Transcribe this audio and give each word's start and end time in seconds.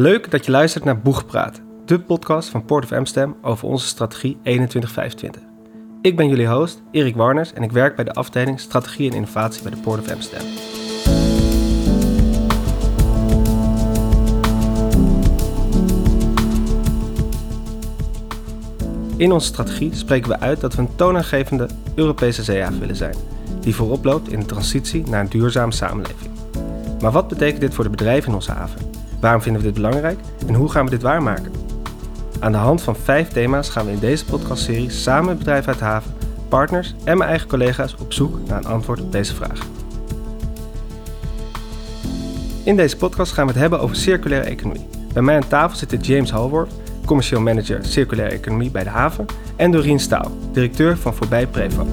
Leuk 0.00 0.30
dat 0.30 0.44
je 0.44 0.50
luistert 0.50 0.84
naar 0.84 1.00
Boegpraat, 1.00 1.60
de 1.84 2.00
podcast 2.00 2.48
van 2.48 2.64
Port 2.64 2.84
of 2.84 2.92
Amsterdam 2.92 3.36
over 3.42 3.68
onze 3.68 3.86
strategie 3.86 4.36
2125. 4.42 5.42
Ik 6.02 6.16
ben 6.16 6.28
jullie 6.28 6.48
host, 6.48 6.82
Erik 6.90 7.16
Warners, 7.16 7.52
en 7.52 7.62
ik 7.62 7.72
werk 7.72 7.96
bij 7.96 8.04
de 8.04 8.12
afdeling 8.12 8.60
Strategie 8.60 9.10
en 9.10 9.16
Innovatie 9.16 9.62
bij 9.62 9.70
de 9.70 9.76
Port 9.76 10.00
of 10.00 10.12
Amsterdam. 10.12 10.46
In 19.16 19.32
onze 19.32 19.46
strategie 19.46 19.94
spreken 19.94 20.28
we 20.28 20.40
uit 20.40 20.60
dat 20.60 20.74
we 20.74 20.82
een 20.82 20.96
toonaangevende 20.96 21.68
Europese 21.94 22.42
zeehaven 22.42 22.80
willen 22.80 22.96
zijn, 22.96 23.16
die 23.60 23.74
voorop 23.74 24.04
loopt 24.04 24.28
in 24.28 24.40
de 24.40 24.46
transitie 24.46 25.06
naar 25.06 25.20
een 25.20 25.28
duurzame 25.28 25.72
samenleving. 25.72 26.30
Maar 27.00 27.12
wat 27.12 27.28
betekent 27.28 27.60
dit 27.60 27.74
voor 27.74 27.84
de 27.84 27.90
bedrijven 27.90 28.28
in 28.28 28.34
onze 28.34 28.52
haven? 28.52 28.93
Waarom 29.24 29.42
vinden 29.42 29.62
we 29.62 29.66
dit 29.66 29.76
belangrijk 29.76 30.18
en 30.46 30.54
hoe 30.54 30.70
gaan 30.70 30.84
we 30.84 30.90
dit 30.90 31.02
waarmaken? 31.02 31.52
Aan 32.40 32.52
de 32.52 32.58
hand 32.58 32.82
van 32.82 32.96
vijf 32.96 33.28
thema's 33.28 33.68
gaan 33.68 33.86
we 33.86 33.92
in 33.92 33.98
deze 33.98 34.24
podcastserie 34.24 34.90
samen 34.90 35.24
met 35.24 35.38
bedrijven 35.38 35.72
uit 35.72 35.80
haven, 35.80 36.12
partners 36.48 36.94
en 37.04 37.18
mijn 37.18 37.30
eigen 37.30 37.48
collega's 37.48 37.94
op 38.00 38.12
zoek 38.12 38.38
naar 38.46 38.58
een 38.58 38.66
antwoord 38.66 39.00
op 39.00 39.12
deze 39.12 39.34
vraag. 39.34 39.66
In 42.64 42.76
deze 42.76 42.96
podcast 42.96 43.32
gaan 43.32 43.46
we 43.46 43.52
het 43.52 43.60
hebben 43.60 43.80
over 43.80 43.96
circulaire 43.96 44.48
economie. 44.48 44.86
Bij 45.12 45.22
mij 45.22 45.36
aan 45.36 45.48
tafel 45.48 45.76
zitten 45.76 46.00
James 46.00 46.30
Halworth, 46.30 46.72
commercieel 47.04 47.40
manager 47.40 47.84
circulaire 47.84 48.34
economie 48.34 48.70
bij 48.70 48.84
de 48.84 48.90
haven, 48.90 49.26
en 49.56 49.70
Doreen 49.70 50.00
Staal, 50.00 50.30
directeur 50.52 50.96
van 50.96 51.14
Voorbij 51.14 51.46
Prefab. 51.46 51.86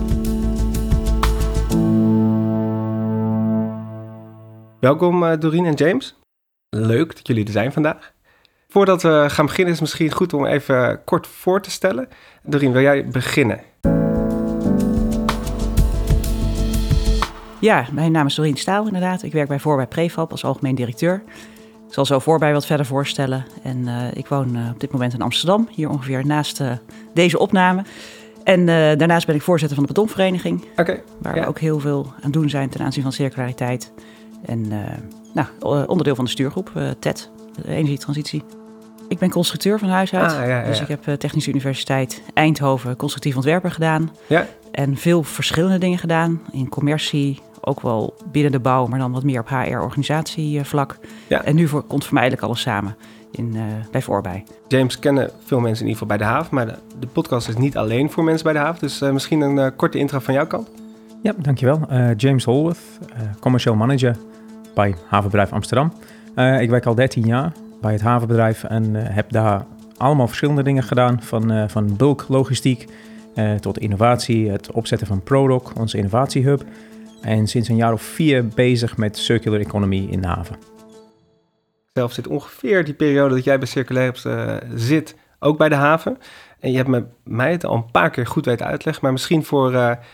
Welkom 4.80 5.24
uh, 5.24 5.32
Doreen 5.40 5.66
en 5.66 5.74
James. 5.74 6.21
Leuk 6.78 7.16
dat 7.16 7.28
jullie 7.28 7.46
er 7.46 7.52
zijn 7.52 7.72
vandaag. 7.72 8.12
Voordat 8.68 9.02
we 9.02 9.26
gaan 9.28 9.46
beginnen 9.46 9.74
is 9.74 9.80
het 9.80 9.90
misschien 9.90 10.12
goed 10.12 10.34
om 10.34 10.46
even 10.46 11.04
kort 11.04 11.28
voor 11.28 11.62
te 11.62 11.72
stellen. 11.72 12.08
Doreen, 12.44 12.72
wil 12.72 12.82
jij 12.82 13.08
beginnen? 13.08 13.60
Ja, 17.60 17.86
mijn 17.92 18.12
naam 18.12 18.26
is 18.26 18.36
Doreen 18.36 18.58
Staal 18.58 18.86
inderdaad. 18.86 19.24
Ik 19.24 19.32
werk 19.32 19.48
bij 19.48 19.60
Voorbij 19.60 19.88
Prefab 19.88 20.32
als 20.32 20.44
algemeen 20.44 20.76
directeur. 20.76 21.24
Ik 21.88 21.94
zal 21.94 22.06
zo 22.06 22.20
voorbij 22.20 22.54
wat 22.54 22.66
verder 22.66 22.86
voorstellen. 22.86 23.46
En 23.64 23.78
uh, 23.78 24.12
ik 24.14 24.28
woon 24.28 24.58
uh, 24.58 24.70
op 24.70 24.80
dit 24.80 24.92
moment 24.92 25.14
in 25.14 25.22
Amsterdam, 25.22 25.68
hier 25.72 25.90
ongeveer 25.90 26.26
naast 26.26 26.62
uh, 26.62 26.72
deze 27.14 27.40
opname. 27.40 27.84
En 28.44 28.66
daarnaast 28.98 29.26
ben 29.26 29.36
ik 29.36 29.42
voorzitter 29.42 29.78
van 29.78 29.86
de 29.86 29.94
betonvereniging. 29.94 30.66
Okay, 30.76 31.04
waar 31.22 31.36
ja. 31.36 31.42
we 31.42 31.48
ook 31.48 31.60
heel 31.60 31.80
veel 31.80 32.14
aan 32.22 32.32
doen 32.32 32.50
zijn 32.50 32.70
ten 32.70 32.82
aanzien 32.82 33.04
van 33.04 33.12
circulariteit. 33.12 33.92
En 34.46 34.72
nou, 35.34 35.48
onderdeel 35.88 36.16
van 36.16 36.26
de 36.26 36.32
stuurgroep, 36.32 36.72
TED, 37.00 37.30
de 37.56 37.68
energietransitie. 37.68 38.44
Ik 39.08 39.20
ben 39.20 39.30
constructeur 39.30 39.80
van 39.80 39.90
huis 39.90 40.14
uit. 40.14 40.32
Ah, 40.32 40.38
ja, 40.38 40.60
ja. 40.60 40.66
Dus 40.66 40.82
ik 40.82 40.88
heb 40.88 41.04
Technische 41.04 41.50
Universiteit 41.50 42.22
Eindhoven 42.34 42.96
constructief 42.96 43.36
ontwerper 43.36 43.72
gedaan. 43.72 44.12
Ja. 44.28 44.48
En 44.72 44.98
veel 44.98 45.24
verschillende 45.24 45.78
dingen 45.78 45.98
gedaan. 45.98 46.42
In 46.52 46.70
commercie, 46.70 47.40
ook 47.62 47.82
wel 47.82 48.14
binnen 48.32 48.52
de 48.52 48.60
bouw, 48.60 48.86
maar 48.86 49.00
dan 49.00 49.12
wat 49.12 49.24
meer 49.24 49.40
op 49.40 49.50
HR-organisatievlak. 49.50 50.98
Ja. 51.28 51.44
En 51.44 51.56
nu 51.56 51.68
voor, 51.68 51.84
komt 51.84 52.04
voor 52.04 52.14
mij 52.14 52.22
eigenlijk 52.22 52.52
alles 52.52 52.64
samen 52.64 52.96
in, 53.32 53.56
uh, 53.56 53.62
bij 53.92 54.02
Voorbij. 54.02 54.44
James 54.68 55.00
kennen 55.00 55.30
veel 55.44 55.60
mensen 55.60 55.86
in 55.86 55.92
ieder 55.92 56.02
geval 56.02 56.18
bij 56.18 56.28
de 56.28 56.34
haven, 56.34 56.56
maar 56.56 56.66
de, 56.66 56.76
de 57.00 57.08
podcast 57.08 57.48
is 57.48 57.58
niet 57.58 57.78
alleen 57.78 58.10
voor 58.10 58.24
mensen 58.24 58.44
bij 58.44 58.54
de 58.54 58.60
haven. 58.60 58.80
Dus 58.80 59.02
uh, 59.02 59.12
misschien 59.12 59.42
een 59.42 59.58
uh, 59.58 59.68
korte 59.76 59.98
intro 59.98 60.20
van 60.20 60.34
jouw 60.34 60.48
kant. 60.48 60.70
Ja, 61.22 61.34
dankjewel. 61.38 61.88
James 62.18 62.44
Holworth, 62.44 62.80
commercial 63.40 63.76
manager 63.76 64.16
bij 64.74 64.96
Havenbedrijf 65.08 65.52
Amsterdam. 65.52 65.94
ik 66.60 66.70
werk 66.70 66.86
al 66.86 66.96
13 66.96 67.26
jaar 67.26 67.52
bij 67.82 67.92
het 67.92 68.02
havenbedrijf 68.02 68.64
en 68.64 68.96
heb 68.96 69.32
daar 69.32 69.66
allemaal 69.98 70.28
verschillende 70.28 70.64
dingen 70.64 70.84
gedaan. 70.84 71.22
Van, 71.24 71.70
van 71.70 71.96
bulk 71.98 72.26
logistiek 72.28 72.88
tot 73.60 73.78
innovatie, 73.78 74.50
het 74.50 74.72
opzetten 74.72 75.08
van 75.08 75.24
ProDoc, 75.24 75.72
onze 75.80 75.98
innovatiehub. 75.98 76.64
En 77.22 77.48
sinds 77.48 77.70
een 77.70 77.76
jaar 77.76 77.94
of 77.94 78.02
vier 78.02 78.48
bezig 78.48 78.98
met 78.98 79.18
circular 79.18 79.60
economy 79.60 80.08
in 80.10 80.22
de 80.22 80.28
haven. 80.28 80.56
Zelf 81.94 82.14
zit 82.14 82.28
ongeveer 82.28 82.86
die 82.86 82.94
periode 82.94 83.36
dat 83.36 83.44
jij 83.44 83.58
bij 83.58 83.68
Circulair 83.68 84.22
zit, 84.76 85.16
ook 85.40 85.58
bij 85.58 85.70
de 85.70 85.76
haven. 85.76 86.18
En 86.60 86.72
je 86.72 86.78
hebt 86.78 86.90
me, 86.90 87.06
mij 87.24 87.52
het 87.52 87.66
al 87.66 87.76
een 87.76 87.92
paar 87.92 88.10
keer 88.10 88.28
goed 88.28 88.46
weten 88.46 88.66
uitleggen. 88.66 89.04
Maar 89.04 89.12
misschien 89.12 89.44
voor, 89.44 89.72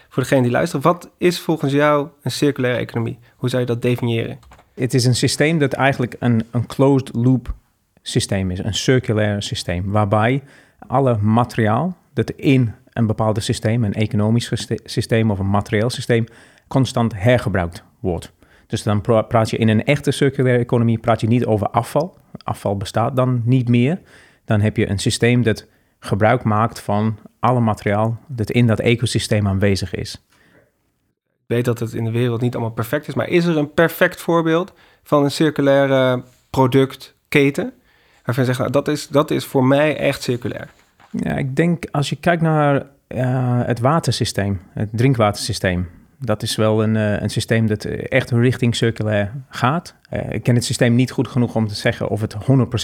voor 0.10 0.24
degene 0.24 0.42
die 0.42 0.52
luistert. 0.52 0.84
Wat 0.84 1.10
is 1.18 1.40
volgens 1.40 1.72
jou 1.72 2.08
een 2.22 2.32
circulaire 2.32 2.80
economie? 2.80 3.20
Hoe 3.36 3.50
zou 3.50 3.62
je 3.62 3.68
dat 3.68 3.82
definiëren? 3.82 4.40
Het 4.78 4.94
is 4.94 5.06
een 5.06 5.16
systeem 5.16 5.60
dat 5.60 5.74
eigenlijk 5.74 6.16
een, 6.20 6.44
een 6.52 6.66
closed 6.66 7.16
loop 7.16 7.54
systeem 8.02 8.52
is. 8.52 8.60
Een 8.60 8.74
circulair 8.74 9.42
systeem. 9.44 9.92
Waarbij 9.92 10.44
alle 10.88 11.18
materiaal 11.18 11.98
dat 12.14 12.30
in 12.30 12.74
een 12.94 13.08
bepaald 13.08 13.44
systeem, 13.44 13.84
een 13.84 13.94
economisch 13.94 14.52
systeem 14.84 15.32
of 15.32 15.40
een 15.40 15.50
materieel 15.50 15.90
systeem, 15.90 16.26
constant 16.68 17.14
hergebruikt 17.16 17.84
wordt. 18.00 18.32
Dus 18.68 18.84
dan 18.84 19.02
praat 19.02 19.50
je 19.50 19.58
in 19.58 19.68
een 19.68 19.84
echte 19.84 20.12
circulaire 20.12 20.62
economie 20.64 20.98
praat 20.98 21.22
je 21.22 21.28
niet 21.28 21.46
over 21.46 21.70
afval. 21.70 22.18
Afval 22.44 22.78
bestaat 22.78 23.16
dan 23.16 23.42
niet 23.46 23.68
meer. 23.68 24.00
Dan 24.46 24.62
heb 24.62 24.78
je 24.78 24.90
een 24.90 25.00
systeem 25.00 25.44
dat 25.44 25.66
gebruik 26.00 26.44
maakt 26.44 26.80
van 26.80 27.18
alle 27.40 27.60
materiaal 27.60 28.20
dat 28.28 28.52
in 28.52 28.68
dat 28.68 28.80
ecosysteem 28.80 29.48
aanwezig 29.48 29.96
is. 29.96 30.27
Ik 31.48 31.56
weet 31.56 31.66
dat 31.66 31.80
het 31.80 31.94
in 31.94 32.04
de 32.04 32.12
wereld 32.12 32.42
niet 32.42 32.54
allemaal 32.54 32.74
perfect 32.74 33.08
is, 33.08 33.14
maar 33.14 33.28
is 33.28 33.46
er 33.46 33.58
een 33.58 33.74
perfect 33.74 34.22
voorbeeld 34.22 34.74
van 35.04 35.24
een 35.24 35.32
circulaire 35.32 36.24
productketen? 36.50 37.74
Waarvan 38.24 38.44
je 38.44 38.50
zegt, 38.50 38.60
nou, 38.60 38.72
dat, 38.72 38.88
is, 38.88 39.08
dat 39.08 39.32
is 39.32 39.46
voor 39.46 39.66
mij 39.66 39.98
echt 39.98 40.22
circulair. 40.22 40.70
Ja, 41.12 41.36
ik 41.36 41.56
denk 41.56 41.86
als 41.92 42.10
je 42.10 42.16
kijkt 42.16 42.42
naar 42.42 42.76
uh, 43.08 43.62
het 43.66 43.80
watersysteem, 43.80 44.62
het 44.70 44.90
drinkwatersysteem. 44.92 45.90
Dat 46.20 46.42
is 46.42 46.56
wel 46.56 46.84
een, 46.84 46.96
uh, 46.96 47.22
een 47.22 47.30
systeem 47.30 47.68
dat 47.68 47.84
echt 47.86 48.32
richting 48.32 48.76
circulair 48.76 49.32
gaat. 49.50 49.96
Uh, 50.12 50.30
ik 50.30 50.44
ken 50.44 50.56
het 50.56 50.66
systeem 50.66 50.96
niet 50.96 51.12
goed 51.12 51.28
genoeg 51.28 51.56
om 51.56 51.68
te 51.68 51.76
zeggen 51.76 52.08
of 52.08 52.22
het 52.22 52.36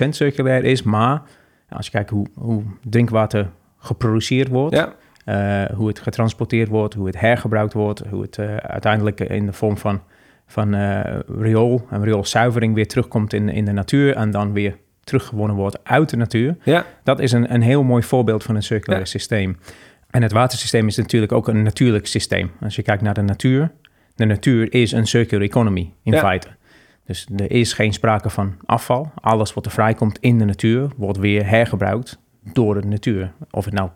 100% 0.06 0.10
circulair 0.10 0.64
is, 0.64 0.84
maar 0.84 1.22
als 1.70 1.86
je 1.86 1.92
kijkt 1.92 2.10
hoe, 2.10 2.28
hoe 2.34 2.64
drinkwater 2.84 3.50
geproduceerd 3.78 4.48
wordt, 4.48 4.76
ja. 4.76 4.94
Uh, 5.26 5.64
hoe 5.66 5.88
het 5.88 6.00
getransporteerd 6.00 6.70
wordt, 6.70 6.94
hoe 6.94 7.06
het 7.06 7.20
hergebruikt 7.20 7.74
wordt, 7.74 8.04
hoe 8.10 8.22
het 8.22 8.40
uiteindelijk 8.62 9.20
in 9.20 9.46
de 9.46 9.54
vorm 9.54 9.78
van, 9.78 10.02
van 10.48 10.76
riool 11.40 11.88
en 11.90 12.04
rioolzuivering 12.04 12.76
weer 12.76 12.88
terugkomt 12.88 13.34
in, 13.34 13.50
in 13.50 13.66
de 13.66 13.72
natuur 13.72 14.16
en 14.16 14.32
dan 14.32 14.54
weer 14.54 14.78
teruggewonnen 15.04 15.56
wordt 15.56 15.80
uit 15.84 16.10
de 16.10 16.18
natuur. 16.18 16.56
Ja. 16.64 16.86
Dat 17.04 17.20
is 17.20 17.32
een, 17.32 17.54
een 17.54 17.62
heel 17.62 17.84
mooi 17.84 18.04
voorbeeld 18.04 18.44
van 18.44 18.56
een 18.56 18.64
circulair 18.64 19.02
ja. 19.02 19.08
systeem. 19.08 19.58
En 20.10 20.22
het 20.22 20.32
watersysteem 20.32 20.88
is 20.88 20.98
natuurlijk 20.98 21.32
ook 21.32 21.48
een 21.48 21.64
natuurlijk 21.64 22.08
systeem. 22.08 22.52
Als 22.62 22.76
je 22.76 22.82
kijkt 22.82 23.02
naar 23.02 23.14
de 23.14 23.22
natuur, 23.22 23.72
de 24.16 24.26
natuur 24.26 24.74
is 24.74 24.92
een 24.92 25.08
circular 25.08 25.44
economy 25.44 25.94
in 26.04 26.12
Ja. 26.14 26.20
feite. 26.20 26.48
Dus 27.06 27.28
er 27.36 27.52
is 27.52 27.74
geen 27.74 27.94
sprake 27.94 28.30
van 28.30 28.56
afval. 28.66 29.12
Alles 29.16 29.54
wat 29.54 29.66
er 29.66 29.72
vrijkomt 29.72 30.18
in 30.20 30.38
de 30.38 30.46
natuur 30.46 30.90
wordt 30.98 31.18
weer 31.18 31.48
hergebruikt 31.48 32.20
door 32.54 32.82
de 32.82 32.88
natuur. 32.88 33.32
Of 33.52 33.66
het 33.66 33.74
nou 33.74 33.90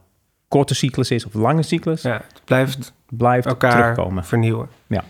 korte 0.47 0.75
cyclus 0.75 1.11
is 1.11 1.25
of 1.25 1.33
lange 1.33 1.63
cyclus, 1.63 2.01
Ja, 2.01 2.13
het 2.13 2.41
blijft 2.43 2.93
blijft 3.09 3.45
elkaar 3.45 3.71
terugkomen. 3.71 4.25
vernieuwen. 4.25 4.69
Ja. 4.87 5.03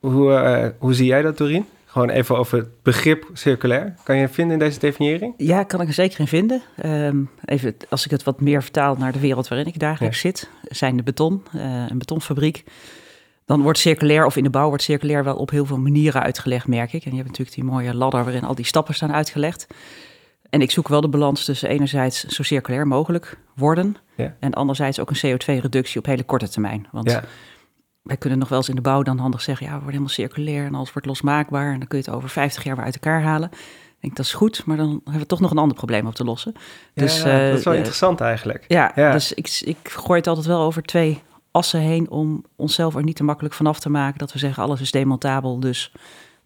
Hoe, 0.00 0.34
eh, 0.34 0.70
hoe 0.78 0.94
zie 0.94 1.06
jij 1.06 1.22
dat, 1.22 1.38
Doreen? 1.38 1.66
Gewoon 1.84 2.10
even 2.10 2.36
over 2.36 2.58
het 2.58 2.82
begrip 2.82 3.30
circulair. 3.32 3.94
Kan 4.02 4.16
je 4.16 4.22
het 4.22 4.32
vinden 4.32 4.52
in 4.52 4.58
deze 4.58 4.78
definiëring? 4.78 5.34
Ja, 5.36 5.62
kan 5.62 5.80
ik 5.80 5.88
er 5.88 5.94
zeker 5.94 6.20
in 6.20 6.26
vinden. 6.26 6.62
Um, 6.84 7.30
even, 7.44 7.76
als 7.88 8.04
ik 8.04 8.10
het 8.10 8.22
wat 8.22 8.40
meer 8.40 8.62
vertaal 8.62 8.96
naar 8.96 9.12
de 9.12 9.20
wereld 9.20 9.48
waarin 9.48 9.66
ik 9.66 9.78
dagelijks 9.78 10.22
ja. 10.22 10.28
zit, 10.28 10.50
zijn 10.62 10.96
de 10.96 11.02
beton, 11.02 11.42
uh, 11.54 11.62
een 11.88 11.98
betonfabriek. 11.98 12.64
Dan 13.44 13.62
wordt 13.62 13.78
circulair, 13.78 14.26
of 14.26 14.36
in 14.36 14.42
de 14.42 14.50
bouw 14.50 14.68
wordt 14.68 14.82
circulair 14.82 15.24
wel 15.24 15.36
op 15.36 15.50
heel 15.50 15.66
veel 15.66 15.78
manieren 15.78 16.22
uitgelegd, 16.22 16.66
merk 16.66 16.92
ik. 16.92 17.04
En 17.04 17.10
je 17.10 17.16
hebt 17.16 17.28
natuurlijk 17.28 17.56
die 17.56 17.64
mooie 17.64 17.94
ladder 17.94 18.24
waarin 18.24 18.44
al 18.44 18.54
die 18.54 18.64
stappen 18.64 18.94
staan 18.94 19.12
uitgelegd. 19.12 19.66
En 20.56 20.62
ik 20.62 20.70
zoek 20.70 20.88
wel 20.88 21.00
de 21.00 21.08
balans 21.08 21.44
tussen 21.44 21.68
enerzijds 21.68 22.24
zo 22.24 22.42
circulair 22.42 22.86
mogelijk 22.86 23.38
worden... 23.54 23.96
Ja. 24.16 24.34
en 24.40 24.52
anderzijds 24.52 25.00
ook 25.00 25.10
een 25.10 25.16
CO2-reductie 25.38 25.98
op 25.98 26.06
hele 26.06 26.22
korte 26.22 26.48
termijn. 26.48 26.86
Want 26.92 27.10
Ja. 27.10 27.22
wij 28.02 28.16
kunnen 28.16 28.38
nog 28.38 28.48
wel 28.48 28.58
eens 28.58 28.68
in 28.68 28.74
de 28.74 28.80
bouw 28.80 29.02
dan 29.02 29.18
handig 29.18 29.42
zeggen... 29.42 29.66
ja, 29.66 29.72
we 29.72 29.78
worden 29.82 30.00
helemaal 30.00 30.14
circulair 30.14 30.66
en 30.66 30.74
alles 30.74 30.92
wordt 30.92 31.08
losmaakbaar... 31.08 31.72
en 31.72 31.78
dan 31.78 31.88
kun 31.88 31.98
je 31.98 32.04
het 32.04 32.14
over 32.14 32.28
50 32.28 32.64
jaar 32.64 32.76
weer 32.76 32.84
uit 32.84 32.94
elkaar 32.94 33.22
halen. 33.22 33.48
Ik 33.52 33.96
denk, 34.00 34.16
dat 34.16 34.26
is 34.26 34.32
goed, 34.32 34.66
maar 34.66 34.76
dan 34.76 35.00
hebben 35.04 35.20
we 35.22 35.26
toch 35.26 35.40
nog 35.40 35.50
een 35.50 35.58
ander 35.58 35.76
probleem 35.76 36.06
op 36.06 36.14
te 36.14 36.24
lossen. 36.24 36.52
Dus, 36.94 37.22
ja, 37.22 37.40
eh, 37.40 37.48
dat 37.48 37.58
is 37.58 37.64
wel 37.64 37.72
eh, 37.72 37.78
interessant 37.78 38.20
eigenlijk. 38.20 38.64
Ja, 38.68 38.92
Ja. 38.94 39.12
dus 39.12 39.32
ik, 39.32 39.60
ik 39.64 39.76
gooi 39.82 40.18
het 40.18 40.28
altijd 40.28 40.46
wel 40.46 40.60
over 40.60 40.82
twee 40.82 41.22
assen 41.50 41.80
heen... 41.80 42.10
om 42.10 42.44
onszelf 42.56 42.94
er 42.94 43.02
niet 43.02 43.16
te 43.16 43.24
makkelijk 43.24 43.54
vanaf 43.54 43.80
te 43.80 43.90
maken... 43.90 44.18
dat 44.18 44.32
we 44.32 44.38
zeggen, 44.38 44.62
alles 44.62 44.80
is 44.80 44.90
demontabel, 44.90 45.60
dus... 45.60 45.92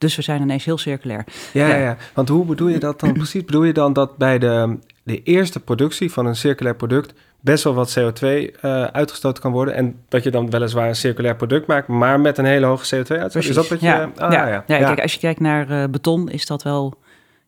Dus 0.00 0.16
we 0.16 0.22
zijn 0.22 0.42
ineens 0.42 0.64
heel 0.64 0.78
circulair. 0.78 1.24
Ja, 1.52 1.68
Ja. 1.68 1.76
ja. 1.76 1.96
want 2.14 2.28
hoe 2.28 2.44
bedoel 2.44 2.68
je 2.68 2.78
dat 2.78 3.00
dan 3.00 3.12
precies? 3.12 3.44
Bedoel 3.44 3.64
je 3.64 3.72
dan 3.72 3.92
dat 3.92 4.16
bij 4.16 4.38
de, 4.38 4.78
de 5.02 5.22
eerste 5.22 5.60
productie 5.60 6.12
van 6.12 6.26
een 6.26 6.36
circulair 6.36 6.76
product 6.76 7.12
best 7.40 7.64
wel 7.64 7.74
wat 7.74 7.98
CO2 7.98 8.24
eh, 8.24 8.84
uitgestoten 8.84 9.42
kan 9.42 9.52
worden 9.52 9.74
en 9.74 9.96
dat 10.08 10.22
je 10.22 10.30
dan 10.30 10.50
weliswaar 10.50 10.88
een 10.88 10.96
circulair 10.96 11.36
product 11.36 11.66
maakt, 11.66 11.88
maar 11.88 12.20
met 12.20 12.38
een 12.38 12.44
hele 12.44 12.66
hoge 12.66 12.96
CO2-uitstoot? 12.96 13.44
Is 13.44 13.54
dat 13.54 13.68
wat 13.68 13.80
je... 13.80 13.86
ja. 13.86 14.10
ah, 14.16 14.32
ja. 14.32 14.48
ja. 14.48 14.60
Kijk, 14.66 15.00
als 15.00 15.12
je 15.12 15.18
kijkt 15.18 15.40
naar 15.40 15.70
eh, 15.70 15.88
beton, 15.90 16.28
is 16.28 16.46
dat 16.46 16.62
wel 16.62 16.94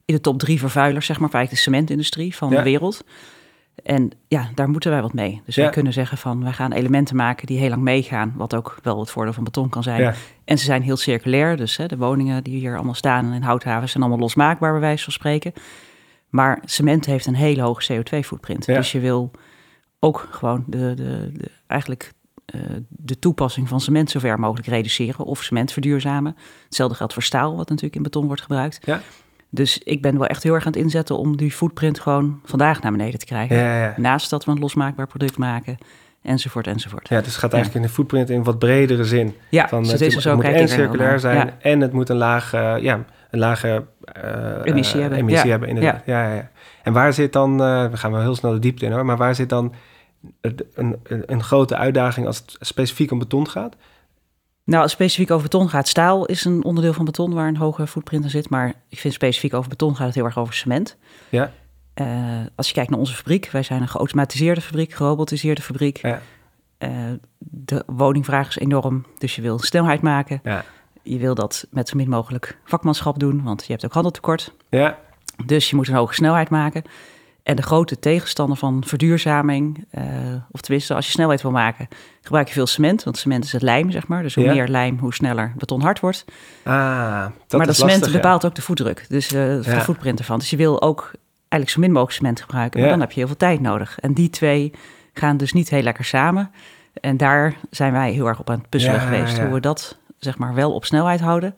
in 0.05 0.15
de 0.15 0.21
top 0.21 0.39
drie 0.39 0.59
vervuilers, 0.59 1.07
zeg 1.07 1.19
maar, 1.19 1.31
eigenlijk 1.31 1.65
de 1.65 1.71
cementindustrie 1.71 2.37
van 2.37 2.51
de 2.51 2.63
wereld. 2.63 3.05
En 3.85 4.11
ja, 4.29 4.51
daar 4.55 4.69
moeten 4.69 4.91
wij 4.91 5.03
wat 5.03 5.13
mee. 5.13 5.43
Dus 5.45 5.55
ja. 5.55 5.63
wij 5.63 5.73
kunnen 5.73 5.93
zeggen 5.93 6.19
van, 6.19 6.43
wij 6.43 6.53
gaan 6.53 6.73
elementen 6.73 7.17
maken 7.17 7.47
die 7.47 7.59
heel 7.59 7.69
lang 7.69 7.83
meegaan, 7.83 8.33
wat 8.37 8.55
ook 8.55 8.79
wel 8.83 9.01
het 9.01 9.11
voordeel 9.11 9.33
van 9.33 9.45
beton 9.45 9.69
kan 9.69 9.83
zijn. 9.83 10.15
En 10.45 10.59
ze 10.59 10.65
zijn 10.65 10.83
heel 10.83 10.97
circulair, 10.97 11.57
dus 11.57 11.77
hè, 11.77 11.87
de 11.87 11.97
woningen 11.97 12.45
die 12.45 12.59
hier 12.59 12.75
allemaal 12.75 12.95
staan 12.95 13.33
in 13.33 13.43
houthavens 13.43 13.91
zijn 13.91 14.03
allemaal 14.03 14.23
losmaakbaar, 14.23 14.73
bij 14.73 14.81
wijze 14.81 15.05
van 15.05 15.13
spreken. 15.13 15.53
Maar 16.29 16.63
cement 16.65 17.07
heeft 17.07 17.27
een 17.27 17.35
hele 17.35 17.63
hoge 17.63 17.93
CO2-footprint. 17.93 18.67
Dus 18.67 18.93
je 18.93 19.01
wil 19.01 19.31
ook 19.99 20.29
gewoon 20.31 20.65
de, 20.67 20.95
de, 20.95 21.31
de 21.33 21.51
eigenlijk 21.67 22.13
uh, 22.55 22.63
de 22.89 23.19
toepassing 23.19 23.69
van 23.69 23.81
cement 23.81 24.11
zover 24.11 24.41
mogelijk 24.41 24.69
reduceren 24.69 25.25
of 25.25 25.43
cement 25.43 25.73
verduurzamen. 25.73 26.37
Hetzelfde 26.65 26.97
geldt 26.97 27.13
voor 27.13 27.23
staal, 27.23 27.57
wat 27.57 27.69
natuurlijk 27.69 27.97
in 27.97 28.03
beton 28.03 28.27
wordt 28.27 28.43
gebruikt. 28.43 28.79
Ja. 28.87 29.01
Dus 29.55 29.79
ik 29.79 30.03
ben 30.03 30.19
wel 30.19 30.27
echt 30.27 30.43
heel 30.43 30.55
erg 30.55 30.67
aan 30.67 30.73
het 30.73 30.81
inzetten 30.81 31.19
om 31.19 31.37
die 31.37 31.51
footprint 31.51 32.01
gewoon 32.01 32.41
vandaag 32.45 32.83
naar 32.83 32.93
beneden 32.93 33.19
te 33.19 33.27
krijgen. 33.27 33.57
Ja, 33.57 33.83
ja. 33.83 33.95
Naast 33.97 34.31
dat 34.31 34.45
we 34.45 34.51
een 34.51 34.59
losmaakbaar 34.59 35.07
product 35.07 35.39
maken, 35.39 35.79
enzovoort, 36.23 36.67
enzovoort. 36.67 37.09
Ja, 37.09 37.19
dus 37.19 37.27
het 37.27 37.37
gaat 37.37 37.53
eigenlijk 37.53 37.85
in 37.85 37.89
de 37.89 37.95
footprint 37.95 38.31
in 38.31 38.43
wat 38.43 38.59
bredere 38.59 39.05
zin. 39.05 39.35
Ja, 39.49 39.69
van, 39.69 39.87
het, 39.87 40.01
het, 40.01 40.35
moet 40.35 40.45
en 40.45 40.69
circulair 40.69 41.21
zijn 41.21 41.53
en 41.61 41.81
het 41.81 41.93
moet 41.93 42.09
een 42.09 42.17
lage, 42.17 42.79
ja, 42.81 43.05
een 43.31 43.39
lage 43.39 43.85
uh, 44.25 44.65
emissie 44.65 45.01
hebben. 45.01 45.19
Emissie 45.19 45.51
hebben 45.51 45.69
inderdaad. 45.69 46.03
Ja. 46.05 46.23
Ja, 46.23 46.35
ja. 46.35 46.51
En 46.83 46.93
waar 46.93 47.13
zit 47.13 47.33
dan, 47.33 47.53
uh, 47.53 47.91
we 47.91 47.97
gaan 47.97 48.13
wel 48.13 48.21
heel 48.21 48.35
snel 48.37 48.53
de 48.53 48.59
diepte 48.59 48.85
in 48.85 48.93
hoor, 48.93 49.05
maar 49.05 49.17
waar 49.17 49.35
zit 49.35 49.49
dan 49.49 49.75
een, 50.41 50.59
een, 50.75 50.99
een 51.27 51.43
grote 51.43 51.77
uitdaging 51.77 52.27
als 52.27 52.39
het 52.39 52.57
specifiek 52.61 53.11
om 53.11 53.19
beton 53.19 53.49
gaat? 53.49 53.77
Nou, 54.65 54.89
specifiek 54.89 55.31
over 55.31 55.43
beton 55.43 55.69
gaat. 55.69 55.89
Staal 55.89 56.27
is 56.27 56.45
een 56.45 56.65
onderdeel 56.65 56.93
van 56.93 57.05
beton 57.05 57.35
waar 57.35 57.49
een 57.49 57.57
hoge 57.57 57.87
footprint 57.87 58.25
in 58.25 58.31
zit. 58.31 58.51
Maar 58.51 58.75
ik 58.89 58.99
vind 58.99 59.15
specifiek 59.15 59.55
over 59.55 59.69
beton 59.69 59.97
gaat 59.97 60.07
het 60.07 60.15
heel 60.15 60.25
erg 60.25 60.39
over 60.39 60.55
cement. 60.55 60.97
Ja. 61.29 61.53
Uh, 61.95 62.07
als 62.55 62.69
je 62.69 62.75
kijkt 62.75 62.91
naar 62.91 62.99
onze 62.99 63.15
fabriek, 63.15 63.49
wij 63.51 63.63
zijn 63.63 63.83
een 63.83 63.89
geautomatiseerde 63.89 64.61
fabriek, 64.61 64.93
gerobotiseerde 64.93 65.63
fabriek. 65.63 65.97
Ja. 65.97 66.21
Uh, 66.79 66.91
de 67.39 67.83
woningvraag 67.87 68.49
is 68.49 68.59
enorm, 68.59 69.07
dus 69.19 69.37
je 69.37 69.43
wil 69.43 69.59
snelheid 69.59 70.03
maken. 70.03 70.41
Ja. 70.43 70.65
Je 71.03 71.19
wil 71.19 71.35
dat 71.35 71.67
met 71.71 71.89
zo 71.89 71.97
min 71.97 72.09
mogelijk 72.09 72.59
vakmanschap 72.65 73.19
doen, 73.19 73.43
want 73.43 73.65
je 73.65 73.73
hebt 73.73 73.85
ook 73.85 73.93
handeltekort. 73.93 74.55
Ja. 74.71 74.99
Dus 75.45 75.71
je 75.71 75.77
moet 75.77 75.89
een 75.89 75.95
hoge 75.95 76.15
snelheid 76.15 76.51
maken. 76.51 76.83
En 77.43 77.57
de 77.57 77.63
grote 77.63 77.99
tegenstander 77.99 78.57
van 78.57 78.83
verduurzaming, 78.87 79.87
uh, 79.99 80.05
of 80.51 80.61
tenminste 80.61 80.95
als 80.95 81.07
je 81.07 81.13
snelheid 81.13 81.43
wil 81.43 81.51
maken, 81.51 81.89
gebruik 82.21 82.47
je 82.47 82.53
veel 82.53 82.67
cement. 82.67 83.05
Want 83.05 83.17
cement 83.17 83.45
is 83.45 83.53
het 83.53 83.63
lijm, 83.63 83.91
zeg 83.91 84.07
maar. 84.07 84.23
Dus 84.23 84.35
hoe 84.35 84.47
meer 84.47 84.69
lijm, 84.69 84.99
hoe 84.99 85.15
sneller 85.15 85.53
beton 85.57 85.81
hard 85.81 86.01
wordt. 86.01 86.25
Ah, 86.65 87.27
dat 87.47 87.59
maar 87.59 87.67
dat 87.67 87.77
cement 87.77 88.13
bepaalt 88.13 88.45
ook 88.45 88.55
de 88.55 88.63
voetdruk, 88.63 89.07
dus 89.09 89.33
uh, 89.33 89.63
de 89.63 89.81
footprint 89.81 90.19
ervan. 90.19 90.39
Dus 90.39 90.51
je 90.51 90.57
wil 90.57 90.83
ook 90.83 91.11
eigenlijk 91.39 91.71
zo 91.71 91.81
min 91.81 91.93
mogelijk 91.93 92.17
cement 92.17 92.41
gebruiken, 92.41 92.81
maar 92.81 92.89
dan 92.89 93.01
heb 93.01 93.11
je 93.11 93.19
heel 93.19 93.27
veel 93.27 93.37
tijd 93.37 93.61
nodig. 93.61 93.99
En 94.01 94.13
die 94.13 94.31
twee 94.31 94.73
gaan 95.13 95.37
dus 95.37 95.53
niet 95.53 95.69
heel 95.69 95.83
lekker 95.83 96.05
samen. 96.05 96.51
En 97.01 97.17
daar 97.17 97.55
zijn 97.71 97.93
wij 97.93 98.13
heel 98.13 98.27
erg 98.27 98.41
op 98.41 98.51
aan 98.51 98.59
het 98.59 98.69
puzzelen 98.69 99.01
geweest. 99.01 99.39
Hoe 99.39 99.53
we 99.53 99.61
dat 99.61 99.99
zeg 100.19 100.39
maar 100.39 100.55
wel 100.55 100.73
op 100.73 100.85
snelheid 100.85 101.21
houden 101.21 101.55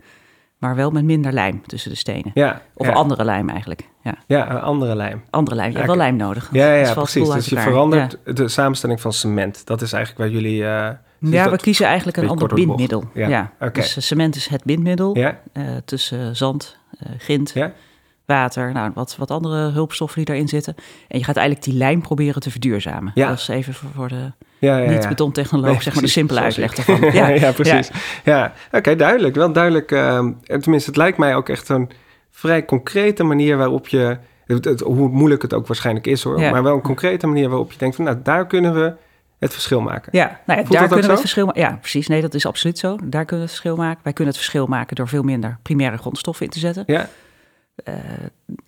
maar 0.64 0.76
wel 0.76 0.90
met 0.90 1.04
minder 1.04 1.32
lijm 1.32 1.62
tussen 1.66 1.90
de 1.90 1.96
stenen. 1.96 2.30
Ja, 2.34 2.62
of 2.74 2.88
andere 2.88 3.24
lijm 3.24 3.48
eigenlijk. 3.48 3.88
Ja, 4.02 4.14
ja 4.26 4.50
een 4.50 4.60
andere 4.60 4.96
lijm. 4.96 5.22
Andere 5.30 5.56
lijm. 5.56 5.70
Je 5.70 5.76
hebt 5.76 5.88
wel 5.88 5.96
lijm 5.96 6.16
nodig. 6.16 6.48
Ja, 6.52 6.74
ja, 6.74 6.94
precies. 6.94 7.28
Dus 7.28 7.48
je 7.48 7.58
verandert 7.58 8.18
de 8.24 8.48
samenstelling 8.48 9.00
van 9.00 9.12
cement. 9.12 9.66
Dat 9.66 9.82
is 9.82 9.92
eigenlijk 9.92 10.24
waar 10.24 10.40
jullie... 10.40 10.60
Uh, 10.60 10.88
ja, 11.18 11.50
we 11.50 11.56
kiezen 11.56 11.86
eigenlijk 11.86 12.16
een 12.16 12.28
ander 12.28 12.54
bindmiddel. 12.54 13.04
Ja, 13.14 13.28
ja. 13.28 13.70
dus 13.72 13.96
uh, 13.96 14.02
cement 14.02 14.36
is 14.36 14.48
het 14.48 14.64
bindmiddel 14.64 15.16
ja. 15.16 15.40
Uh, 15.52 15.64
tussen 15.84 16.36
zand, 16.36 16.76
grind, 17.18 17.50
ja. 17.54 17.72
Water, 18.26 18.72
nou, 18.72 18.90
wat, 18.94 19.16
wat 19.18 19.30
andere 19.30 19.70
hulpstoffen 19.70 20.16
die 20.16 20.26
daarin 20.26 20.48
zitten. 20.48 20.74
En 21.08 21.18
je 21.18 21.24
gaat 21.24 21.36
eigenlijk 21.36 21.66
die 21.66 21.76
lijm 21.76 22.02
proberen 22.02 22.40
te 22.40 22.50
verduurzamen. 22.50 23.12
Ja. 23.14 23.28
Dat 23.28 23.38
is 23.38 23.48
even 23.48 23.74
voor 23.74 24.08
de 24.08 24.32
ja, 24.58 24.78
ja, 24.78 24.90
niet 24.90 25.08
betontechnoloog, 25.08 25.82
zeg 25.82 25.94
maar 25.94 26.02
de 26.02 26.08
simpele 26.08 26.40
uitleg 26.40 26.74
ervan. 26.74 27.00
Ja, 27.12 27.28
ja, 27.28 27.52
precies. 27.52 27.90
Ja, 28.24 28.52
oké, 28.72 28.96
duidelijk. 28.96 29.34
Wel 29.34 29.52
duidelijk. 29.52 29.90
Uh, 29.90 30.26
tenminste, 30.46 30.90
het 30.90 30.96
lijkt 30.96 31.18
mij 31.18 31.34
ook 31.34 31.48
echt 31.48 31.68
een 31.68 31.90
vrij 32.30 32.64
concrete 32.64 33.22
manier 33.22 33.56
waarop 33.56 33.88
je... 33.88 34.18
Het, 34.46 34.80
hoe 34.80 35.08
moeilijk 35.08 35.42
het 35.42 35.54
ook 35.54 35.66
waarschijnlijk 35.66 36.06
is 36.06 36.22
hoor. 36.22 36.40
Maar 36.40 36.62
wel 36.62 36.74
een 36.74 36.82
concrete 36.82 37.26
manier 37.26 37.48
waarop 37.48 37.72
je 37.72 37.78
denkt 37.78 37.96
van... 37.96 38.04
nou, 38.04 38.16
daar 38.22 38.46
kunnen 38.46 38.74
we 38.74 38.94
het 39.38 39.52
verschil 39.52 39.80
maken. 39.80 40.08
Ja, 40.12 40.40
nou 40.46 40.60
ja 40.60 40.68
daar 40.68 40.88
kunnen 40.88 41.04
we 41.04 41.10
het 41.10 41.20
verschil 41.20 41.46
maken. 41.46 41.60
Ja, 41.60 41.78
precies. 41.80 42.06
Nee, 42.06 42.20
dat 42.20 42.34
is 42.34 42.46
absoluut 42.46 42.78
zo. 42.78 42.96
Daar 42.96 43.24
kunnen 43.24 43.28
we 43.28 43.36
het 43.36 43.50
verschil 43.50 43.76
maken. 43.76 44.00
Wij 44.02 44.12
kunnen 44.12 44.34
het 44.34 44.42
verschil 44.42 44.66
maken 44.66 44.96
door 44.96 45.08
veel 45.08 45.22
minder 45.22 45.58
primaire 45.62 45.96
grondstoffen 45.96 46.44
in 46.46 46.52
te 46.52 46.58
zetten. 46.58 46.82
Ja. 46.86 47.08
Uh, 47.84 47.94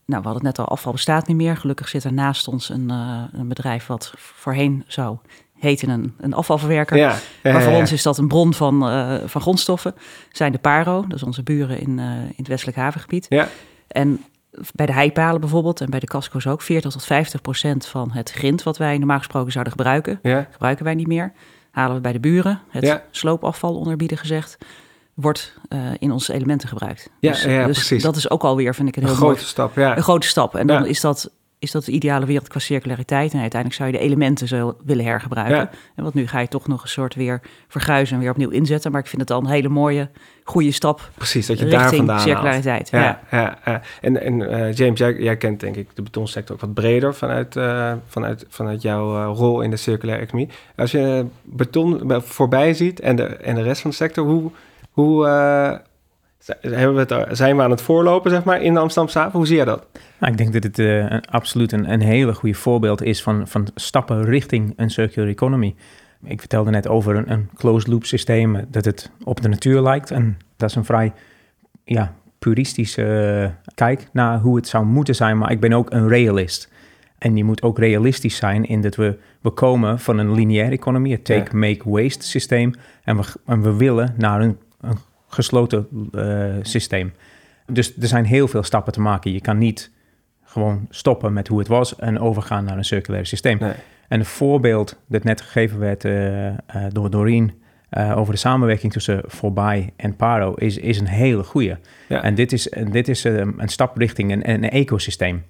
nou, 0.06 0.23
we 0.23 0.29
hadden 0.29 0.32
het 0.32 0.43
net 0.43 0.58
al, 0.58 0.69
afval 0.69 0.93
bestaat 0.93 1.26
niet 1.26 1.37
meer. 1.37 1.56
Gelukkig 1.56 1.88
zit 1.88 2.05
er 2.05 2.12
naast 2.12 2.49
ons 2.49 2.69
een, 2.69 2.88
uh, 2.91 3.23
een 3.32 3.49
bedrijf 3.49 3.87
wat 3.87 4.12
voorheen 4.17 4.85
zou 4.87 5.17
heten 5.58 5.88
een, 5.88 6.14
een 6.19 6.35
afvalverwerker. 6.35 6.97
Ja, 6.97 7.17
maar 7.43 7.62
voor 7.62 7.73
ons 7.73 7.93
is 7.93 8.03
dat 8.03 8.19
een 8.19 8.29
bron 8.29 8.55
van, 8.55 8.91
uh, 8.91 9.17
van 9.25 9.41
grondstoffen. 9.41 9.94
Zijn 10.32 10.53
de 10.53 10.58
Paro, 10.58 11.05
dat 11.08 11.17
is 11.17 11.23
onze 11.23 11.43
buren 11.43 11.81
in, 11.81 11.99
in 11.99 12.35
het 12.37 12.49
westelijk 12.49 12.76
havengebied. 12.76 13.26
Ja. 13.29 13.49
En 13.88 14.25
bij 14.75 14.87
de 14.87 14.93
heipalen 14.93 15.41
bijvoorbeeld 15.41 15.81
en 15.81 15.91
bij 15.91 16.00
de 16.00 16.06
casco's 16.06 16.47
ook 16.47 16.62
40 16.62 16.93
tot 16.93 17.05
50 17.05 17.41
procent 17.41 17.87
van 17.87 18.11
het 18.11 18.31
grind 18.31 18.62
wat 18.62 18.76
wij 18.76 18.99
normaal 18.99 19.19
gesproken 19.19 19.52
zouden 19.52 19.73
gebruiken, 19.73 20.20
gebruiken 20.50 20.85
wij 20.85 20.94
niet 20.94 21.06
meer. 21.06 21.32
Halen 21.70 21.97
we 21.97 22.02
bij 22.02 22.12
de 22.12 22.20
buren. 22.20 22.61
Het 22.69 23.02
sloopafval 23.11 23.75
onderbieden 23.75 24.19
gezegd 24.19 24.59
wordt 25.17 25.59
uh, 25.69 25.91
in 25.99 26.13
onze 26.13 26.33
elementen 26.33 26.69
gebruikt. 26.69 27.11
Ja, 27.21 27.33
dus, 27.33 27.43
ja, 27.43 27.67
dus 27.67 27.77
precies. 27.77 28.03
dat 28.03 28.17
is 28.17 28.31
ook 28.31 28.43
alweer, 28.43 28.75
vind 28.75 28.89
ik, 28.89 28.97
een, 28.97 29.03
heel 29.03 29.11
een 29.11 29.17
grote 29.17 29.45
stap. 29.45 29.77
Ja. 29.77 29.97
Een 29.97 30.03
grote 30.03 30.27
stap. 30.27 30.55
En 30.55 30.67
dan 30.67 30.87
is 30.87 31.01
dat 31.01 31.31
is 31.59 31.71
dat 31.71 31.85
de 31.85 31.93
ideale 31.93 32.27
wereld 32.27 32.49
qua 32.49 32.61
circulariteit. 32.61 33.33
En 33.33 33.41
uiteindelijk 33.41 33.81
zou 33.81 33.93
je 33.93 33.99
de 33.99 34.05
elementen 34.05 34.49
zo 34.49 34.77
willen 34.85 35.05
hergebruiken. 35.05 35.71
En 35.95 36.03
want 36.03 36.15
nu 36.15 36.27
ga 36.27 36.41
je 36.41 36.49
toch 36.49 36.67
nog 36.67 36.83
een 36.83 36.89
soort 36.89 37.15
weer 37.15 37.41
verguizen 37.69 38.15
en 38.15 38.21
weer 38.23 38.31
opnieuw 38.31 38.51
inzetten. 38.51 38.91
Maar 38.91 39.01
ik 39.01 39.07
vind 39.07 39.23
het 39.23 39.31
al 39.31 39.41
een 39.41 39.47
hele 39.47 39.69
mooie, 39.69 40.09
goede 40.45 40.73
stap. 40.73 41.11
Precies, 41.15 41.47
dat 41.47 41.59
je 41.59 41.67
daar 41.67 41.95
vandaan 41.95 42.21
circulariteit. 42.21 42.89
Ja, 42.91 43.21
ja. 43.31 43.59
ja, 43.65 43.83
En, 44.01 44.23
en 44.23 44.41
uh, 44.41 44.73
James, 44.73 44.99
jij, 44.99 45.15
jij, 45.15 45.37
kent 45.37 45.61
denk 45.61 45.77
ik 45.77 45.89
de 45.95 46.03
betonsector 46.03 46.55
ook 46.55 46.61
wat 46.61 46.75
breder 46.75 47.15
vanuit, 47.15 47.57
uh, 47.57 47.93
vanuit, 48.07 48.47
vanuit 48.49 48.83
jouw 48.83 49.17
uh, 49.17 49.37
rol 49.37 49.61
in 49.61 49.71
de 49.71 49.77
circulaire 49.77 50.25
economie. 50.25 50.49
Als 50.77 50.91
je 50.91 51.27
beton 51.43 52.23
voorbij 52.23 52.75
ziet 52.75 53.01
en 53.01 53.17
de, 53.17 53.25
en 53.25 53.55
de 53.55 53.62
rest 53.62 53.81
van 53.81 53.91
de 53.91 53.97
sector, 53.97 54.27
hoe, 54.27 54.51
hoe 56.73 56.97
het, 56.97 57.15
zijn 57.31 57.57
we 57.57 57.63
aan 57.63 57.71
het 57.71 57.83
voorlopen, 57.83 58.31
zeg 58.31 58.45
maar, 58.45 58.63
in 58.63 58.75
de 58.75 58.81
Amsterdamse 58.81 59.19
haven? 59.19 59.39
Hoe 59.39 59.47
zie 59.47 59.57
je 59.57 59.65
dat? 59.65 59.87
Nou, 60.19 60.33
ik 60.33 60.39
denk 60.39 60.53
dat 60.53 60.63
het 60.63 60.79
uh, 60.79 61.17
absoluut 61.31 61.73
een, 61.73 61.93
een 61.93 62.01
hele 62.01 62.35
goede 62.35 62.55
voorbeeld 62.55 63.03
is 63.03 63.23
van, 63.23 63.49
van 63.49 63.69
stappen 63.75 64.25
richting 64.25 64.73
een 64.76 64.91
circular 64.91 65.29
economy. 65.29 65.75
Ik 66.25 66.41
vertelde 66.41 66.71
net 66.71 66.88
over 66.88 67.17
een, 67.17 67.33
een 67.33 67.50
closed 67.55 67.88
loop 67.88 68.05
systeem, 68.05 68.65
dat 68.69 68.85
het 68.85 69.11
op 69.25 69.43
de 69.43 69.49
natuur 69.49 69.81
lijkt. 69.81 70.11
En 70.11 70.38
dat 70.57 70.71
is 70.71 70.76
een 70.76 70.85
vrij 70.85 71.12
ja, 71.85 72.15
puristische 72.38 73.43
uh, 73.43 73.73
kijk 73.75 74.09
naar 74.12 74.41
hoe 74.41 74.57
het 74.57 74.69
zou 74.69 74.85
moeten 74.85 75.15
zijn. 75.15 75.38
Maar 75.38 75.50
ik 75.50 75.61
ben 75.61 75.73
ook 75.73 75.93
een 75.93 76.09
realist. 76.09 76.73
En 77.19 77.37
je 77.37 77.45
moet 77.45 77.62
ook 77.62 77.79
realistisch 77.79 78.37
zijn 78.37 78.65
in 78.65 78.81
dat 78.81 78.95
we, 78.95 79.19
we 79.41 79.50
komen 79.50 79.99
van 79.99 80.19
een 80.19 80.33
lineaire 80.33 80.73
economie, 80.73 81.12
het 81.12 81.25
take-make-waste 81.25 82.25
systeem. 82.25 82.75
En 83.05 83.17
we, 83.17 83.25
en 83.47 83.62
we 83.62 83.76
willen 83.76 84.15
naar 84.17 84.41
een, 84.41 84.59
een 84.87 84.99
gesloten 85.28 85.88
uh, 86.12 86.55
systeem. 86.62 87.12
Dus 87.66 87.97
er 88.00 88.09
zijn 88.09 88.25
heel 88.25 88.49
veel 88.49 88.62
stappen 88.62 88.93
te 88.93 89.00
maken. 89.00 89.33
Je 89.33 89.40
kan 89.40 89.59
niet 89.59 89.90
gewoon 90.45 90.87
stoppen 90.90 91.33
met 91.33 91.49
hoe 91.49 91.59
het 91.59 91.69
was 91.69 91.97
en 91.97 92.19
overgaan 92.19 92.64
naar 92.64 92.76
een 92.76 92.85
circulair 92.85 93.26
systeem. 93.26 93.59
En 93.61 93.75
een 94.09 94.25
voorbeeld 94.25 94.99
dat 95.07 95.25
net 95.25 95.40
gegeven 95.40 95.78
werd 95.78 96.05
uh, 96.05 96.47
uh, 96.47 96.55
door 96.88 97.11
Doreen 97.11 97.52
over 98.14 98.33
de 98.33 98.38
samenwerking 98.38 98.93
tussen 98.93 99.23
Voorbij 99.26 99.93
en 99.97 100.16
Paro 100.16 100.55
is, 100.55 100.76
is 100.76 101.00
een 101.00 101.07
hele 101.07 101.43
goede. 101.43 101.78
En 102.09 102.35
dit 102.35 102.52
is, 102.52 102.73
dit 102.90 103.09
is 103.09 103.25
een 103.25 103.69
stap 103.69 103.97
richting 103.97 104.33
een, 104.33 104.50
een 104.50 104.71
ecosysteem. 104.71 105.45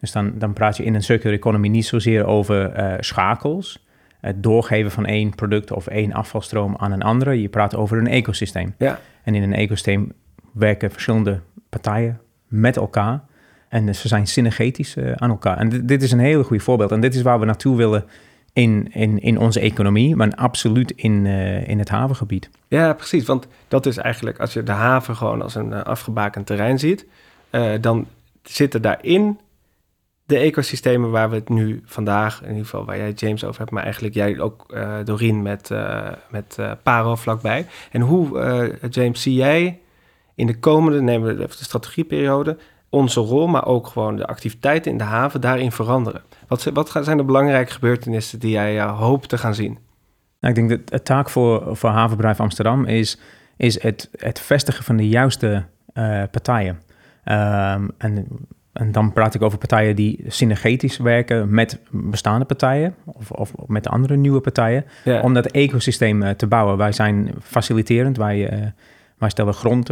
Dus 0.00 0.12
dan, 0.12 0.38
dan 0.38 0.52
praat 0.52 0.76
je 0.76 0.84
in 0.84 0.94
een 0.94 1.02
circular 1.02 1.36
economy 1.36 1.68
niet 1.68 1.86
zozeer 1.86 2.24
over 2.26 2.72
schakels, 3.00 3.85
het 4.26 4.42
doorgeven 4.42 4.90
van 4.90 5.06
één 5.06 5.34
product 5.34 5.72
of 5.72 5.86
één 5.86 6.12
afvalstroom 6.12 6.74
aan 6.76 6.92
een 6.92 7.02
andere. 7.02 7.40
Je 7.40 7.48
praat 7.48 7.76
over 7.76 7.98
een 7.98 8.06
ecosysteem. 8.06 8.74
Ja. 8.78 9.00
En 9.22 9.34
in 9.34 9.42
een 9.42 9.54
ecosysteem 9.54 10.12
werken 10.52 10.90
verschillende 10.90 11.40
partijen 11.68 12.20
met 12.48 12.76
elkaar. 12.76 13.20
En 13.68 13.94
ze 13.94 14.08
zijn 14.08 14.26
synergetisch 14.26 14.96
uh, 14.96 15.12
aan 15.12 15.30
elkaar. 15.30 15.56
En 15.56 15.86
dit 15.86 16.02
is 16.02 16.12
een 16.12 16.18
hele 16.18 16.44
goede 16.44 16.62
voorbeeld. 16.62 16.92
En 16.92 17.00
dit 17.00 17.14
is 17.14 17.22
waar 17.22 17.40
we 17.40 17.44
naartoe 17.44 17.76
willen 17.76 18.04
in, 18.52 18.88
in, 18.92 19.18
in 19.18 19.38
onze 19.38 19.60
economie, 19.60 20.16
maar 20.16 20.32
absoluut 20.34 20.90
in, 20.90 21.24
uh, 21.24 21.68
in 21.68 21.78
het 21.78 21.88
havengebied. 21.88 22.50
Ja, 22.68 22.92
precies. 22.92 23.26
Want 23.26 23.46
dat 23.68 23.86
is 23.86 23.96
eigenlijk, 23.96 24.38
als 24.38 24.52
je 24.52 24.62
de 24.62 24.72
haven 24.72 25.16
gewoon 25.16 25.42
als 25.42 25.54
een 25.54 25.70
uh, 25.70 25.82
afgebakend 25.82 26.46
terrein 26.46 26.78
ziet, 26.78 27.06
dan 27.80 28.06
zitten 28.42 28.82
daarin 28.82 29.38
de 30.26 30.38
ecosystemen 30.38 31.10
waar 31.10 31.30
we 31.30 31.34
het 31.34 31.48
nu 31.48 31.82
vandaag, 31.84 32.42
in 32.42 32.48
ieder 32.48 32.64
geval 32.64 32.84
waar 32.84 32.96
jij 32.96 33.10
James 33.10 33.44
over 33.44 33.58
hebt, 33.58 33.70
maar 33.70 33.82
eigenlijk 33.82 34.14
jij 34.14 34.40
ook 34.40 34.64
uh, 34.68 34.96
Doreen 35.04 35.42
met, 35.42 35.70
uh, 35.70 36.08
met 36.30 36.56
uh, 36.60 36.72
Paro 36.82 37.14
vlakbij. 37.14 37.66
En 37.90 38.00
hoe, 38.00 38.78
James, 38.90 39.22
zie 39.22 39.34
jij 39.34 39.80
in 40.34 40.46
de 40.46 40.58
komende, 40.58 41.00
nemen 41.00 41.36
we 41.36 41.42
even 41.42 41.58
de 41.58 41.64
strategieperiode, 41.64 42.58
onze 42.88 43.20
rol, 43.20 43.46
maar 43.46 43.66
ook 43.66 43.86
gewoon 43.86 44.16
de 44.16 44.26
activiteiten 44.26 44.90
in 44.90 44.98
de 44.98 45.04
haven 45.04 45.40
daarin 45.40 45.72
veranderen. 45.72 46.22
Wat, 46.48 46.64
wat 46.64 46.98
zijn 47.00 47.16
de 47.16 47.24
belangrijke 47.24 47.72
gebeurtenissen 47.72 48.38
die 48.38 48.50
jij 48.50 48.82
hoopt 48.82 49.28
te 49.28 49.38
gaan 49.38 49.54
zien? 49.54 49.78
Nou, 50.40 50.54
ik 50.54 50.68
denk 50.68 50.70
dat 50.70 50.92
het 50.92 51.04
taak 51.04 51.30
voor, 51.30 51.76
voor 51.76 51.90
havenbedrijf 51.90 52.40
Amsterdam 52.40 52.84
is, 52.84 53.18
is 53.56 53.82
het, 53.82 54.10
het 54.16 54.40
vestigen 54.40 54.84
van 54.84 54.96
de 54.96 55.08
juiste 55.08 55.66
partijen. 56.30 56.82
Um, 57.24 57.90
en, 57.98 58.26
en 58.76 58.92
dan 58.92 59.12
praat 59.12 59.34
ik 59.34 59.42
over 59.42 59.58
partijen 59.58 59.96
die 59.96 60.24
synergetisch 60.26 60.96
werken 60.96 61.54
met 61.54 61.78
bestaande 61.90 62.44
partijen 62.44 62.94
of, 63.04 63.30
of 63.30 63.52
met 63.66 63.88
andere 63.88 64.16
nieuwe 64.16 64.40
partijen. 64.40 64.84
Ja. 65.04 65.20
Om 65.20 65.34
dat 65.34 65.46
ecosysteem 65.46 66.22
uh, 66.22 66.30
te 66.30 66.46
bouwen. 66.46 66.76
Wij 66.76 66.92
zijn 66.92 67.30
faciliterend, 67.42 68.16
wij, 68.16 68.52
uh, 68.52 68.66
wij 69.18 69.30
stellen 69.30 69.54
grond 69.54 69.88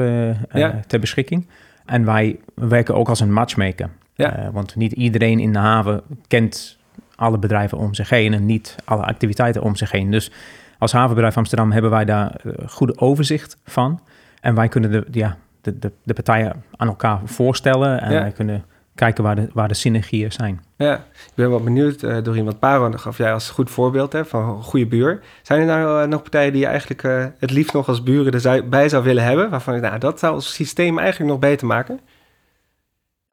ja. 0.53 0.81
ter 0.87 1.01
beschikking. 1.01 1.47
En 1.85 2.05
wij 2.05 2.39
werken 2.55 2.95
ook 2.95 3.09
als 3.09 3.21
een 3.21 3.33
matchmaker. 3.33 3.89
Ja. 4.15 4.51
want 4.53 4.77
niet 4.77 4.93
iedereen 4.93 5.39
in 5.39 5.53
de 5.53 5.59
haven 5.59 6.03
kent 6.29 6.79
alle 7.17 7.39
bedrijven 7.39 7.79
om 7.79 7.95
zich 7.95 8.11
heen 8.11 8.35
en 8.35 8.47
niet 8.47 8.77
alle 8.85 9.03
activiteiten 9.03 9.63
om 9.63 9.77
zich 9.77 9.91
heen. 9.91 10.11
Dus 10.11 10.31
als 10.79 10.93
havenbedrijf 10.93 11.37
Amsterdam 11.37 11.73
hebben 11.73 11.91
wij 11.91 12.05
daar 12.05 12.41
goede 12.67 12.99
overzicht 12.99 13.59
van. 13.65 14.01
En 14.41 14.55
wij 14.55 14.69
kunnen 14.69 14.91
de, 14.91 15.07
ja, 15.11 15.37
de, 15.61 15.79
de, 15.79 15.93
de 16.03 16.15
partijen 16.15 16.63
aan 16.77 16.89
elkaar 16.89 17.21
voorstellen. 17.25 18.01
En 18.01 18.11
wij 18.11 18.33
kunnen 18.33 18.65
kijken 18.95 19.25
waar 19.25 19.37
de, 19.37 19.49
waar 19.53 19.69
de 19.69 19.75
synergieën 19.75 20.33
zijn. 20.33 20.61
Ja, 20.77 20.95
ik 20.95 21.33
ben 21.35 21.51
wel 21.51 21.63
benieuwd, 21.63 22.03
uh, 22.03 22.17
Dorien, 22.23 22.45
want 22.45 22.59
Paro 22.59 22.93
gaf 22.93 23.19
jij 23.19 23.33
als 23.33 23.51
goed 23.51 23.71
voorbeeld 23.71 24.13
hè, 24.13 24.25
van 24.25 24.49
een 24.49 24.63
goede 24.63 24.87
buur. 24.87 25.21
Zijn 25.43 25.61
er 25.61 25.67
nou 25.67 26.03
uh, 26.03 26.09
nog 26.09 26.23
partijen 26.23 26.53
die 26.53 26.61
je 26.61 26.67
eigenlijk 26.67 27.03
uh, 27.03 27.25
het 27.39 27.51
liefst 27.51 27.73
nog 27.73 27.89
als 27.89 28.03
buren 28.03 28.43
erbij 28.43 28.89
zou 28.89 29.05
willen 29.05 29.25
hebben? 29.25 29.51
Waarvan 29.51 29.75
je, 29.75 29.81
nou, 29.81 29.99
dat 29.99 30.19
zou 30.19 30.35
het 30.35 30.45
systeem 30.45 30.99
eigenlijk 30.99 31.31
nog 31.31 31.41
beter 31.41 31.67
maken? 31.67 32.01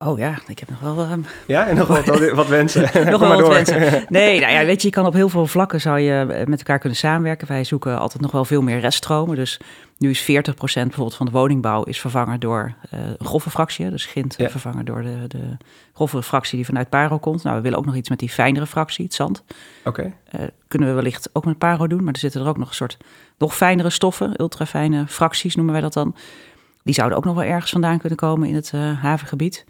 Oh 0.04 0.18
ja, 0.18 0.40
ik 0.48 0.60
heb 0.60 0.70
nog 0.70 0.80
wel... 0.80 1.12
Um... 1.12 1.26
Ja, 1.48 1.68
en 1.68 1.76
nog 1.76 1.88
wat, 1.88 2.32
wat 2.32 2.48
wensen. 2.48 2.82
nog 3.12 3.20
wel 3.20 3.42
wat 3.42 3.54
wensen. 3.54 4.06
Nee, 4.10 4.40
nou 4.40 4.52
ja, 4.54 4.66
weet 4.66 4.82
je, 4.82 4.88
je 4.88 4.94
kan 4.94 5.06
op 5.06 5.14
heel 5.14 5.30
veel 5.30 5.48
vlakken 5.48 5.82
zou 5.82 6.00
je 6.00 6.44
met 6.48 6.60
elkaar 6.60 6.80
kunnen 6.80 6.98
samenwerken. 6.98 7.48
Wij 7.48 7.64
zoeken 7.64 8.00
altijd 8.00 8.22
nog 8.22 8.32
wel 8.32 8.46
veel 8.46 8.62
meer 8.62 8.80
reststromen. 8.80 9.36
Dus 9.36 9.60
nu 9.98 10.10
is 10.10 10.22
40% 10.22 10.26
bijvoorbeeld 10.26 11.16
van 11.16 11.26
de 11.26 11.32
woningbouw 11.32 11.84
is 11.84 12.00
vervangen 12.00 12.40
door 12.40 12.74
uh, 12.94 13.00
een 13.18 13.26
grove 13.26 13.50
fractie. 13.50 13.90
Dus 13.90 14.06
Gint 14.06 14.36
ja. 14.38 14.50
vervangen 14.50 14.86
door 14.86 15.02
de, 15.02 15.28
de 15.28 15.58
grovere 15.94 16.24
fractie 16.24 16.56
die 16.56 16.66
vanuit 16.66 16.90
Paro 16.90 17.18
komt. 17.18 17.44
Nou, 17.44 17.56
we 17.56 17.62
willen 17.62 17.78
ook 17.78 17.86
nog 17.86 17.96
iets 17.96 18.10
met 18.10 18.20
die 18.20 18.30
fijnere 18.30 18.68
fractie, 18.68 19.06
het 19.06 19.14
zand. 19.14 19.44
Oké. 19.86 19.90
Okay. 19.90 20.14
Uh, 20.42 20.48
kunnen 20.68 20.88
we 20.88 20.94
wellicht 20.94 21.30
ook 21.34 21.46
met 21.46 21.58
Paro 21.58 21.88
doen. 21.88 22.04
Maar 22.04 22.14
er 22.14 22.20
zitten 22.20 22.42
er 22.42 22.48
ook 22.48 22.58
nog 22.58 22.70
een 22.70 22.76
soort 22.76 22.98
nog 23.38 23.56
fijnere 23.56 23.90
stoffen, 23.90 24.34
ultrafijne 24.42 25.08
fracties 25.08 25.56
noemen 25.56 25.74
wij 25.74 25.84
dat 25.84 25.94
dan. 25.94 26.16
Die 26.84 26.94
zouden 26.94 27.18
ook 27.18 27.26
nog 27.26 27.36
wel 27.36 27.44
ergens 27.44 27.72
vandaan 27.72 27.98
kunnen 27.98 28.18
komen 28.18 28.48
in 28.48 28.56
het 28.56 28.72
uh, 28.76 29.02
havengebied. 29.02 29.66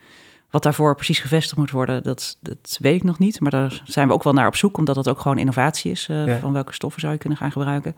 Wat 0.52 0.64
daarvoor 0.64 0.96
precies 0.96 1.20
gevestigd 1.20 1.58
moet 1.58 1.72
worden, 1.72 2.04
dat, 2.04 2.38
dat 2.40 2.78
weet 2.80 2.96
ik 2.96 3.04
nog 3.04 3.20
niet. 3.20 3.40
Maar 3.40 3.52
daar 3.52 3.82
zijn 3.84 4.08
we 4.08 4.14
ook 4.14 4.24
wel 4.24 4.34
naar 4.34 4.48
op 4.48 4.56
zoek, 4.56 4.78
omdat 4.78 4.96
dat 4.96 5.08
ook 5.08 5.20
gewoon 5.20 5.38
innovatie 5.38 5.92
is. 5.92 6.08
Uh, 6.12 6.28
ja. 6.28 6.40
Van 6.40 6.54
welke 6.54 6.74
stoffen 6.74 7.02
zou 7.02 7.14
je 7.14 7.20
kunnen 7.20 7.38
gaan 7.38 7.52
gebruiken. 7.52 7.96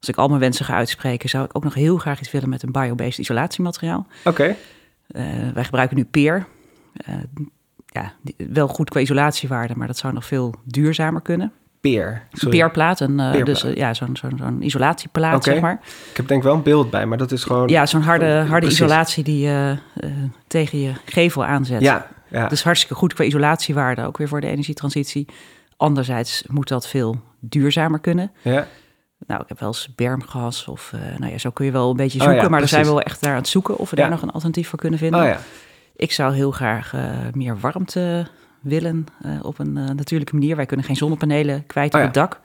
Als 0.00 0.08
ik 0.08 0.16
al 0.16 0.28
mijn 0.28 0.40
wensen 0.40 0.64
ga 0.64 0.74
uitspreken, 0.74 1.28
zou 1.28 1.44
ik 1.44 1.56
ook 1.56 1.64
nog 1.64 1.74
heel 1.74 1.96
graag 1.96 2.20
iets 2.20 2.30
willen 2.30 2.48
met 2.48 2.62
een 2.62 2.72
biobased 2.72 3.18
isolatiemateriaal. 3.18 4.06
Oké. 4.24 4.28
Okay. 4.28 4.56
Uh, 5.08 5.52
wij 5.52 5.64
gebruiken 5.64 5.96
nu 5.96 6.04
peer. 6.04 6.46
Uh, 7.08 7.14
ja, 7.86 8.12
wel 8.36 8.68
goed 8.68 8.90
qua 8.90 9.00
isolatiewaarde, 9.00 9.76
maar 9.76 9.86
dat 9.86 9.98
zou 9.98 10.12
nog 10.12 10.24
veel 10.24 10.54
duurzamer 10.64 11.20
kunnen. 11.20 11.52
Peer. 11.80 12.22
Een, 12.30 13.18
uh, 13.18 13.44
dus 13.44 13.64
ja, 13.74 13.94
zo'n 13.94 14.16
zo'n 14.16 14.38
zo'n 14.38 14.62
isolatieplaat, 14.62 15.36
okay. 15.36 15.52
zeg 15.52 15.62
maar. 15.62 15.80
Ik 16.10 16.16
heb 16.16 16.28
denk 16.28 16.40
ik 16.40 16.46
wel 16.46 16.54
een 16.54 16.62
beeld 16.62 16.90
bij, 16.90 17.06
maar 17.06 17.18
dat 17.18 17.32
is 17.32 17.44
gewoon... 17.44 17.68
Ja, 17.68 17.86
zo'n 17.86 18.02
harde, 18.02 18.44
harde 18.48 18.66
isolatie 18.66 19.24
die 19.24 19.46
je 19.46 19.76
tegen 20.46 20.80
je 20.80 20.92
gevel 21.04 21.44
aanzet. 21.44 21.80
Ja, 21.80 22.06
ja. 22.28 22.48
Dus 22.48 22.62
hartstikke 22.62 22.94
goed 22.94 23.14
qua 23.14 23.24
isolatiewaarde, 23.24 24.06
ook 24.06 24.18
weer 24.18 24.28
voor 24.28 24.40
de 24.40 24.46
energietransitie. 24.46 25.26
Anderzijds 25.76 26.44
moet 26.46 26.68
dat 26.68 26.88
veel 26.88 27.20
duurzamer 27.40 28.00
kunnen. 28.00 28.32
Ja. 28.42 28.66
Nou, 29.26 29.42
ik 29.42 29.48
heb 29.48 29.60
wel 29.60 29.68
eens 29.68 29.94
bermgas 29.94 30.68
of, 30.68 30.92
uh, 30.94 31.00
nou 31.18 31.32
ja, 31.32 31.38
zo 31.38 31.50
kun 31.50 31.64
je 31.64 31.72
wel 31.72 31.90
een 31.90 31.96
beetje 31.96 32.18
zoeken. 32.18 32.36
Oh 32.36 32.42
ja, 32.42 32.48
maar 32.48 32.58
daar 32.58 32.68
zijn 32.68 32.84
we 32.84 32.88
wel 32.88 33.02
echt 33.02 33.20
naar 33.20 33.30
aan 33.30 33.38
het 33.38 33.48
zoeken 33.48 33.78
of 33.78 33.90
we 33.90 33.96
ja. 33.96 34.02
daar 34.02 34.10
nog 34.10 34.22
een 34.22 34.30
alternatief 34.30 34.68
voor 34.68 34.78
kunnen 34.78 34.98
vinden. 34.98 35.20
Oh 35.20 35.26
ja. 35.26 35.38
Ik 35.96 36.12
zou 36.12 36.34
heel 36.34 36.50
graag 36.50 36.94
uh, 36.94 37.02
meer 37.32 37.58
warmte 37.58 38.26
willen 38.60 39.06
uh, 39.26 39.30
op 39.42 39.58
een 39.58 39.72
natuurlijke 39.72 40.34
manier. 40.34 40.56
Wij 40.56 40.66
kunnen 40.66 40.86
geen 40.86 40.96
zonnepanelen 40.96 41.66
kwijt 41.66 41.94
oh 41.94 42.00
op 42.00 42.06
het 42.06 42.14
dak. 42.14 42.40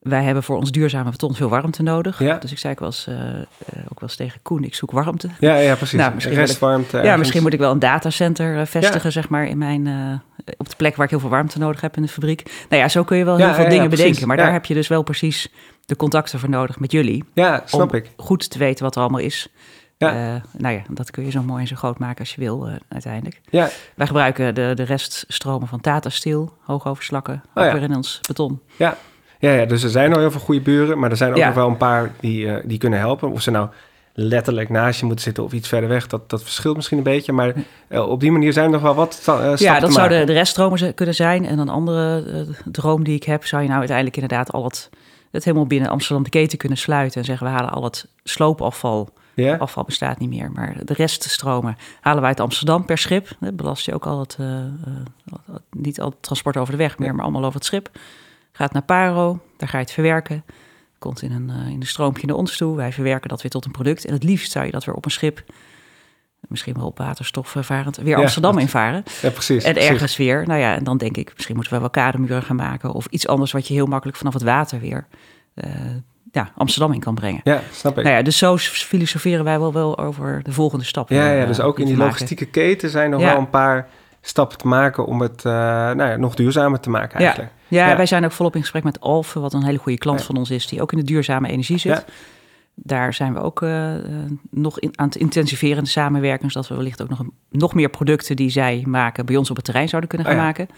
Wij 0.00 0.22
hebben 0.22 0.42
voor 0.42 0.56
ons 0.56 0.70
duurzame 0.70 1.10
beton 1.10 1.34
veel 1.34 1.48
warmte 1.48 1.82
nodig. 1.82 2.18
Ja. 2.18 2.38
Dus 2.38 2.52
ik 2.52 2.58
zei 2.58 2.72
ik 2.72 2.78
wel 2.78 2.88
eens, 2.88 3.08
ook 3.68 4.00
wel 4.00 4.08
eens 4.08 4.16
tegen 4.16 4.42
Koen, 4.42 4.64
ik 4.64 4.74
zoek 4.74 4.90
warmte. 4.90 5.28
Ja, 5.38 5.56
ja 5.56 5.74
precies. 5.74 5.98
Nou, 5.98 6.14
misschien 6.14 6.36
Restwarmte. 6.36 6.98
Ik, 6.98 7.04
ja, 7.04 7.16
misschien 7.16 7.42
moet 7.42 7.52
ik 7.52 7.58
wel 7.58 7.70
een 7.70 7.78
datacenter 7.78 8.66
vestigen, 8.66 9.12
zeg 9.12 9.28
maar, 9.28 9.46
in 9.46 9.58
mijn 9.58 9.86
op 10.56 10.68
de 10.68 10.76
plek 10.76 10.96
waar 10.96 11.04
ik 11.04 11.10
heel 11.10 11.20
veel 11.20 11.28
warmte 11.28 11.58
nodig 11.58 11.80
heb 11.80 11.96
in 11.96 12.02
de 12.02 12.08
fabriek. 12.08 12.66
Nou 12.68 12.82
ja, 12.82 12.88
zo 12.88 13.04
kun 13.04 13.16
je 13.16 13.24
wel 13.24 13.36
heel 13.36 13.54
veel 13.54 13.68
dingen 13.68 13.90
bedenken. 13.90 14.26
Maar 14.26 14.36
daar 14.36 14.52
heb 14.52 14.64
je 14.64 14.74
dus 14.74 14.88
wel 14.88 15.02
precies 15.02 15.48
de 15.86 15.96
contacten 15.96 16.38
voor 16.38 16.48
nodig 16.48 16.78
met 16.78 16.92
jullie. 16.92 17.24
Ja, 17.34 17.62
snap 17.64 17.90
om 17.90 17.96
ik. 17.96 18.10
goed 18.16 18.50
te 18.50 18.58
weten 18.58 18.84
wat 18.84 18.94
er 18.94 19.00
allemaal 19.00 19.20
is. 19.20 19.48
Ja. 20.06 20.34
Uh, 20.34 20.40
nou 20.58 20.74
ja, 20.74 20.82
dat 20.88 21.10
kun 21.10 21.24
je 21.24 21.30
zo 21.30 21.42
mooi 21.42 21.60
en 21.60 21.68
zo 21.68 21.76
groot 21.76 21.98
maken 21.98 22.18
als 22.18 22.34
je 22.34 22.40
wil 22.40 22.68
uh, 22.68 22.74
uiteindelijk. 22.88 23.40
Ja. 23.50 23.68
Wij 23.94 24.06
gebruiken 24.06 24.54
de, 24.54 24.72
de 24.74 24.82
reststromen 24.82 25.68
van 25.68 25.80
Tata 25.80 26.08
Steel, 26.08 26.52
hoogoverslakken, 26.60 27.42
oh, 27.54 27.64
ook 27.64 27.72
weer 27.72 27.82
in 27.82 27.96
ons 27.96 28.20
beton. 28.26 28.60
Ja. 28.76 28.96
Ja, 29.38 29.52
ja, 29.52 29.64
dus 29.64 29.82
er 29.82 29.90
zijn 29.90 30.12
al 30.12 30.18
heel 30.20 30.30
veel 30.30 30.40
goede 30.40 30.60
buren, 30.60 30.98
maar 30.98 31.10
er 31.10 31.16
zijn 31.16 31.30
ook 31.32 31.44
nog 31.44 31.54
wel 31.54 31.68
een 31.68 31.76
paar 31.76 32.10
die, 32.20 32.44
uh, 32.44 32.56
die 32.64 32.78
kunnen 32.78 32.98
helpen. 32.98 33.30
Of 33.30 33.42
ze 33.42 33.50
nou 33.50 33.68
letterlijk 34.14 34.68
naast 34.68 35.00
je 35.00 35.06
moeten 35.06 35.24
zitten 35.24 35.44
of 35.44 35.52
iets 35.52 35.68
verder 35.68 35.88
weg. 35.88 36.06
Dat, 36.06 36.30
dat 36.30 36.42
verschilt 36.42 36.76
misschien 36.76 36.98
een 36.98 37.04
beetje. 37.04 37.32
Maar 37.32 37.54
uh, 37.88 38.08
op 38.08 38.20
die 38.20 38.32
manier 38.32 38.52
zijn 38.52 38.64
er 38.64 38.70
nog 38.70 38.82
wel 38.82 38.94
wat 38.94 39.26
uh, 39.28 39.56
Ja, 39.56 39.80
dat 39.80 39.92
zouden 39.92 40.26
de 40.26 40.32
reststromen 40.32 40.94
kunnen 40.94 41.14
zijn. 41.14 41.46
En 41.46 41.58
een 41.58 41.68
andere 41.68 42.24
uh, 42.26 42.54
droom 42.64 43.04
die 43.04 43.14
ik 43.14 43.24
heb, 43.24 43.46
zou 43.46 43.62
je 43.62 43.68
nou 43.68 43.78
uiteindelijk 43.78 44.16
inderdaad 44.16 44.52
al 44.52 44.64
het, 44.64 44.90
het 45.30 45.44
helemaal 45.44 45.66
binnen 45.66 45.90
Amsterdam 45.90 46.24
de 46.24 46.30
keten 46.30 46.58
kunnen 46.58 46.78
sluiten. 46.78 47.20
En 47.20 47.26
zeggen 47.26 47.46
we 47.46 47.52
halen 47.52 47.70
al 47.70 47.84
het 47.84 48.06
sloopafval. 48.24 49.08
Ja? 49.34 49.56
Afval 49.56 49.84
bestaat 49.84 50.18
niet 50.18 50.28
meer, 50.28 50.50
maar 50.52 50.84
de 50.84 50.94
reststromen 50.94 51.76
halen 52.00 52.20
wij 52.20 52.30
uit 52.30 52.40
Amsterdam 52.40 52.84
per 52.84 52.98
schip. 52.98 53.28
Dat 53.40 53.56
belast 53.56 53.86
je 53.86 53.94
ook 53.94 54.06
al 54.06 54.18
het, 54.18 54.38
niet 55.70 56.00
al 56.00 56.08
het 56.08 56.22
transport 56.22 56.56
over 56.56 56.72
de 56.72 56.78
weg 56.78 56.98
meer, 56.98 57.14
maar 57.14 57.24
allemaal 57.24 57.44
over 57.44 57.54
het 57.54 57.64
schip. 57.64 57.90
Gaat 58.52 58.72
naar 58.72 58.82
Paro, 58.82 59.40
daar 59.56 59.68
ga 59.68 59.78
je 59.78 59.84
het 59.84 59.92
verwerken 59.92 60.44
komt 61.02 61.22
in 61.22 61.32
een, 61.32 61.50
uh, 61.50 61.68
in 61.68 61.80
een 61.80 61.86
stroompje 61.86 62.26
naar 62.26 62.36
ons 62.36 62.56
toe. 62.56 62.76
Wij 62.76 62.92
verwerken 62.92 63.28
dat 63.28 63.42
weer 63.42 63.50
tot 63.50 63.64
een 63.64 63.70
product. 63.70 64.04
En 64.04 64.12
het 64.12 64.22
liefst 64.22 64.52
zou 64.52 64.64
je 64.64 64.70
dat 64.70 64.84
weer 64.84 64.94
op 64.94 65.04
een 65.04 65.10
schip, 65.10 65.44
misschien 66.48 66.74
wel 66.74 66.86
op 66.86 66.98
waterstofvarend, 66.98 67.96
weer 67.96 68.16
ja, 68.16 68.22
Amsterdam 68.22 68.52
dat, 68.52 68.60
invaren. 68.60 69.02
Ja, 69.22 69.30
precies. 69.30 69.64
En 69.64 69.72
precies. 69.72 69.90
ergens 69.90 70.16
weer, 70.16 70.46
nou 70.46 70.60
ja, 70.60 70.74
en 70.74 70.84
dan 70.84 70.98
denk 70.98 71.16
ik, 71.16 71.32
misschien 71.34 71.54
moeten 71.54 71.72
we 71.72 71.80
wel 71.80 71.90
kademuren 71.90 72.42
gaan 72.42 72.56
maken. 72.56 72.92
Of 72.92 73.06
iets 73.06 73.26
anders 73.26 73.52
wat 73.52 73.68
je 73.68 73.74
heel 73.74 73.86
makkelijk 73.86 74.18
vanaf 74.18 74.32
het 74.32 74.42
water 74.42 74.80
weer 74.80 75.06
uh, 75.54 75.70
ja, 76.32 76.52
Amsterdam 76.56 76.92
in 76.92 77.00
kan 77.00 77.14
brengen. 77.14 77.40
Ja, 77.44 77.60
snap 77.72 77.98
ik. 77.98 78.04
Nou 78.04 78.16
ja, 78.16 78.22
dus 78.22 78.38
zo 78.38 78.56
filosoferen 78.56 79.44
wij 79.44 79.58
wel, 79.58 79.72
wel 79.72 79.98
over 79.98 80.42
de 80.42 80.52
volgende 80.52 80.84
stap. 80.84 81.08
Ja, 81.08 81.32
ja 81.32 81.46
dus 81.46 81.60
ook 81.60 81.78
in 81.78 81.86
die 81.86 81.96
logistieke 81.96 82.46
keten 82.46 82.90
zijn 82.90 83.10
nog 83.10 83.20
ja. 83.20 83.26
wel 83.26 83.38
een 83.38 83.50
paar 83.50 83.88
stappen 84.20 84.58
te 84.58 84.66
maken 84.66 85.06
om 85.06 85.20
het 85.20 85.44
uh, 85.44 85.52
nou 85.52 86.02
ja, 86.02 86.16
nog 86.16 86.34
duurzamer 86.34 86.80
te 86.80 86.90
maken 86.90 87.18
eigenlijk. 87.18 87.50
Ja. 87.68 87.88
Ja, 87.88 87.96
wij 87.96 88.06
zijn 88.06 88.24
ook 88.24 88.32
volop 88.32 88.54
in 88.54 88.60
gesprek 88.60 88.84
met 88.84 89.00
Alphen, 89.00 89.40
wat 89.40 89.52
een 89.52 89.64
hele 89.64 89.78
goede 89.78 89.98
klant 89.98 90.22
van 90.22 90.36
ons 90.36 90.50
is, 90.50 90.66
die 90.66 90.82
ook 90.82 90.92
in 90.92 90.98
de 90.98 91.04
duurzame 91.04 91.48
energie 91.48 91.78
zit. 91.78 91.92
Ja. 91.92 92.04
Daar 92.74 93.14
zijn 93.14 93.34
we 93.34 93.40
ook 93.40 93.62
uh, 93.62 93.92
nog 94.50 94.80
in, 94.80 94.98
aan 94.98 95.06
het 95.06 95.16
intensiveren 95.16 95.76
in 95.76 95.84
de 95.84 95.88
samenwerking, 95.88 96.52
zodat 96.52 96.68
we 96.68 96.74
wellicht 96.74 97.02
ook 97.02 97.08
nog, 97.08 97.18
een, 97.18 97.32
nog 97.50 97.74
meer 97.74 97.88
producten 97.88 98.36
die 98.36 98.50
zij 98.50 98.82
maken 98.86 99.26
bij 99.26 99.36
ons 99.36 99.50
op 99.50 99.56
het 99.56 99.64
terrein 99.64 99.88
zouden 99.88 100.10
kunnen 100.10 100.26
gaan 100.26 100.36
oh, 100.36 100.42
maken 100.42 100.68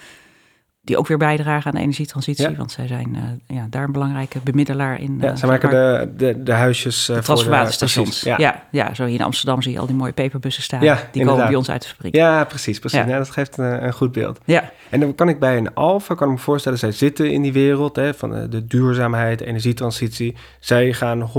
die 0.84 0.96
ook 0.96 1.06
weer 1.06 1.18
bijdragen 1.18 1.66
aan 1.70 1.76
de 1.76 1.82
energietransitie. 1.82 2.50
Ja. 2.50 2.56
Want 2.56 2.72
zij 2.72 2.86
zijn 2.86 3.16
uh, 3.48 3.56
ja, 3.56 3.66
daar 3.70 3.84
een 3.84 3.92
belangrijke 3.92 4.38
bemiddelaar 4.44 5.00
in. 5.00 5.18
Ja, 5.20 5.30
uh, 5.30 5.36
zij 5.36 5.48
maken 5.48 5.70
de, 5.70 6.12
de, 6.16 6.42
de 6.42 6.52
huisjes 6.52 7.08
uh, 7.08 7.16
de 7.16 7.22
transformatorstations. 7.22 8.20
Ja. 8.20 8.34
ja. 8.38 8.62
Ja, 8.70 8.94
zo 8.94 9.04
hier 9.04 9.14
in 9.14 9.24
Amsterdam 9.24 9.62
zie 9.62 9.72
je 9.72 9.78
al 9.78 9.86
die 9.86 9.96
mooie 9.96 10.12
peperbussen 10.12 10.62
staan. 10.62 10.82
Ja, 10.82 10.94
die 10.94 11.02
inderdaad. 11.02 11.26
komen 11.32 11.46
bij 11.46 11.56
ons 11.56 11.70
uit 11.70 11.82
de 11.82 11.88
fabriek. 11.88 12.14
Ja, 12.14 12.44
precies. 12.44 12.78
precies. 12.78 12.98
Ja. 12.98 13.18
dat 13.18 13.30
geeft 13.30 13.58
een, 13.58 13.84
een, 13.84 13.92
goed 13.92 14.12
beeld. 14.12 14.40
Ja. 14.44 14.70
En 14.90 15.00
dan 15.00 15.14
kan 15.14 15.28
ik 15.28 15.38
bij 15.38 15.56
een 15.56 15.74
Alfa, 15.74 16.14
kan 16.14 16.28
ik 16.28 16.34
me 16.34 16.40
voorstellen, 16.40 16.78
zij 16.78 16.92
zitten 16.92 17.30
in 17.30 17.42
die 17.42 17.52
wereld 17.52 17.96
hè, 17.96 18.14
van 18.14 18.30
de, 18.30 18.48
de 18.48 18.66
duurzaamheid, 18.66 19.40
energietransitie. 19.40 20.36
Zij 20.58 20.92
gaan 20.92 21.30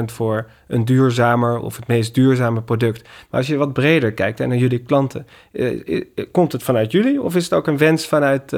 100% 0.00 0.04
voor 0.04 0.46
een 0.66 0.84
duurzamer 0.84 1.58
of 1.58 1.76
het 1.76 1.86
meest 1.86 2.14
duurzame 2.14 2.62
product. 2.62 3.02
Maar 3.02 3.40
als 3.40 3.46
je 3.46 3.56
wat 3.56 3.72
breder 3.72 4.12
kijkt 4.12 4.40
en 4.40 4.48
naar 4.48 4.58
jullie 4.58 4.78
klanten, 4.78 5.26
eh, 5.52 6.04
komt 6.32 6.52
het 6.52 6.62
vanuit 6.62 6.92
jullie 6.92 7.22
of 7.22 7.36
is 7.36 7.44
het 7.44 7.52
ook 7.52 7.66
een 7.66 7.78
wens 7.78 8.06
vanuit 8.06 8.52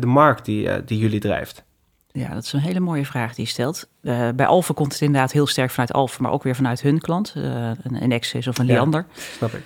de 0.00 0.06
markt 0.06 0.44
die, 0.44 0.66
uh, 0.66 0.74
die 0.84 0.98
jullie 0.98 1.20
drijft? 1.20 1.64
Ja, 2.12 2.34
dat 2.34 2.44
is 2.44 2.52
een 2.52 2.60
hele 2.60 2.80
mooie 2.80 3.06
vraag 3.06 3.34
die 3.34 3.44
je 3.44 3.50
stelt. 3.50 3.88
Uh, 4.02 4.28
bij 4.34 4.46
Alfa 4.46 4.74
komt 4.74 4.92
het 4.92 5.00
inderdaad 5.00 5.32
heel 5.32 5.46
sterk 5.46 5.70
vanuit 5.70 5.92
Alfa, 5.92 6.22
maar 6.22 6.32
ook 6.32 6.42
weer 6.42 6.56
vanuit 6.56 6.82
hun 6.82 7.00
klant, 7.00 7.32
een 7.34 7.96
Enexis 8.00 8.46
of 8.46 8.58
een 8.58 8.66
Liander. 8.66 9.06
Ja, 9.14 9.20
snap 9.36 9.52
ik. 9.52 9.62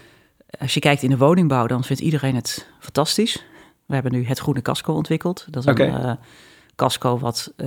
Als 0.60 0.74
je 0.74 0.80
kijkt 0.80 1.02
in 1.02 1.10
de 1.10 1.16
woningbouw, 1.16 1.66
dan 1.66 1.84
vindt 1.84 2.02
iedereen 2.02 2.34
het 2.34 2.68
fantastisch. 2.80 3.44
We 3.86 3.94
hebben 3.94 4.12
nu 4.12 4.26
het 4.26 4.38
groene 4.38 4.62
casco 4.62 4.92
ontwikkeld. 4.92 5.46
Dat 5.50 5.62
is 5.62 5.70
okay. 5.70 5.88
een 5.88 6.18
casco 6.76 7.18
wat 7.18 7.52
44% 7.56 7.64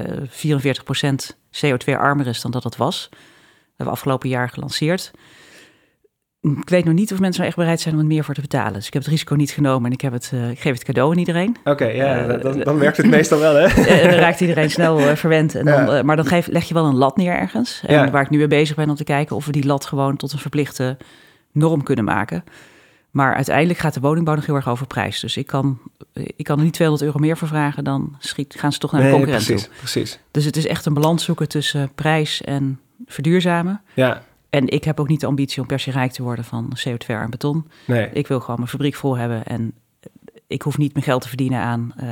CO2-armer 1.65 2.27
is 2.27 2.41
dan 2.41 2.51
dat 2.51 2.63
het 2.63 2.75
was. 2.75 3.07
We 3.11 3.17
hebben 3.75 3.95
afgelopen 3.95 4.29
jaar 4.29 4.49
gelanceerd. 4.49 5.11
Ik 6.51 6.69
weet 6.69 6.85
nog 6.85 6.93
niet 6.93 7.13
of 7.13 7.19
mensen 7.19 7.41
er 7.41 7.47
echt 7.47 7.57
bereid 7.57 7.81
zijn 7.81 7.93
om 7.95 7.99
er 7.99 8.05
meer 8.05 8.23
voor 8.23 8.33
te 8.33 8.41
betalen. 8.41 8.73
Dus 8.73 8.87
ik 8.87 8.93
heb 8.93 9.01
het 9.01 9.11
risico 9.11 9.35
niet 9.35 9.51
genomen 9.51 9.85
en 9.85 9.91
ik, 9.91 10.01
heb 10.01 10.13
het, 10.13 10.31
uh, 10.33 10.49
ik 10.49 10.59
geef 10.59 10.73
het 10.73 10.83
cadeau 10.83 11.11
aan 11.11 11.17
iedereen. 11.17 11.55
Oké, 11.63 11.85
ja, 11.85 12.27
uh, 12.27 12.41
dan, 12.41 12.59
dan, 12.59 12.77
werkt 12.77 12.97
het 12.97 13.05
meestal 13.05 13.39
wel, 13.39 13.55
hè? 13.55 13.65
en 14.01 14.09
dan 14.09 14.19
raakt 14.19 14.41
iedereen 14.41 14.69
snel 14.69 14.99
uh, 14.99 15.15
verwend. 15.15 15.55
En 15.55 15.65
dan, 15.65 15.95
ja. 15.95 16.03
maar 16.03 16.15
dan 16.15 16.25
geef, 16.25 16.47
leg 16.47 16.63
je 16.63 16.73
wel 16.73 16.85
een 16.85 16.95
lat 16.95 17.17
neer 17.17 17.33
ergens. 17.33 17.81
En 17.85 17.93
ja. 17.93 18.11
waar 18.11 18.21
ik 18.21 18.29
nu 18.29 18.37
mee 18.37 18.47
bezig 18.47 18.75
ben 18.75 18.89
om 18.89 18.95
te 18.95 19.03
kijken 19.03 19.35
of 19.35 19.45
we 19.45 19.51
die 19.51 19.65
lat 19.65 19.85
gewoon 19.85 20.17
tot 20.17 20.31
een 20.31 20.39
verplichte 20.39 20.97
norm 21.51 21.83
kunnen 21.83 22.05
maken. 22.05 22.43
Maar 23.11 23.35
uiteindelijk 23.35 23.79
gaat 23.79 23.93
de 23.93 23.99
woningbouw 23.99 24.35
nog 24.35 24.45
heel 24.45 24.55
erg 24.55 24.69
over 24.69 24.87
prijs. 24.87 25.19
Dus 25.19 25.37
ik 25.37 25.47
kan, 25.47 25.79
ik 26.13 26.45
kan 26.45 26.57
er 26.57 26.63
niet 26.63 26.73
200 26.73 27.07
euro 27.07 27.19
meer 27.19 27.37
voor 27.37 27.47
vragen, 27.47 27.83
dan 27.83 28.15
schiet, 28.19 28.55
gaan 28.57 28.71
ze 28.71 28.79
toch 28.79 28.91
naar 28.91 29.01
de 29.01 29.07
nee, 29.07 29.15
concurrent 29.15 29.45
precies, 29.45 29.63
toe. 29.63 29.73
Precies. 29.77 30.19
Dus 30.31 30.45
het 30.45 30.57
is 30.57 30.67
echt 30.67 30.85
een 30.85 30.93
balans 30.93 31.23
zoeken 31.23 31.47
tussen 31.47 31.91
prijs 31.95 32.41
en 32.41 32.79
verduurzamen. 33.05 33.81
Ja. 33.93 34.21
En 34.55 34.67
ik 34.67 34.83
heb 34.83 34.99
ook 34.99 35.07
niet 35.07 35.19
de 35.19 35.25
ambitie 35.25 35.61
om 35.61 35.67
per 35.67 35.79
se 35.79 35.91
rijk 35.91 36.11
te 36.11 36.23
worden 36.23 36.45
van 36.45 36.77
CO2 36.87 37.07
en 37.07 37.29
beton. 37.29 37.67
Nee. 37.85 38.09
Ik 38.13 38.27
wil 38.27 38.39
gewoon 38.39 38.55
mijn 38.55 38.69
fabriek 38.69 38.95
vol 38.95 39.17
hebben 39.17 39.45
en 39.45 39.73
ik 40.47 40.61
hoef 40.61 40.77
niet 40.77 40.93
mijn 40.93 41.05
geld 41.05 41.21
te 41.21 41.27
verdienen 41.27 41.59
aan, 41.59 41.93
uh, 42.03 42.09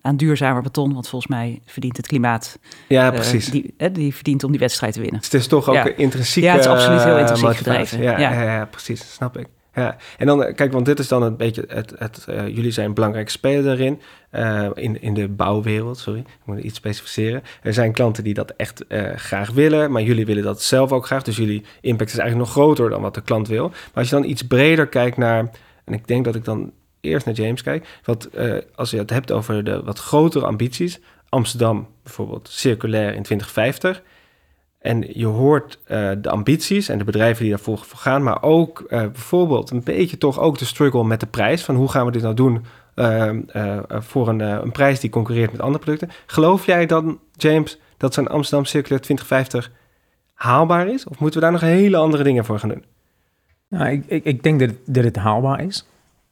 aan 0.00 0.16
duurzamer 0.16 0.62
beton, 0.62 0.92
want 0.92 1.08
volgens 1.08 1.30
mij 1.30 1.60
verdient 1.66 1.96
het 1.96 2.06
klimaat. 2.06 2.58
Ja, 2.88 3.10
precies. 3.10 3.46
Uh, 3.46 3.52
die, 3.52 3.90
die 3.92 4.14
verdient 4.14 4.44
om 4.44 4.50
die 4.50 4.60
wedstrijd 4.60 4.92
te 4.92 5.00
winnen. 5.00 5.20
Dus 5.20 5.30
het 5.30 5.40
is 5.40 5.46
toch 5.46 5.68
ook 5.68 5.74
ja. 5.74 5.96
intrinsiek. 5.96 6.44
Ja, 6.44 6.52
het 6.52 6.60
is 6.60 6.66
absoluut 6.66 7.04
heel 7.04 7.18
intrinsiek 7.18 7.56
gedreven. 7.56 8.02
Ja, 8.02 8.18
ja. 8.18 8.32
Ja, 8.32 8.42
ja, 8.42 8.64
precies, 8.64 9.12
snap 9.12 9.38
ik. 9.38 9.46
Ja, 9.74 9.96
en 10.18 10.26
dan, 10.26 10.54
kijk, 10.54 10.72
want 10.72 10.86
dit 10.86 10.98
is 10.98 11.08
dan 11.08 11.22
een 11.22 11.36
beetje 11.36 11.64
het, 11.68 11.92
het 11.98 12.26
uh, 12.28 12.48
jullie 12.48 12.70
zijn 12.70 12.86
een 12.86 12.94
belangrijke 12.94 13.30
speler 13.30 13.62
daarin, 13.62 14.00
uh, 14.32 14.70
in, 14.74 15.02
in 15.02 15.14
de 15.14 15.28
bouwwereld, 15.28 15.98
sorry, 15.98 16.18
ik 16.18 16.26
moet 16.44 16.58
iets 16.58 16.76
specificeren. 16.76 17.42
Er 17.62 17.72
zijn 17.72 17.92
klanten 17.92 18.24
die 18.24 18.34
dat 18.34 18.52
echt 18.56 18.84
graag 19.16 19.50
willen, 19.50 19.92
maar 19.92 20.02
jullie 20.02 20.26
willen 20.26 20.42
dat 20.42 20.62
zelf 20.62 20.92
ook 20.92 21.06
graag, 21.06 21.22
dus 21.22 21.36
jullie 21.36 21.64
impact 21.80 22.10
is 22.10 22.18
eigenlijk 22.18 22.48
nog 22.48 22.56
groter 22.56 22.90
dan 22.90 23.02
wat 23.02 23.14
de 23.14 23.22
klant 23.22 23.48
wil. 23.48 23.68
Maar 23.68 23.90
als 23.94 24.08
je 24.08 24.14
dan 24.14 24.24
iets 24.24 24.42
breder 24.42 24.86
kijkt 24.86 25.16
naar, 25.16 25.50
en 25.84 25.92
ik 25.92 26.06
denk 26.06 26.24
dat 26.24 26.34
ik 26.34 26.44
dan 26.44 26.72
eerst 27.00 27.26
naar 27.26 27.34
James 27.34 27.62
kijk, 27.62 27.86
wat, 28.04 28.28
als 28.74 28.90
je 28.90 28.98
het 28.98 29.10
hebt 29.10 29.32
over 29.32 29.64
de 29.64 29.82
wat 29.82 29.98
grotere 29.98 30.46
ambities, 30.46 31.00
Amsterdam 31.28 31.88
bijvoorbeeld 32.02 32.48
circulair 32.48 33.14
in 33.14 33.22
2050... 33.22 34.02
En 34.82 35.04
je 35.12 35.26
hoort 35.26 35.78
uh, 35.88 36.10
de 36.18 36.30
ambities 36.30 36.88
en 36.88 36.98
de 36.98 37.04
bedrijven 37.04 37.42
die 37.42 37.50
daarvoor 37.50 37.78
voor 37.78 37.98
gaan, 37.98 38.22
maar 38.22 38.42
ook 38.42 38.80
uh, 38.80 38.88
bijvoorbeeld 38.88 39.70
een 39.70 39.82
beetje 39.82 40.18
toch 40.18 40.38
ook 40.38 40.58
de 40.58 40.64
struggle 40.64 41.04
met 41.04 41.20
de 41.20 41.26
prijs. 41.26 41.64
Van 41.64 41.74
hoe 41.74 41.88
gaan 41.88 42.06
we 42.06 42.12
dit 42.12 42.22
nou 42.22 42.34
doen 42.34 42.64
uh, 42.94 43.30
voor 43.88 44.28
een, 44.28 44.40
een, 44.40 44.72
prijs 44.72 45.00
die 45.00 45.10
concurreert 45.10 45.52
met 45.52 45.60
andere 45.60 45.84
producten. 45.84 46.10
Geloof 46.26 46.66
jij 46.66 46.86
dan, 46.86 47.18
James, 47.32 47.78
dat 47.96 48.14
zo'n 48.14 48.28
Amsterdam 48.28 48.64
Circulair 48.64 49.00
2050 49.00 49.70
haalbaar 50.34 50.88
is? 50.88 51.06
Of 51.06 51.18
moeten 51.18 51.40
we 51.40 51.44
daar 51.46 51.52
nog 51.52 51.60
hele 51.60 51.96
andere 51.96 52.22
dingen 52.22 52.44
voor 52.44 52.58
gaan 52.58 52.68
doen? 52.68 52.84
Nou, 53.68 53.90
ik, 53.90 54.04
ik, 54.06 54.24
ik 54.24 54.42
denk 54.42 54.60
dat 54.60 54.68
het, 54.68 54.78
dat 54.86 55.04
het 55.04 55.16
haalbaar 55.16 55.64
is. 55.64 55.86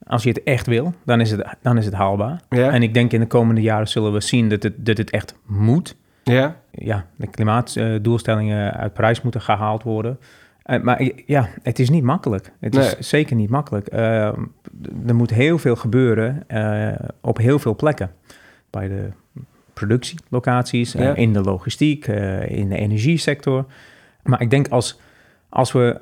Als 0.07 0.23
je 0.23 0.29
het 0.29 0.43
echt 0.43 0.67
wil, 0.67 0.95
dan 1.05 1.21
is 1.21 1.31
het, 1.31 1.47
dan 1.63 1.79
is 1.79 1.85
het 1.85 1.95
haalbaar. 1.95 2.41
Ja. 2.49 2.71
En 2.71 2.83
ik 2.83 2.95
denk 2.95 3.13
in 3.13 3.21
de 3.21 3.27
komende 3.27 3.61
jaren 3.61 3.89
zullen 3.89 4.13
we 4.13 4.21
zien 4.21 4.49
dat 4.49 4.63
het, 4.63 4.87
dat 4.87 4.97
het 4.97 5.11
echt 5.11 5.35
moet. 5.47 5.97
Ja. 6.31 6.57
Ja, 6.71 7.07
de 7.17 7.27
klimaatdoelstellingen 7.27 8.73
uit 8.73 8.93
Parijs 8.93 9.23
moeten 9.23 9.41
gehaald 9.41 9.83
worden. 9.83 10.19
Uh, 10.67 10.83
maar 10.83 11.03
ja, 11.27 11.49
het 11.63 11.79
is 11.79 11.91
niet 11.91 12.03
makkelijk. 12.03 12.53
Het 12.61 12.73
Nee. 12.75 12.97
is 12.99 13.09
zeker 13.09 13.37
niet 13.37 13.51
makkelijk. 13.51 13.93
Uh, 13.93 13.99
er 15.07 15.15
moet 15.15 15.31
heel 15.31 15.59
veel 15.59 15.77
gebeuren 15.77 16.45
uh, 16.49 16.93
op 17.21 17.37
heel 17.39 17.59
veel 17.59 17.77
plekken. 17.77 18.11
Bij 18.71 18.89
de 18.89 19.09
productielocaties, 19.73 20.93
Ja. 20.93 21.15
in 21.15 21.33
de 21.33 21.41
logistiek, 21.41 22.07
in 22.47 22.69
de 22.69 22.77
energiesector. 22.77 23.65
Maar 24.23 24.41
ik 24.41 24.51
denk 24.51 24.69
als, 24.69 25.01
als 25.49 25.73
we 25.73 26.01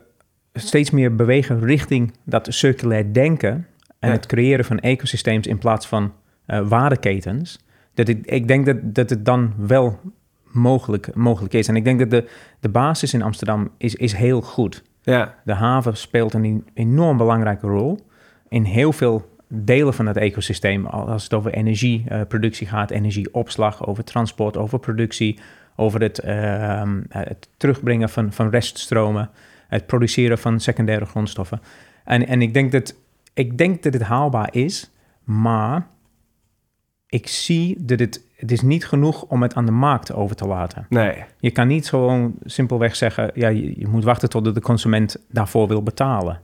steeds 0.53 0.91
meer 0.91 1.15
bewegen 1.15 1.61
richting 1.65 2.13
dat 2.25 2.47
circulair 2.51 3.13
denken... 3.13 3.67
en 3.99 4.09
Ja. 4.09 4.15
het 4.15 4.27
creëren 4.27 4.65
van 4.65 4.79
ecosysteems 4.79 5.47
in 5.47 5.59
plaats 5.59 5.87
van 5.87 6.13
waardeketens... 6.47 7.67
Dat 7.95 8.09
ik, 8.09 8.27
ik 8.27 8.49
denk 8.49 8.67
dat, 8.67 8.77
dat 8.83 9.11
het 9.11 9.25
dan 9.25 9.53
wel 9.57 10.01
mogelijk, 10.59 11.15
mogelijk 11.15 11.55
is. 11.55 11.69
En 11.69 11.77
ik 11.77 11.85
denk 11.85 11.99
dat 11.99 12.11
de, 12.11 12.29
de 12.61 12.69
basis 12.69 13.15
in 13.15 13.23
Amsterdam 13.23 13.71
is, 13.77 13.95
is 13.95 14.13
heel 14.13 14.41
goed. 14.41 14.83
Ja. 15.03 15.35
De 15.45 15.53
haven 15.53 15.97
speelt 15.97 16.35
een 16.35 16.67
enorm 16.75 17.17
belangrijke 17.17 17.67
rol 17.67 18.07
in 18.49 18.65
heel 18.65 18.93
veel 18.93 19.37
delen 19.49 19.95
van 19.95 20.07
het 20.07 20.17
ecosysteem. 20.17 20.87
Als 20.87 21.23
het 21.23 21.35
over 21.35 21.53
energieproductie 21.53 22.67
gaat, 22.67 22.91
energieopslag, 22.91 23.87
over 23.87 24.05
transport, 24.05 24.57
over 24.57 24.79
productie, 24.79 25.39
over 25.77 26.01
het, 26.01 26.25
uh, 26.25 26.83
het 27.09 27.49
terugbrengen 27.57 28.09
van, 28.09 28.33
van 28.33 28.51
reststromen, 28.51 29.31
het 29.69 29.87
produceren 29.87 30.39
van 30.39 30.61
secundaire 30.61 31.05
grondstoffen. 31.05 31.61
En, 32.05 32.27
en 32.27 32.43
ik, 32.43 32.55
denk 32.55 32.73
dat, 32.73 32.95
ik 33.35 33.59
denk 33.59 33.83
dat 33.83 33.93
het 33.93 34.03
haalbaar 34.03 34.49
is, 34.51 34.91
maar 35.25 35.87
ik 37.07 37.27
zie 37.29 37.85
dat 37.85 37.99
het, 37.99 38.27
het 38.39 38.53
is 38.53 38.61
niet 38.61 38.87
genoeg 38.87 39.23
om 39.23 39.43
het 39.43 39.55
aan 39.55 39.67
de 39.67 39.73
markt 39.73 40.13
over 40.13 40.37
te 40.37 40.47
laten. 40.47 40.87
Nee. 40.89 41.25
Je 41.41 41.51
kan 41.51 41.67
niet 41.67 41.89
gewoon 41.89 42.35
simpelweg 42.45 42.97
zeggen, 42.97 43.31
ja, 43.35 43.49
je, 43.49 43.79
je 43.79 43.87
moet 43.87 44.05
wachten 44.05 44.31
tot 44.31 44.55
de 44.55 44.61
consument 44.61 45.17
daarvoor 45.31 45.69
wil 45.69 45.83
betalen. 45.83 46.41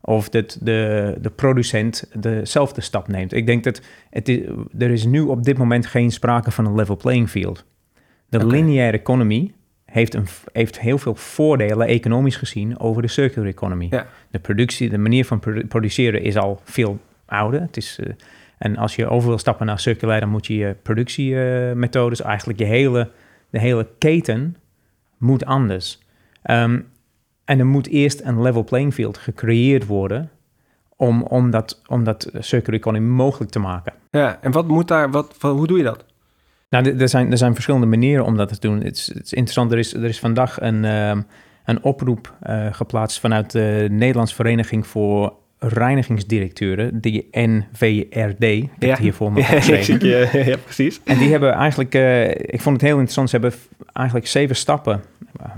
Of 0.00 0.28
dat 0.28 0.58
de, 0.60 1.14
de 1.20 1.30
producent 1.30 2.10
dezelfde 2.18 2.80
stap 2.80 3.08
neemt. 3.08 3.32
Ik 3.32 3.46
denk 3.46 3.64
dat 3.64 3.80
het 4.10 4.28
is, 4.28 4.40
er 4.78 4.90
is 4.90 5.04
nu 5.04 5.20
op 5.20 5.44
dit 5.44 5.58
moment 5.58 5.86
geen 5.86 6.10
sprake 6.10 6.50
van 6.50 6.66
een 6.66 6.74
level 6.74 6.96
playing 6.96 7.30
field. 7.30 7.64
De 8.28 8.46
lineaire 8.46 8.98
economie 8.98 9.54
heeft, 9.84 10.14
een, 10.14 10.26
heeft 10.52 10.80
heel 10.80 10.98
veel 10.98 11.14
voordelen, 11.14 11.86
economisch 11.86 12.36
gezien, 12.36 12.78
over 12.78 13.02
de 13.02 13.08
circular 13.08 13.48
economy. 13.48 13.86
Ja. 13.90 14.06
De 14.30 14.38
productie, 14.38 14.90
de 14.90 14.98
manier 14.98 15.24
van 15.24 15.38
produ- 15.38 15.66
produceren 15.66 16.22
is 16.22 16.36
al 16.36 16.60
veel 16.64 16.98
ouder. 17.24 17.60
Het 17.60 17.76
is, 17.76 17.98
uh, 18.00 18.12
en 18.64 18.76
als 18.76 18.96
je 18.96 19.08
over 19.08 19.28
wil 19.28 19.38
stappen 19.38 19.66
naar 19.66 19.78
circulair, 19.78 20.20
dan 20.20 20.28
moet 20.28 20.46
je 20.46 20.56
je 20.56 20.76
productiemethodes, 20.82 22.22
eigenlijk 22.22 22.58
je 22.58 22.64
hele, 22.64 23.10
de 23.50 23.58
hele 23.58 23.86
keten, 23.98 24.56
moet 25.18 25.44
anders. 25.44 25.98
Um, 26.50 26.86
en 27.44 27.58
er 27.58 27.66
moet 27.66 27.88
eerst 27.88 28.20
een 28.20 28.42
level 28.42 28.64
playing 28.64 28.94
field 28.94 29.18
gecreëerd 29.18 29.86
worden 29.86 30.30
om, 30.96 31.22
om, 31.22 31.50
dat, 31.50 31.82
om 31.86 32.04
dat 32.04 32.30
circular 32.38 32.80
economy 32.80 33.06
mogelijk 33.06 33.50
te 33.50 33.58
maken. 33.58 33.92
Ja, 34.10 34.38
en 34.40 34.52
wat 34.52 34.68
moet 34.68 34.88
daar, 34.88 35.10
wat, 35.10 35.34
wat, 35.40 35.56
hoe 35.56 35.66
doe 35.66 35.78
je 35.78 35.84
dat? 35.84 36.04
Nou, 36.68 36.98
er 36.98 37.08
zijn, 37.08 37.30
er 37.30 37.38
zijn 37.38 37.54
verschillende 37.54 37.86
manieren 37.86 38.24
om 38.24 38.36
dat 38.36 38.48
te 38.48 38.68
doen. 38.68 38.82
Het 38.82 38.96
is, 38.96 39.06
het 39.06 39.24
is 39.24 39.32
interessant, 39.32 39.72
er 39.72 39.78
is, 39.78 39.94
er 39.94 40.04
is 40.04 40.20
vandaag 40.20 40.60
een, 40.60 40.84
um, 40.84 41.26
een 41.64 41.82
oproep 41.82 42.34
uh, 42.46 42.66
geplaatst 42.70 43.20
vanuit 43.20 43.50
de 43.50 43.86
Nederlandse 43.90 44.34
Vereniging 44.34 44.86
voor 44.86 45.42
reinigingsdirecteuren, 45.68 47.00
de 47.00 47.26
NVRD. 47.30 48.42
Ik 48.42 48.70
heb 48.78 48.88
ja. 48.88 48.96
hier 48.96 49.14
voor 49.14 49.32
me 49.32 49.40
ja, 50.50 50.56
precies. 50.64 51.00
En 51.04 51.18
die 51.18 51.30
hebben 51.30 51.52
eigenlijk, 51.52 51.94
uh, 51.94 52.28
ik 52.30 52.60
vond 52.60 52.76
het 52.76 52.84
heel 52.84 52.98
interessant, 52.98 53.30
ze 53.30 53.38
hebben 53.38 53.58
eigenlijk 53.92 54.26
zeven 54.26 54.56
stappen 54.56 55.02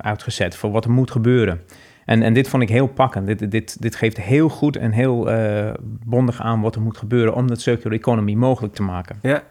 uitgezet 0.01 0.57
voor 0.57 0.71
wat 0.71 0.85
er 0.85 0.91
moet 0.91 1.11
gebeuren. 1.11 1.61
En, 2.05 2.23
en 2.23 2.35
dit 2.35 2.49
vond 2.49 2.63
ik 2.63 2.69
heel 2.69 2.87
pakkend. 2.87 3.27
Dit, 3.27 3.51
dit, 3.51 3.83
dit 3.83 3.97
geeft 3.97 4.21
heel 4.21 4.49
goed 4.49 4.77
en 4.77 4.93
heel 4.93 5.33
uh, 5.33 5.71
bondig 6.05 6.41
aan 6.41 6.61
wat 6.61 6.75
er 6.75 6.81
moet 6.81 6.97
gebeuren 6.97 7.35
om 7.35 7.47
dat 7.47 7.61
circular 7.61 7.99
economy 7.99 8.35
mogelijk 8.35 8.75
te 8.75 8.83
maken. 8.83 9.19
Ja. 9.23 9.43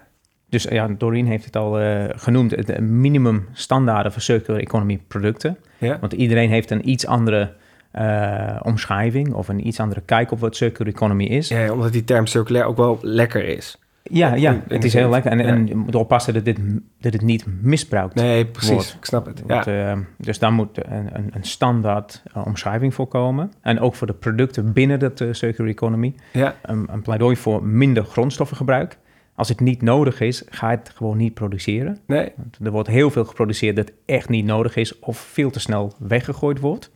Dus 0.50 0.64
ja, 0.64 0.88
Doreen 0.88 1.28
heeft 1.28 1.46
het 1.46 1.56
al 1.56 1.82
uh, 1.82 2.04
genoemd, 2.10 2.68
de 2.68 2.82
minimum 2.82 3.48
standaarden 3.54 4.12
voor 4.12 4.22
circular 4.22 4.62
economy 4.62 5.00
producten. 5.08 5.58
Ja. 5.78 5.98
Want 6.00 6.14
iedereen 6.14 6.50
heeft 6.50 6.72
een 6.72 6.90
iets 6.90 7.06
andere 7.08 7.54
uh, 8.00 8.60
omschrijving 8.62 9.34
of 9.34 9.48
een 9.48 9.68
iets 9.68 9.80
andere 9.80 10.02
kijk 10.02 10.32
op 10.32 10.40
wat 10.40 10.56
circular 10.56 10.94
economy 10.94 11.24
is. 11.24 11.48
Ja, 11.48 11.72
omdat 11.72 11.92
die 11.92 12.04
term 12.04 12.26
circulair 12.28 12.66
ook 12.66 12.78
wel 12.78 13.00
lekker 13.02 13.44
is. 13.46 13.80
Ja, 14.12 14.34
ja 14.34 14.62
het 14.68 14.84
is 14.84 14.94
heel 14.94 15.10
lekker. 15.10 15.32
En, 15.32 15.38
ja. 15.38 15.44
en 15.46 15.68
je 15.68 15.76
moet 15.76 15.96
oppassen 15.96 16.34
dat, 16.34 16.46
dit, 16.46 16.60
dat 17.00 17.14
het 17.14 17.22
niet 17.22 17.46
misbruikt 17.62 18.16
Nee, 18.16 18.46
precies. 18.46 18.72
Wordt. 18.72 18.96
Ik 18.98 19.06
snap 19.06 19.26
het. 19.26 19.42
Want, 19.46 19.66
ja. 19.66 19.96
uh, 19.96 20.00
dus 20.18 20.40
daar 20.40 20.52
moet 20.52 20.78
een, 20.78 21.10
een, 21.16 21.30
een 21.34 21.44
standaard 21.44 22.24
uh, 22.38 22.46
omschrijving 22.46 22.94
voor 22.94 23.08
komen. 23.08 23.52
En 23.62 23.80
ook 23.80 23.96
voor 23.96 24.08
de 24.08 24.14
producten 24.14 24.74
binnen 24.74 25.00
dat 25.00 25.20
uh, 25.20 25.34
circular 25.34 25.72
economy. 25.72 26.16
Ja. 26.32 26.56
Een, 26.62 26.88
een 26.92 27.02
pleidooi 27.02 27.36
voor 27.36 27.64
minder 27.64 28.06
grondstoffengebruik. 28.06 28.98
Als 29.36 29.50
het 29.50 29.60
niet 29.60 29.82
nodig 29.82 30.20
is, 30.20 30.44
ga 30.50 30.72
je 30.72 30.78
het 30.78 30.92
gewoon 30.96 31.18
niet 31.18 31.34
produceren. 31.34 31.98
Nee. 32.08 32.32
Want 32.36 32.58
er 32.64 32.72
wordt 32.72 32.90
heel 32.90 33.12
veel 33.12 33.26
geproduceerd 33.26 33.76
dat 33.76 33.92
echt 34.06 34.30
niet 34.30 34.46
nodig 34.46 34.76
is 34.76 35.00
of 35.00 35.18
veel 35.18 35.50
te 35.50 35.60
snel 35.60 35.94
weggegooid 36.00 36.60
wordt. 36.60 36.92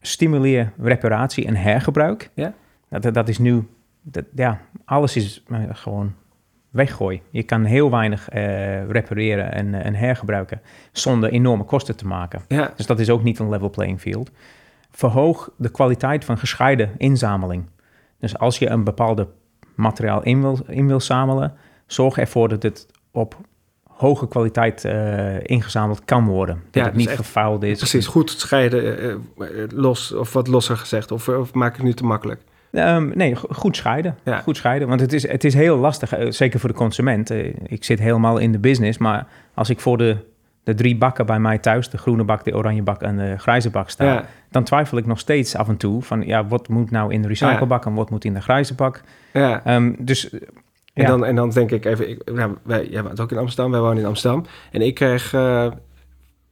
Stimuleer 0.00 0.72
reparatie 0.78 1.46
en 1.46 1.56
hergebruik. 1.56 2.30
Ja. 2.34 2.54
Dat, 2.88 3.14
dat 3.14 3.28
is 3.28 3.38
nu, 3.38 3.66
dat, 4.02 4.24
ja, 4.34 4.60
alles 4.84 5.16
is 5.16 5.44
uh, 5.48 5.58
gewoon 5.72 6.14
weggooi. 6.70 7.22
Je 7.30 7.42
kan 7.42 7.64
heel 7.64 7.90
weinig 7.90 8.32
uh, 8.34 8.90
repareren 8.90 9.52
en, 9.52 9.74
en, 9.74 9.94
hergebruiken 9.94 10.60
zonder 10.92 11.30
enorme 11.30 11.64
kosten 11.64 11.96
te 11.96 12.06
maken. 12.06 12.42
Ja. 12.48 12.72
Dus 12.76 12.86
dat 12.86 13.00
is 13.00 13.10
ook 13.10 13.22
niet 13.22 13.38
een 13.38 13.48
level 13.48 13.70
playing 13.70 14.00
field. 14.00 14.30
Verhoog 14.90 15.50
de 15.56 15.70
kwaliteit 15.70 16.24
van 16.24 16.38
gescheiden 16.38 16.90
inzameling. 16.96 17.64
Dus 18.18 18.38
als 18.38 18.58
je 18.58 18.68
een 18.68 18.84
bepaalde 18.84 19.28
materiaal 19.74 20.22
in 20.22 20.40
wil, 20.40 20.58
in 20.66 20.86
wil 20.86 21.00
zamelen, 21.00 21.54
zorg 21.86 22.18
ervoor 22.18 22.48
dat 22.48 22.62
het 22.62 22.86
op 23.10 23.36
hoge 24.00 24.28
kwaliteit 24.28 24.84
uh, 24.84 25.34
ingezameld 25.42 26.04
kan 26.04 26.24
worden. 26.26 26.54
Dat 26.54 26.74
Ja, 26.74 26.82
het 26.82 26.92
dus 26.92 27.00
niet 27.02 27.08
echt- 27.10 27.18
gefaald 27.26 27.62
is. 27.62 27.78
Precies, 27.78 28.06
goed 28.06 28.30
scheiden, 28.30 28.98
eh, 28.98 29.10
eh, 29.10 29.18
los, 29.74 30.12
of 30.14 30.32
wat 30.32 30.46
losser 30.48 30.76
gezegd. 30.76 31.12
Of, 31.12 31.28
of 31.28 31.52
maak 31.54 31.70
ik 31.70 31.76
het 31.76 31.84
nu 31.84 31.92
te 31.92 32.04
makkelijk? 32.04 32.40
Ehm, 32.72 33.10
nee, 33.14 33.36
go- 33.36 33.48
goed 33.52 33.76
scheiden. 33.76 34.16
Ja. 34.24 34.38
Goed 34.40 34.56
scheiden. 34.56 34.88
Want 34.88 35.00
het 35.00 35.12
is, 35.12 35.28
het 35.28 35.44
is 35.44 35.54
heel 35.54 35.76
lastig, 35.76 36.12
eh, 36.14 36.30
zeker 36.30 36.60
voor 36.60 36.68
de 36.68 36.74
consument. 36.74 37.30
Eh, 37.30 37.46
ik 37.66 37.84
zit 37.84 37.98
helemaal 37.98 38.38
in 38.38 38.52
de 38.52 38.58
business, 38.58 38.98
maar 38.98 39.26
als 39.54 39.70
ik 39.70 39.80
voor 39.80 39.98
de, 39.98 40.16
de 40.64 40.74
drie 40.74 40.96
bakken 40.96 41.26
bij 41.26 41.38
mij 41.40 41.58
thuis, 41.58 41.90
de 41.90 41.98
groene 41.98 42.24
bak, 42.24 42.44
de 42.44 42.54
oranje 42.56 42.82
bak 42.82 43.02
en 43.02 43.16
de 43.16 43.34
grijze 43.38 43.70
bak 43.70 43.90
sta, 43.90 44.04
Ja, 44.04 44.24
dan 44.50 44.64
twijfel 44.64 44.98
ik 44.98 45.06
nog 45.06 45.18
steeds 45.18 45.56
af 45.56 45.68
en 45.68 45.76
toe 45.76 46.02
van, 46.02 46.26
ja, 46.26 46.46
wat 46.46 46.68
moet 46.68 46.90
nou 46.90 47.12
in 47.12 47.22
de 47.22 47.28
recyclebak 47.28 47.86
en 47.86 47.94
wat 47.94 48.10
moet 48.10 48.24
in 48.24 48.34
de 48.34 48.40
grijze 48.40 48.74
bak? 48.74 49.00
ja. 49.32 49.64
Ehm, 49.64 49.92
dus 49.98 50.30
eh, 50.30 50.40
En, 51.00 51.06
ja. 51.06 51.10
dan, 51.18 51.24
en 51.24 51.34
dan 51.34 51.50
denk 51.50 51.70
ik 51.70 51.84
even, 51.84 52.08
ik, 52.10 52.32
nou, 52.32 52.56
wij, 52.62 52.86
jij 52.90 53.02
woont 53.02 53.20
ook 53.20 53.30
in 53.30 53.38
Amsterdam, 53.38 53.72
wij 53.72 53.80
wonen 53.80 53.98
in 53.98 54.06
Amsterdam. 54.06 54.44
En 54.72 54.80
ik 54.82 54.94
kreeg 54.94 55.32
eh, 55.34 55.66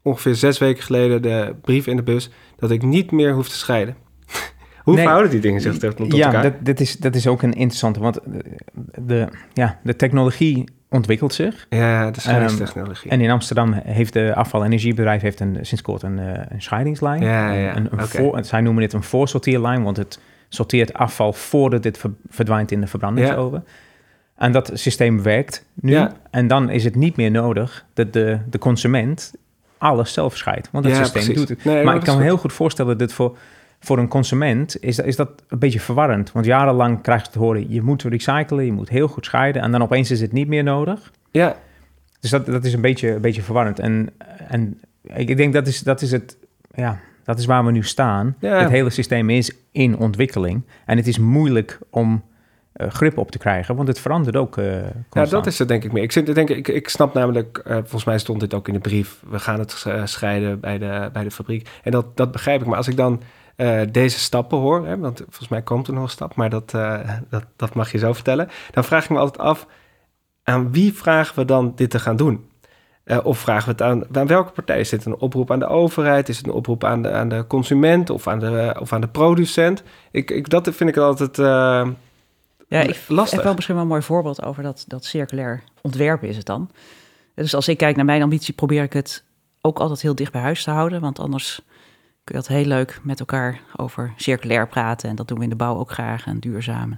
ongeveer 0.03 0.35
zes 0.35 0.59
weken 0.59 0.83
geleden 0.83 1.23
de 1.23 1.55
brief 1.61 1.87
in 1.87 1.97
de 1.97 2.03
bus 2.03 2.31
dat 2.57 2.71
ik 2.71 2.83
niet 2.83 3.11
meer 3.11 3.33
hoef 3.33 3.49
te 3.49 3.57
scheiden. 3.57 3.97
Hoe 4.85 4.95
Nee. 4.95 5.03
verhouden 5.03 5.31
die 5.33 5.41
dingen 5.41 5.61
zich 5.61 5.79
tot 5.79 6.13
ja, 6.15 6.25
elkaar? 6.27 6.43
dat, 6.43 6.53
dat, 6.61 6.81
is, 6.81 6.97
dat 6.97 7.15
is 7.15 7.27
ook 7.27 7.43
een 7.43 7.53
interessante, 7.53 8.01
want 8.01 8.19
de, 8.25 8.43
de, 9.07 9.29
ja, 9.53 9.79
de 9.83 9.97
technologie 9.97 10.65
ontwikkelt 10.91 11.35
zich. 11.35 11.67
Ja, 11.69 12.11
de 12.11 12.21
scheidingstechnologie. 12.21 13.11
En 13.11 13.21
in 13.21 13.31
Amsterdam 13.31 13.73
heeft 13.73 14.13
de 14.13 14.35
afval-energiebedrijf 14.35 15.23
heeft 15.23 15.41
een, 15.41 15.59
sinds 15.61 15.83
kort 15.83 16.03
een, 16.03 16.19
eh, 16.19 16.43
een 16.49 16.63
scheidingslijn. 16.63 17.23
Ja, 17.23 17.53
ja, 17.53 17.77
Een, 17.77 17.85
een 17.85 17.93
oké. 17.93 18.07
voor, 18.07 18.45
zij 18.45 18.61
noemen 18.61 18.83
het 18.83 18.93
een 18.93 19.03
voorsorteerlijn, 19.03 19.83
want 19.83 19.97
het 19.97 20.21
sorteert 20.49 20.93
afval 20.93 21.33
voordat 21.33 21.83
dit 21.83 21.99
ver- 21.99 22.11
verdwijnt 22.29 22.71
in 22.71 22.81
de 22.81 22.87
verbrandingsoven. 22.87 23.65
En 24.39 24.53
dat 24.53 24.71
systeem 24.75 25.23
werkt 25.23 25.65
nu. 25.75 25.93
Ja. 25.93 26.13
En 26.31 26.47
dan 26.47 26.71
is 26.71 26.85
het 26.85 26.95
niet 26.95 27.17
meer 27.17 27.31
nodig 27.31 27.85
dat 27.95 28.13
de, 28.13 28.39
de 28.51 28.59
consument 28.59 29.33
alles 29.79 30.13
zelf 30.13 30.37
scheidt. 30.37 30.69
Want 30.73 30.85
het 30.85 30.95
Ja, 30.95 31.01
systeem 31.03 31.23
precies. 31.25 31.41
doet 31.47 31.49
het. 31.57 31.65
Nee, 31.65 31.85
maar 31.85 31.95
ik 31.97 32.03
kan 32.03 32.17
me 32.17 32.23
heel 32.23 32.37
goed 32.37 32.53
voorstellen 32.53 32.99
dat 32.99 33.13
voor, 33.13 33.37
voor 33.81 33.99
een 33.99 34.09
consument 34.09 34.83
is, 34.83 34.97
dat- 34.97 35.07
is 35.07 35.17
dat 35.17 35.31
een 35.49 35.59
beetje 35.59 35.81
verwarrend. 35.81 36.33
Want 36.33 36.47
jarenlang 36.47 37.03
krijg 37.03 37.25
je 37.25 37.31
te 37.31 37.39
horen, 37.39 37.71
je 37.73 37.83
moet 37.83 38.03
recyclen, 38.03 38.65
je 38.65 38.73
moet 38.73 38.89
heel 38.89 39.09
goed 39.09 39.25
scheiden. 39.25 39.63
En 39.63 39.73
dan 39.73 39.83
opeens 39.83 40.11
is 40.11 40.21
het 40.21 40.33
niet 40.33 40.49
meer 40.49 40.63
nodig. 40.63 41.13
Ja, 41.31 41.57
Dus 42.21 42.31
dat, 42.31 42.47
dat 42.47 42.65
is 42.65 42.73
een 42.73 42.81
beetje, 42.81 43.11
een 43.11 43.21
beetje 43.21 43.43
verwarrend. 43.43 43.79
En, 43.79 44.09
en 44.49 44.81
ik, 45.03 45.37
denk 45.37 45.53
dat 45.53 45.67
is, 45.67 45.81
dat 45.81 46.03
is 46.03 46.11
het, 46.13 46.37
ja, 46.75 46.99
dat 47.25 47.39
is 47.39 47.47
waar 47.47 47.65
we 47.65 47.71
nu 47.73 47.83
staan. 47.83 48.37
Ja. 48.41 48.61
Het 48.61 48.71
hele 48.71 48.91
systeem 48.91 49.31
is 49.31 49.53
in 49.73 49.97
ontwikkeling. 49.99 50.63
En 50.87 50.97
het 50.97 51.07
is 51.07 51.19
moeilijk 51.19 51.79
om 51.91 52.23
grip 52.79 53.19
op 53.19 53.31
te 53.31 53.39
krijgen, 53.39 53.77
want 53.77 53.89
het 53.89 54.01
verandert 54.01 54.37
ook 54.37 54.57
eh 54.57 54.83
ja, 55.11 55.25
dat 55.25 55.47
is 55.47 55.59
het 55.59 55.69
denk 55.69 55.85
ik 55.85 55.93
meer. 55.93 56.03
Ik, 56.03 56.13
zit, 56.13 56.35
denk, 56.35 56.51
ik, 56.51 56.69
ik 56.69 56.89
snap 56.89 57.15
namelijk, 57.15 57.59
eh, 57.59 57.75
volgens 57.75 58.05
mij 58.05 58.19
stond 58.19 58.41
dit 58.41 58.55
ook 58.55 58.69
in 58.69 58.75
de 58.75 58.81
brief, 58.81 59.23
we 59.31 59.39
gaan 59.39 59.59
het 59.59 59.85
eh, 59.87 60.03
scheiden 60.05 60.61
bij 60.61 60.79
de, 60.79 61.11
bij 61.13 61.25
de 61.25 61.31
fabriek. 61.31 61.69
En 61.83 61.91
dat, 61.91 62.17
dat 62.17 62.33
begrijp 62.33 62.61
ik. 62.61 62.67
Maar 62.67 62.77
als 62.77 62.89
ik 62.89 62.97
dan 62.97 63.23
eh, 63.57 63.81
deze 63.91 64.19
stappen 64.19 64.59
hoor, 64.59 64.87
hè, 64.87 64.99
want 64.99 65.19
volgens 65.19 65.49
mij 65.49 65.63
komt 65.63 65.87
er 65.87 65.93
nog 65.93 66.03
een 66.03 66.09
stap, 66.09 66.35
maar 66.35 66.51
dat, 66.51 66.75
eh, 66.75 67.11
dat, 67.31 67.45
dat 67.57 67.75
mag 67.75 67.93
je 67.93 67.99
zo 67.99 68.13
vertellen. 68.13 68.49
Dan 68.71 68.85
vraag 68.85 69.05
ik 69.05 69.11
me 69.11 69.19
altijd 69.19 69.47
af, 69.47 69.67
aan 70.43 70.73
wie 70.73 70.93
vragen 70.93 71.39
we 71.39 71.45
dan 71.45 71.73
dit 71.77 71.91
te 71.91 71.99
gaan 71.99 72.17
doen? 72.17 72.49
Eh, 73.05 73.19
of 73.23 73.39
vragen 73.39 73.65
we 73.65 73.71
het 73.71 73.83
aan, 73.83 74.17
aan 74.17 74.27
welke 74.27 74.53
partij? 74.53 74.81
Is 74.81 74.89
dit 74.89 75.05
een 75.05 75.19
oproep 75.19 75.51
aan 75.51 75.59
de 75.59 75.67
overheid? 75.67 76.29
Is 76.29 76.37
het 76.37 76.47
een 76.47 76.53
oproep 76.53 76.85
aan 76.85 77.03
de, 77.03 77.11
aan 77.11 77.29
de 77.29 77.47
consument 77.47 78.11
of 78.11 78.27
aan 78.27 78.39
de, 78.39 78.77
of 78.81 78.93
aan 78.93 79.01
de 79.01 79.09
producent? 79.09 79.83
Ik, 80.11 80.31
ik, 80.31 80.49
dat 80.49 80.69
vind 80.73 80.91
ik 80.91 80.97
altijd 80.97 81.39
eh, 81.39 81.89
Ja, 82.69 82.81
ik 82.81 83.05
lastig. 83.09 83.35
heb 83.35 83.45
wel 83.45 83.55
misschien 83.55 83.75
wel 83.75 83.85
een 83.85 83.91
mooi 83.91 84.03
voorbeeld 84.03 84.43
over 84.43 84.63
dat, 84.63 84.85
dat 84.87 85.05
circulair 85.05 85.63
ontwerpen 85.83 86.29
is 86.29 86.37
het 86.37 86.47
dan. 86.47 86.71
Dus 87.35 87.55
als 87.55 87.69
ik 87.69 87.79
kijk 87.79 87.97
naar 87.97 88.05
mijn 88.05 88.23
ambitie, 88.23 88.55
probeer 88.55 88.83
ik 88.83 88.93
het 88.93 89.25
ook 89.61 89.79
altijd 89.79 90.03
heel 90.03 90.15
dicht 90.15 90.33
bij 90.33 90.41
huis 90.41 90.63
te 90.65 90.71
houden. 90.71 91.01
Want 91.01 91.19
anders 91.19 91.61
kun 92.25 92.35
je 92.37 92.41
dat 92.43 92.47
heel 92.47 92.65
leuk 92.65 93.01
met 93.03 93.21
elkaar 93.21 93.61
over 93.77 94.13
circulair 94.17 94.69
praten. 94.69 95.09
En 95.09 95.17
dat 95.17 95.29
doen 95.29 95.39
we 95.39 95.45
in 95.45 95.51
de 95.51 95.57
bouw 95.57 95.77
ook 95.77 95.91
graag 95.91 96.27
en 96.27 96.39
duurzaam. 96.39 96.89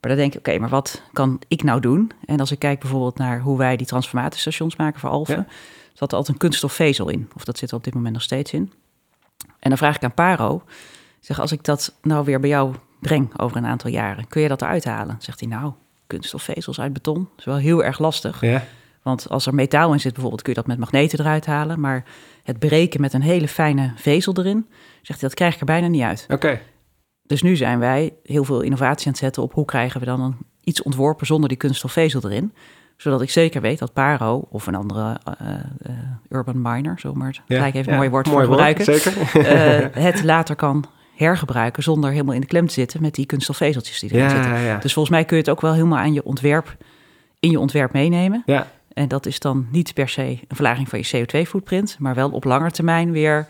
Maar 0.00 0.10
dan 0.10 0.16
denk 0.16 0.32
ik, 0.34 0.38
oké, 0.38 0.58
maar 0.58 0.68
wat 0.68 1.02
kan 1.12 1.40
ik 1.48 1.62
nou 1.62 1.80
doen? 1.80 2.10
En 2.24 2.40
als 2.40 2.50
ik 2.50 2.58
kijk 2.58 2.80
bijvoorbeeld 2.80 3.18
naar 3.18 3.40
hoe 3.40 3.58
wij 3.58 3.76
die 3.76 3.86
transformatiestations 3.86 4.76
maken 4.76 5.00
voor 5.00 5.10
Alphen, 5.10 5.36
Ja. 5.36 5.46
zat 5.92 6.10
er 6.10 6.16
altijd 6.16 6.28
een 6.28 6.40
kunststofvezel 6.42 7.08
in. 7.08 7.30
Of 7.34 7.44
dat 7.44 7.58
zit 7.58 7.70
er 7.70 7.76
op 7.76 7.84
dit 7.84 7.94
moment 7.94 8.12
nog 8.12 8.22
steeds 8.22 8.52
in. 8.52 8.72
En 9.58 9.68
dan 9.68 9.78
vraag 9.78 9.96
ik 9.96 10.04
aan 10.04 10.14
Paro, 10.14 10.62
zeg, 11.20 11.40
als 11.40 11.52
ik 11.52 11.64
dat 11.64 11.94
nou 12.02 12.24
weer 12.24 12.40
bij 12.40 12.48
jou 12.48 12.74
breng 13.00 13.38
over 13.38 13.56
een 13.56 13.66
aantal 13.66 13.90
jaren, 13.90 14.28
kun 14.28 14.42
je 14.42 14.48
dat 14.48 14.62
eruit 14.62 14.84
halen? 14.84 15.16
Zegt 15.18 15.40
hij, 15.40 15.48
nou, 15.48 15.72
kunststofvezels 16.06 16.80
uit 16.80 16.92
beton, 16.92 17.28
is 17.36 17.44
wel 17.44 17.56
heel 17.56 17.84
erg 17.84 17.98
lastig. 17.98 18.40
ja, 18.40 18.64
Want 19.02 19.28
als 19.28 19.46
er 19.46 19.54
metaal 19.54 19.92
in 19.92 20.00
zit 20.00 20.12
bijvoorbeeld, 20.12 20.42
kun 20.42 20.52
je 20.52 20.58
dat 20.58 20.68
met 20.68 20.78
magneten 20.78 21.20
eruit 21.20 21.46
halen. 21.46 21.80
Maar 21.80 22.04
het 22.42 22.58
breken 22.58 23.00
met 23.00 23.12
een 23.12 23.22
hele 23.22 23.48
fijne 23.48 23.92
vezel 23.96 24.36
erin, 24.36 24.66
zegt 25.02 25.20
hij, 25.20 25.28
dat 25.28 25.34
krijg 25.38 25.54
ik 25.54 25.60
er 25.60 25.66
bijna 25.66 25.86
niet 25.86 26.02
uit. 26.02 26.26
oké. 26.28 26.60
Dus 27.22 27.42
nu 27.42 27.56
zijn 27.56 27.78
wij 27.78 28.14
heel 28.22 28.44
veel 28.44 28.60
innovatie 28.60 29.06
aan 29.06 29.12
het 29.12 29.20
zetten 29.20 29.42
op 29.42 29.52
hoe 29.52 29.64
krijgen 29.64 30.00
we 30.00 30.06
dan 30.06 30.20
een, 30.20 30.36
iets 30.60 30.82
ontworpen 30.82 31.26
zonder 31.26 31.48
die 31.48 31.58
kunststofvezel 31.58 32.20
erin. 32.24 32.52
Zodat 32.96 33.22
ik 33.22 33.30
zeker 33.30 33.60
weet 33.60 33.78
dat 33.78 33.92
Paro 33.92 34.46
of 34.50 34.66
een 34.66 34.74
andere 34.74 35.20
eh, 35.38 35.54
eh, 35.82 35.92
urban 36.28 36.62
miner, 36.62 37.00
zo 37.00 37.14
maar 37.14 37.26
het 37.26 37.40
Ja, 37.46 37.56
gelijk 37.56 37.74
even 37.74 37.86
ja, 37.86 37.92
een 37.92 37.96
mooi 37.98 38.10
woord 38.10 38.28
voor 38.28 38.42
gebruiken, 38.42 38.84
Zeker. 38.84 39.12
eh, 39.46 40.02
het 40.04 40.22
later 40.22 40.56
kan 40.56 40.84
hergebruiken 41.20 41.82
zonder 41.82 42.10
helemaal 42.10 42.34
in 42.34 42.40
de 42.40 42.46
klem 42.46 42.66
te 42.66 42.72
zitten 42.72 43.02
met 43.02 43.14
die 43.14 43.26
kunststofvezeltjes 43.26 43.98
die 44.00 44.10
erin 44.12 44.30
zitten. 44.30 44.50
Ja, 44.50 44.58
ja. 44.58 44.78
Dus 44.78 44.92
volgens 44.92 45.14
mij 45.14 45.24
kun 45.24 45.36
je 45.36 45.42
het 45.42 45.50
ook 45.52 45.60
wel 45.60 45.72
helemaal 45.72 45.98
aan 45.98 46.12
je 46.12 46.24
ontwerp, 46.24 46.76
in 47.40 47.50
je 47.50 47.60
ontwerp 47.60 47.92
meenemen. 47.92 48.42
ja. 48.46 48.70
En 48.90 49.08
dat 49.08 49.26
is 49.26 49.38
dan 49.40 49.66
niet 49.70 49.94
per 49.94 50.08
se 50.08 50.22
een 50.22 50.56
verlaging 50.56 50.88
van 50.88 50.98
je 51.02 51.26
CO2-footprint, 51.26 51.96
maar 51.98 52.14
wel 52.14 52.30
op 52.30 52.44
lange 52.44 52.70
termijn 52.70 53.12
weer 53.12 53.46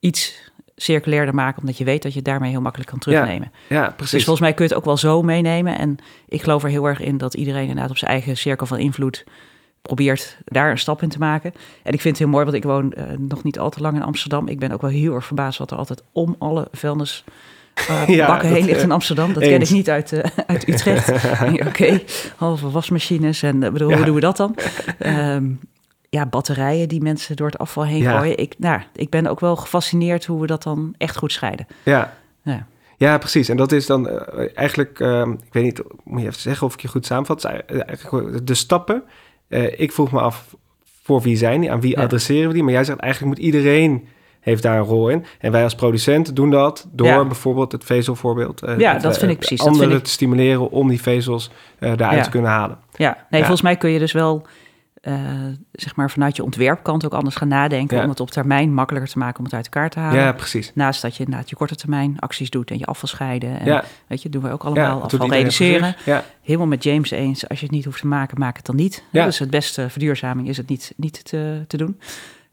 iets 0.00 0.50
circulairder 0.76 1.34
maken, 1.34 1.60
omdat 1.60 1.78
je 1.78 1.84
weet 1.84 2.02
dat 2.02 2.10
je 2.12 2.16
het 2.18 2.26
daarmee 2.26 2.50
heel 2.50 2.60
makkelijk 2.60 2.90
kan 2.90 2.98
terugnemen. 2.98 3.52
Ja, 3.68 3.84
Dus 3.86 3.94
precies. 3.96 4.24
volgens 4.24 4.40
mij 4.40 4.52
kun 4.54 4.64
je 4.64 4.70
het 4.70 4.78
ook 4.78 4.84
wel 4.86 4.96
zo 4.96 5.22
meenemen. 5.22 5.78
En 5.78 5.96
ik 6.28 6.42
geloof 6.42 6.62
er 6.62 6.68
heel 6.68 6.86
erg 6.86 7.00
in 7.00 7.18
dat 7.18 7.34
iedereen 7.34 7.62
inderdaad 7.68 7.90
op 7.90 7.96
zijn 7.98 8.10
eigen 8.10 8.36
cirkel 8.36 8.66
van 8.66 8.78
invloed 8.78 9.24
probeert 9.82 10.38
daar 10.44 10.70
een 10.70 10.78
stap 10.78 11.02
in 11.02 11.08
te 11.08 11.18
maken. 11.18 11.52
En 11.82 11.92
ik 11.92 12.00
vind 12.00 12.14
het 12.14 12.18
heel 12.18 12.28
mooi, 12.32 12.44
want 12.44 12.56
ik 12.56 12.62
woon 12.64 12.92
eh, 12.92 13.04
nog 13.18 13.42
niet 13.42 13.58
al 13.58 13.70
te 13.70 13.80
lang 13.80 13.96
in 13.96 14.02
Amsterdam. 14.02 14.48
Ik 14.48 14.58
ben 14.58 14.70
ook 14.72 14.80
wel 14.80 14.90
heel 14.90 15.14
erg 15.14 15.26
verbaasd 15.26 15.58
wat 15.58 15.70
er 15.70 15.76
altijd 15.76 16.02
om 16.12 16.36
alle 16.38 16.68
vuilnis 16.72 17.24
eh, 17.88 18.08
Ja, 18.16 18.26
bakken 18.26 18.48
heen 18.48 18.64
ligt 18.64 18.76
eh, 18.78 18.82
in 18.84 18.90
Amsterdam. 18.92 19.32
Dat 19.32 19.42
ken 19.42 19.60
ik 19.60 19.70
niet 19.70 19.90
uit, 19.90 20.12
eh, 20.12 20.30
uit 20.46 20.68
Utrecht. 20.68 21.10
Oké, 21.68 22.00
halve 22.36 22.70
wasmachines 22.70 23.42
en 23.42 23.62
eh, 23.62 23.70
bedoel, 23.72 23.88
Ja. 23.90 23.96
hoe 23.96 24.04
doen 24.04 24.14
we 24.14 24.20
dat 24.20 24.36
dan? 24.36 24.54
Ehm, 24.98 25.46
ja, 26.10 26.26
batterijen 26.26 26.88
die 26.88 27.00
mensen 27.02 27.36
door 27.36 27.46
het 27.46 27.58
afval 27.58 27.84
heen 27.84 28.02
Ja. 28.02 28.18
gooien. 28.18 28.38
Ik, 28.38 28.54
nou, 28.58 28.80
ik 28.94 29.10
ben 29.10 29.26
ook 29.26 29.40
wel 29.40 29.56
gefascineerd 29.56 30.24
hoe 30.26 30.40
we 30.40 30.46
dat 30.46 30.62
dan 30.62 30.94
echt 30.98 31.16
goed 31.16 31.32
scheiden. 31.32 31.66
Ja. 31.82 32.14
Ja. 32.42 32.66
ja, 32.96 33.18
precies. 33.18 33.48
En 33.48 33.56
dat 33.56 33.72
is 33.72 33.86
dan 33.86 34.08
eh, 34.08 34.48
eigenlijk, 34.54 35.00
ehm, 35.00 35.30
ik 35.30 35.52
weet 35.52 35.62
niet, 35.64 35.82
moet 36.04 36.20
je 36.20 36.26
even 36.26 36.40
zeggen 36.40 36.66
of 36.66 36.74
ik 36.74 36.80
je 36.80 36.88
goed 36.88 37.06
samenvat. 37.06 37.44
Eigenlijk 37.44 38.46
de 38.46 38.54
stappen. 38.54 39.02
Eh, 39.48 39.80
ik 39.80 39.92
vroeg 39.92 40.12
me 40.12 40.20
af, 40.20 40.56
voor 41.02 41.20
wie 41.20 41.36
zijn 41.36 41.60
die? 41.60 41.72
Aan 41.72 41.80
wie 41.80 41.96
Ja. 41.96 42.02
adresseren 42.02 42.48
we 42.48 42.54
die? 42.54 42.62
Maar 42.62 42.72
jij 42.72 42.84
zegt 42.84 42.98
eigenlijk 42.98 43.34
moet 43.36 43.44
iedereen 43.44 44.08
heeft 44.40 44.62
daar 44.62 44.76
een 44.78 44.84
rol 44.84 45.08
in. 45.08 45.24
En 45.40 45.52
wij 45.52 45.62
als 45.62 45.74
producent 45.74 46.36
doen 46.36 46.50
dat 46.50 46.88
door 46.92 47.06
Ja. 47.06 47.24
bijvoorbeeld 47.24 47.72
het 47.72 47.84
vezelvoorbeeld. 47.84 48.62
eh, 48.62 48.78
Ja, 48.78 48.98
dat 48.98 49.12
eh, 49.12 49.18
vind 49.18 49.30
ik 49.30 49.38
precies. 49.38 49.58
Dat 49.58 49.68
Anderen 49.68 49.96
ik- 49.96 50.04
te 50.04 50.10
stimuleren 50.10 50.70
om 50.70 50.88
die 50.88 51.02
vezels 51.02 51.50
eh 51.78 51.92
daaruit 51.96 52.18
Ja. 52.18 52.22
te 52.24 52.30
kunnen 52.30 52.50
halen. 52.50 52.78
Ja, 52.96 53.26
nee, 53.30 53.40
volgens 53.40 53.62
mij 53.62 53.76
kun 53.76 53.90
je 53.90 53.98
dus 53.98 54.12
wel, 54.12 54.42
eh, 54.44 54.48
zeg 55.72 55.96
maar, 55.96 56.10
vanuit 56.10 56.36
je 56.36 56.44
ontwerpkant 56.44 57.04
ook 57.04 57.12
anders 57.12 57.36
gaan 57.36 57.48
nadenken 57.48 57.96
Ja. 57.96 58.02
om 58.02 58.08
het 58.08 58.20
op 58.20 58.30
termijn 58.30 58.74
makkelijker 58.74 59.10
te 59.12 59.18
maken 59.18 59.38
om 59.38 59.44
het 59.44 59.54
uit 59.54 59.64
elkaar 59.64 59.90
te 59.90 59.98
halen. 59.98 60.20
Ja, 60.20 60.32
precies. 60.32 60.70
Naast 60.74 61.02
dat 61.02 61.16
je 61.16 61.24
inderdaad 61.24 61.50
je 61.50 61.56
korte 61.56 61.74
termijn 61.76 62.16
acties 62.18 62.50
doet 62.50 62.70
en 62.70 62.78
je 62.78 62.84
afval 62.86 63.08
scheiden. 63.08 63.60
En, 63.60 63.66
Ja, 63.66 63.84
Weet 64.06 64.22
je, 64.22 64.28
doen 64.28 64.42
we 64.42 64.50
ook 64.50 64.64
allemaal 64.64 65.02
afval 65.02 65.28
reduceren. 65.30 65.96
Ja, 66.04 66.24
Helemaal 66.42 66.66
met 66.66 66.82
James 66.82 67.10
eens, 67.10 67.48
als 67.48 67.58
je 67.58 67.64
het 67.64 67.74
niet 67.74 67.84
hoeft 67.84 68.00
te 68.00 68.06
maken, 68.06 68.38
maak 68.38 68.56
het 68.56 68.66
dan 68.66 68.76
niet. 68.76 69.02
Ja. 69.10 69.24
Dus 69.24 69.38
het 69.38 69.50
beste 69.50 69.90
verduurzaming 69.90 70.48
is 70.48 70.56
het 70.56 70.68
niet, 70.68 70.92
niet 70.96 71.24
te, 71.24 71.64
te 71.66 71.76
doen. 71.76 72.00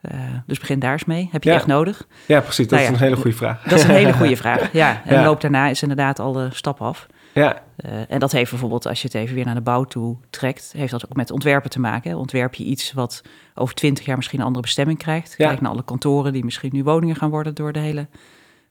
Eh, 0.01 0.19
dus 0.45 0.59
begin 0.59 0.79
daar 0.79 0.91
eens 0.91 1.05
mee. 1.05 1.29
Heb 1.31 1.43
je 1.43 1.49
Ja. 1.49 1.55
echt 1.55 1.67
nodig? 1.67 2.07
ja, 2.25 2.39
precies. 2.41 2.67
Dat 2.67 2.79
Nou 2.79 2.91
is 2.91 2.97
een 2.99 3.03
hele 3.03 3.15
goede 3.21 3.35
vraag. 3.35 3.61
Dat 3.63 3.79
is 3.79 3.83
een 3.83 3.89
hele 3.95 4.13
goede 4.13 4.35
vraag. 4.37 4.69
Ja, 4.73 5.01
en 5.05 5.15
Ja. 5.19 5.23
loop 5.23 5.41
daarna 5.41 5.67
is 5.67 5.81
inderdaad 5.81 6.19
al 6.19 6.33
de 6.33 6.47
stap 6.51 6.81
af. 6.81 7.07
Ja, 7.41 7.63
Eh, 7.75 7.91
en 8.11 8.19
dat 8.19 8.31
heeft 8.31 8.49
bijvoorbeeld, 8.49 8.85
als 8.87 9.01
je 9.01 9.07
het 9.07 9.15
even 9.15 9.35
weer 9.35 9.45
naar 9.45 9.55
de 9.55 9.61
bouw 9.61 9.83
toe 9.83 10.15
trekt, 10.29 10.73
heeft 10.77 10.91
dat 10.91 11.05
ook 11.05 11.15
met 11.15 11.31
ontwerpen 11.31 11.69
te 11.69 11.79
maken. 11.79 12.09
hè. 12.11 12.17
Ontwerp 12.17 12.53
je 12.53 12.63
iets 12.63 12.93
wat 12.93 13.21
over 13.55 13.75
twintig 13.75 14.05
jaar 14.05 14.15
misschien 14.15 14.39
een 14.39 14.45
andere 14.45 14.63
bestemming 14.63 14.97
krijgt. 14.97 15.33
Ja. 15.37 15.47
Kijk 15.47 15.61
naar 15.61 15.71
alle 15.71 15.83
kantoren 15.83 16.33
die 16.33 16.43
misschien 16.43 16.69
nu 16.73 16.83
woningen 16.83 17.15
gaan 17.15 17.29
worden 17.29 17.55
door 17.55 17.71
de 17.73 17.79
hele, 17.79 18.07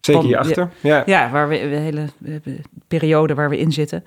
zeker 0.01 0.23
hierachter. 0.23 0.71
Ja, 0.81 1.03
ja, 1.07 1.31
waar 1.31 1.49
we, 1.49 1.59
de 1.59 1.77
hele 1.77 2.09
periode 2.89 3.35
waar 3.35 3.49
we 3.49 3.59
in 3.59 3.73
zitten. 3.73 4.05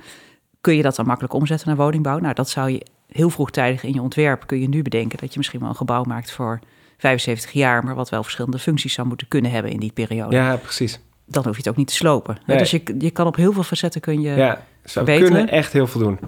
Kun 0.61 0.75
je 0.75 0.81
dat 0.81 0.95
dan 0.95 1.05
makkelijk 1.05 1.33
omzetten 1.33 1.67
naar 1.67 1.77
woningbouw? 1.77 2.17
Nou, 2.19 2.33
dat 2.33 2.49
zou 2.49 2.69
je 2.71 2.85
heel 3.11 3.29
vroegtijdig 3.29 3.83
in 3.83 3.93
je 3.93 4.01
ontwerp 4.01 4.47
kun 4.47 4.59
je 4.59 4.69
nu 4.69 4.81
bedenken 4.81 5.17
dat 5.17 5.31
je 5.31 5.37
misschien 5.37 5.59
wel 5.59 5.69
een 5.69 5.75
gebouw 5.75 6.03
maakt 6.03 6.31
voor 6.31 6.59
75 6.97 7.51
jaar, 7.51 7.83
maar 7.83 7.95
wat 7.95 8.09
wel 8.09 8.23
verschillende 8.23 8.59
functies 8.59 8.93
zou 8.93 9.07
moeten 9.07 9.27
kunnen 9.27 9.51
hebben 9.51 9.71
in 9.71 9.79
die 9.79 9.91
periode. 9.91 10.35
ja, 10.35 10.55
precies. 10.55 10.99
Dan 11.27 11.43
hoef 11.43 11.51
je 11.51 11.57
het 11.57 11.67
ook 11.67 11.75
niet 11.75 11.87
te 11.87 11.93
slopen. 11.93 12.37
Nee. 12.45 12.57
Dus 12.57 12.71
je, 12.71 12.95
je 12.99 13.11
kan 13.11 13.27
op 13.27 13.35
heel 13.35 13.53
veel 13.53 13.63
facetten 13.63 14.01
kun 14.01 14.21
je 14.21 14.35
Ja, 14.35 14.61
ze 14.83 14.89
verbeteren. 14.91 15.27
kunnen 15.33 15.49
echt 15.49 15.73
heel 15.73 15.87
veel 15.87 16.01
doen. 16.01 16.19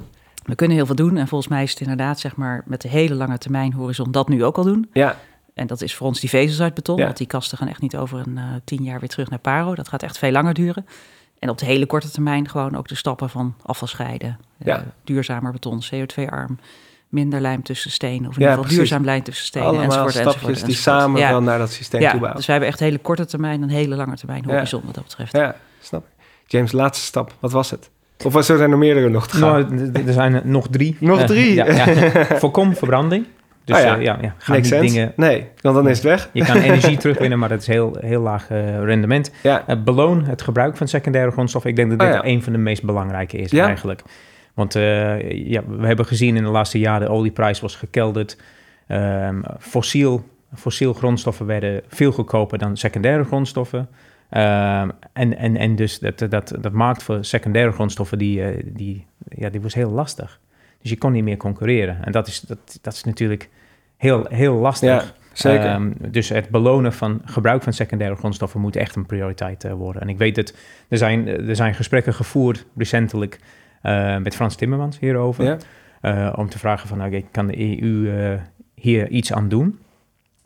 We 0.43 0.55
kunnen 0.55 0.77
heel 0.77 0.85
veel 0.85 0.95
doen 0.95 1.17
en 1.17 1.27
volgens 1.27 1.49
mij 1.49 1.63
is 1.63 1.69
het 1.71 1.79
inderdaad 1.81 2.19
zeg 2.19 2.35
maar 2.35 2.63
met 2.65 2.81
de 2.81 2.87
hele 2.87 3.13
lange 3.15 3.37
termijn 3.37 3.73
horizon 3.73 4.11
dat 4.11 4.29
nu 4.29 4.43
ook 4.43 4.57
al 4.57 4.63
doen. 4.63 4.89
Ja, 4.93 5.17
En 5.53 5.67
dat 5.67 5.81
is 5.81 5.95
voor 5.95 6.07
ons 6.07 6.19
die 6.19 6.29
vezels 6.29 6.61
uit 6.61 6.73
beton, 6.73 6.97
Ja. 6.97 7.03
want 7.05 7.17
die 7.17 7.27
kasten 7.27 7.57
gaan 7.57 7.67
echt 7.67 7.81
niet 7.81 7.97
over 7.97 8.19
een 8.19 8.37
eh, 8.37 8.43
tien 8.63 8.83
jaar 8.83 8.99
weer 8.99 9.09
terug 9.09 9.29
naar 9.29 9.39
Paro. 9.39 9.75
Dat 9.75 9.87
gaat 9.87 10.03
echt 10.03 10.17
veel 10.17 10.31
langer 10.31 10.53
duren. 10.53 10.85
En 11.39 11.49
op 11.49 11.57
de 11.57 11.65
hele 11.65 11.85
korte 11.85 12.09
termijn 12.11 12.49
gewoon 12.49 12.75
ook 12.75 12.87
de 12.87 12.95
stappen 12.95 13.29
van 13.29 13.55
afval 13.61 13.87
scheiden, 13.87 14.39
eh, 14.57 14.77
duurzamer 15.03 15.51
beton, 15.51 15.81
CO2-arm, 15.93 16.59
minder 17.09 17.41
lijm 17.41 17.63
tussen 17.63 17.91
stenen, 17.91 18.29
of 18.29 18.35
in 18.37 18.41
Ja, 18.43 18.49
ieder 18.49 18.49
geval 18.49 18.61
precies. 18.61 18.77
duurzaam 18.77 19.03
lijm 19.05 19.23
tussen 19.23 19.45
stenen, 19.45 19.67
allemaal 19.67 19.85
enzovoort, 19.85 20.11
stapjes 20.11 20.33
enzovoort, 20.35 20.55
die 20.65 20.65
enzovoort. 20.75 20.99
samen 21.01 21.19
ja. 21.21 21.29
wel 21.29 21.41
naar 21.41 21.57
dat 21.57 21.71
systeem 21.71 21.99
toe 21.99 22.09
Ja, 22.09 22.13
bouwen. 22.15 22.35
dus 22.35 22.45
wij 22.45 22.55
hebben 22.55 22.73
echt 22.73 22.79
hele 22.83 22.97
korte 22.97 23.25
termijn 23.25 23.61
en 23.61 23.69
hele 23.69 23.95
lange 23.95 24.15
termijn 24.15 24.43
Ja. 24.47 24.53
horizon 24.53 24.81
wat 24.85 24.95
dat 24.95 25.03
betreft. 25.03 25.31
Ja, 25.31 25.55
snap 25.81 26.03
ik. 26.05 26.23
James, 26.47 26.71
laatste 26.71 27.05
stap. 27.05 27.33
Wat 27.39 27.51
was 27.51 27.71
het? 27.71 27.89
Of 28.25 28.33
was 28.33 28.49
er 28.49 28.57
zijn 28.57 28.71
er 28.71 28.77
meerdere 28.77 29.09
nog 29.09 29.27
te 29.27 29.37
gaan? 29.37 29.75
Nou, 29.75 29.91
er 30.05 30.13
zijn 30.13 30.33
er 30.33 30.41
nog 30.43 30.67
drie. 30.69 30.97
Nog 30.99 31.19
Eh, 31.19 31.25
drie? 31.25 31.53
ja, 31.53 31.65
ja. 31.65 31.85
Voorkom 32.39 32.75
verbranding. 32.75 33.25
Dus 33.65 33.77
Oh 33.77 33.83
ja. 33.83 33.97
eh, 33.97 34.03
ja, 34.03 34.17
ja, 34.21 34.35
ga 34.37 34.51
Makes 34.51 34.69
niet 34.71 34.79
sense. 34.79 34.93
dingen... 34.93 35.13
Nee, 35.15 35.47
want 35.61 35.75
dan 35.75 35.89
is 35.89 35.97
het 35.97 36.05
weg. 36.05 36.29
Je 36.33 36.45
kan 36.45 36.57
energie 36.69 36.97
terugwinnen, 36.97 37.39
maar 37.39 37.49
dat 37.49 37.61
is 37.61 37.67
heel, 37.67 37.97
heel 37.99 38.21
laag 38.21 38.49
eh, 38.49 38.83
rendement. 38.83 39.31
Ja, 39.43 39.63
beloon 39.83 40.23
het 40.25 40.41
gebruik 40.41 40.77
van 40.77 40.87
secundaire 40.87 41.31
grondstoffen. 41.31 41.69
Ik 41.71 41.75
denk 41.77 41.89
dat 41.89 42.01
Oh 42.01 42.05
dit 42.13 42.15
ja. 42.23 42.29
een 42.29 42.43
van 42.43 42.53
de 42.53 42.59
meest 42.59 42.83
belangrijke 42.83 43.37
is 43.37 43.51
Ja? 43.51 43.65
eigenlijk. 43.65 44.01
Want 44.59 44.75
eh, 44.75 45.47
ja, 45.47 45.63
we 45.67 45.87
hebben 45.87 46.05
gezien 46.05 46.35
in 46.35 46.43
de 46.43 46.49
laatste 46.49 46.79
jaren... 46.79 47.07
de 47.07 47.13
olieprijs 47.13 47.59
was 47.59 47.75
gekelderd. 47.75 48.37
Ehm, 48.87 49.41
fossiel, 49.59 50.25
fossiel 50.55 50.93
grondstoffen 50.93 51.45
werden 51.45 51.81
veel 51.87 52.11
goedkoper 52.11 52.57
dan 52.57 52.77
secundaire 52.77 53.23
grondstoffen. 53.23 53.89
Ehm, 54.29 54.89
en, 55.13 55.37
en, 55.37 55.57
en 55.57 55.75
dus 55.75 55.99
dat, 55.99 56.25
dat, 56.29 56.55
dat 56.61 56.71
maakt 56.71 57.03
voor 57.03 57.25
secundaire 57.25 57.71
grondstoffen... 57.71 58.17
Die, 58.17 58.43
eh, 58.43 58.63
die, 58.65 59.05
ja, 59.29 59.49
die 59.49 59.61
was 59.61 59.73
heel 59.73 59.91
lastig. 59.91 60.39
Dus 60.81 60.89
je 60.89 60.97
kon 60.97 61.11
niet 61.11 61.23
meer 61.23 61.37
concurreren. 61.37 62.05
En 62.05 62.11
dat 62.11 62.27
is, 62.27 62.39
dat, 62.39 62.79
dat 62.81 62.93
is 62.93 63.03
natuurlijk 63.03 63.49
heel, 63.97 64.25
heel 64.29 64.55
lastig. 64.55 64.89
Ja, 64.89 65.03
zeker. 65.33 65.65
Ehm, 65.65 65.91
dus 65.97 66.29
het 66.29 66.49
belonen 66.49 66.93
van 66.93 67.21
gebruik 67.25 67.63
van 67.63 67.73
secundaire 67.73 68.15
grondstoffen 68.15 68.61
moet 68.61 68.75
echt 68.75 68.95
een 68.95 69.05
prioriteit 69.05 69.63
eh, 69.63 69.73
worden. 69.73 70.01
En 70.01 70.09
ik 70.09 70.17
weet 70.17 70.35
dat 70.35 70.53
er 70.89 70.97
zijn, 70.97 71.27
er 71.27 71.55
zijn 71.55 71.73
gesprekken 71.73 72.13
gevoerd 72.13 72.65
recentelijk 72.77 73.39
met 74.21 74.35
Frans 74.35 74.55
Timmermans 74.55 74.99
hierover. 74.99 75.43
ja. 75.43 75.57
eh, 76.01 76.33
om 76.35 76.49
te 76.49 76.59
vragen 76.59 76.87
van, 76.87 77.05
oké, 77.05 77.21
kan 77.31 77.47
de 77.47 77.81
EU 77.81 78.17
eh, 78.17 78.39
hier 78.73 79.07
iets 79.09 79.33
aan 79.33 79.49
doen? 79.49 79.79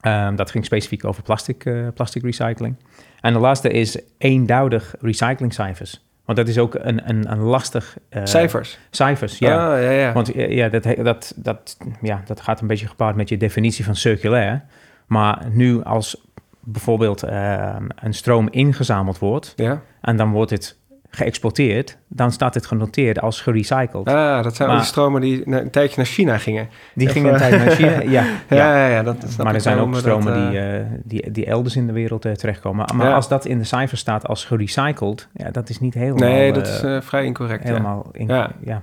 Ehm, 0.01 0.35
dat 0.35 0.51
ging 0.51 0.65
specifiek 0.65 1.05
over 1.05 1.23
plastic, 1.23 1.65
eh, 1.65 1.87
plastic 1.93 2.23
recycling. 2.23 2.75
En 3.21 3.33
de 3.33 3.39
laatste 3.39 3.69
is 3.69 4.01
eenduidig 4.17 4.95
recyclingcijfers. 5.01 6.05
Want 6.25 6.37
dat 6.37 6.47
is 6.47 6.57
ook 6.57 6.75
een, 6.75 7.09
een, 7.09 7.31
een 7.31 7.39
lastig... 7.39 7.97
eh, 8.09 8.21
Cijfers. 8.25 8.79
Cijfers, 8.89 9.37
ja. 9.37 9.73
Ah, 9.73 9.81
ja, 9.81 9.89
ja. 9.89 10.13
Want 10.13 10.31
ja, 10.35 10.69
dat, 10.69 10.83
dat, 10.83 11.33
dat, 11.35 11.77
ja, 12.01 12.21
dat 12.25 12.41
gaat 12.41 12.61
een 12.61 12.67
beetje 12.67 12.87
gepaard 12.87 13.15
met 13.15 13.29
je 13.29 13.37
definitie 13.37 13.85
van 13.85 13.95
circulair. 13.95 14.63
Maar 15.07 15.45
nu 15.51 15.83
als 15.83 16.21
bijvoorbeeld 16.59 17.23
eh, 17.23 17.75
een 17.95 18.13
stroom 18.13 18.47
ingezameld 18.49 19.19
wordt 19.19 19.53
ja. 19.55 19.81
en 20.01 20.17
dan 20.17 20.31
wordt 20.31 20.51
het 20.51 20.77
geëxporteerd, 21.15 21.97
dan 22.07 22.31
staat 22.31 22.53
het 22.53 22.65
genoteerd 22.65 23.21
als 23.21 23.41
gerecycled. 23.41 24.07
Ah, 24.07 24.43
dat 24.43 24.55
zijn 24.55 24.69
al 24.69 24.75
die 24.75 24.85
stromen 24.85 25.21
die 25.21 25.47
een 25.47 25.69
tijdje 25.69 25.95
naar 25.97 26.05
China 26.05 26.37
gingen. 26.37 26.69
Die 26.95 27.07
gingen 27.07 27.33
een 27.33 27.39
tijd 27.39 27.65
naar 27.65 27.75
China. 27.75 28.01
Ja, 28.11 28.25
Ja, 28.49 28.77
ja. 28.77 28.87
ja, 28.87 29.03
dat 29.03 29.15
snap 29.27 29.45
Maar 29.45 29.53
er 29.53 29.61
zijn 29.61 29.77
ook 29.79 29.91
dat, 29.91 29.99
stromen 29.99 30.33
eh, 30.35 30.49
die, 30.49 30.59
eh, 30.59 30.85
die, 31.03 31.31
die 31.31 31.45
elders 31.45 31.75
in 31.75 31.87
de 31.87 31.93
wereld 31.93 32.25
eh, 32.25 32.31
terechtkomen. 32.31 32.95
Maar 32.95 33.07
Ja. 33.07 33.13
als 33.15 33.27
dat 33.27 33.45
in 33.45 33.57
de 33.57 33.63
cijfers 33.63 34.01
staat 34.01 34.27
als 34.27 34.45
gerecycled, 34.45 35.27
ja, 35.33 35.51
dat 35.51 35.69
is 35.69 35.79
niet 35.79 35.93
helemaal... 35.93 36.29
Nee, 36.29 36.53
dat 36.53 36.67
eh, 36.67 36.73
is 36.73 36.81
eh, 36.83 37.01
vrij 37.01 37.25
incorrect. 37.25 37.63
ja. 37.63 37.69
helemaal 37.69 38.11
Ja. 38.13 38.51
ja. 38.63 38.81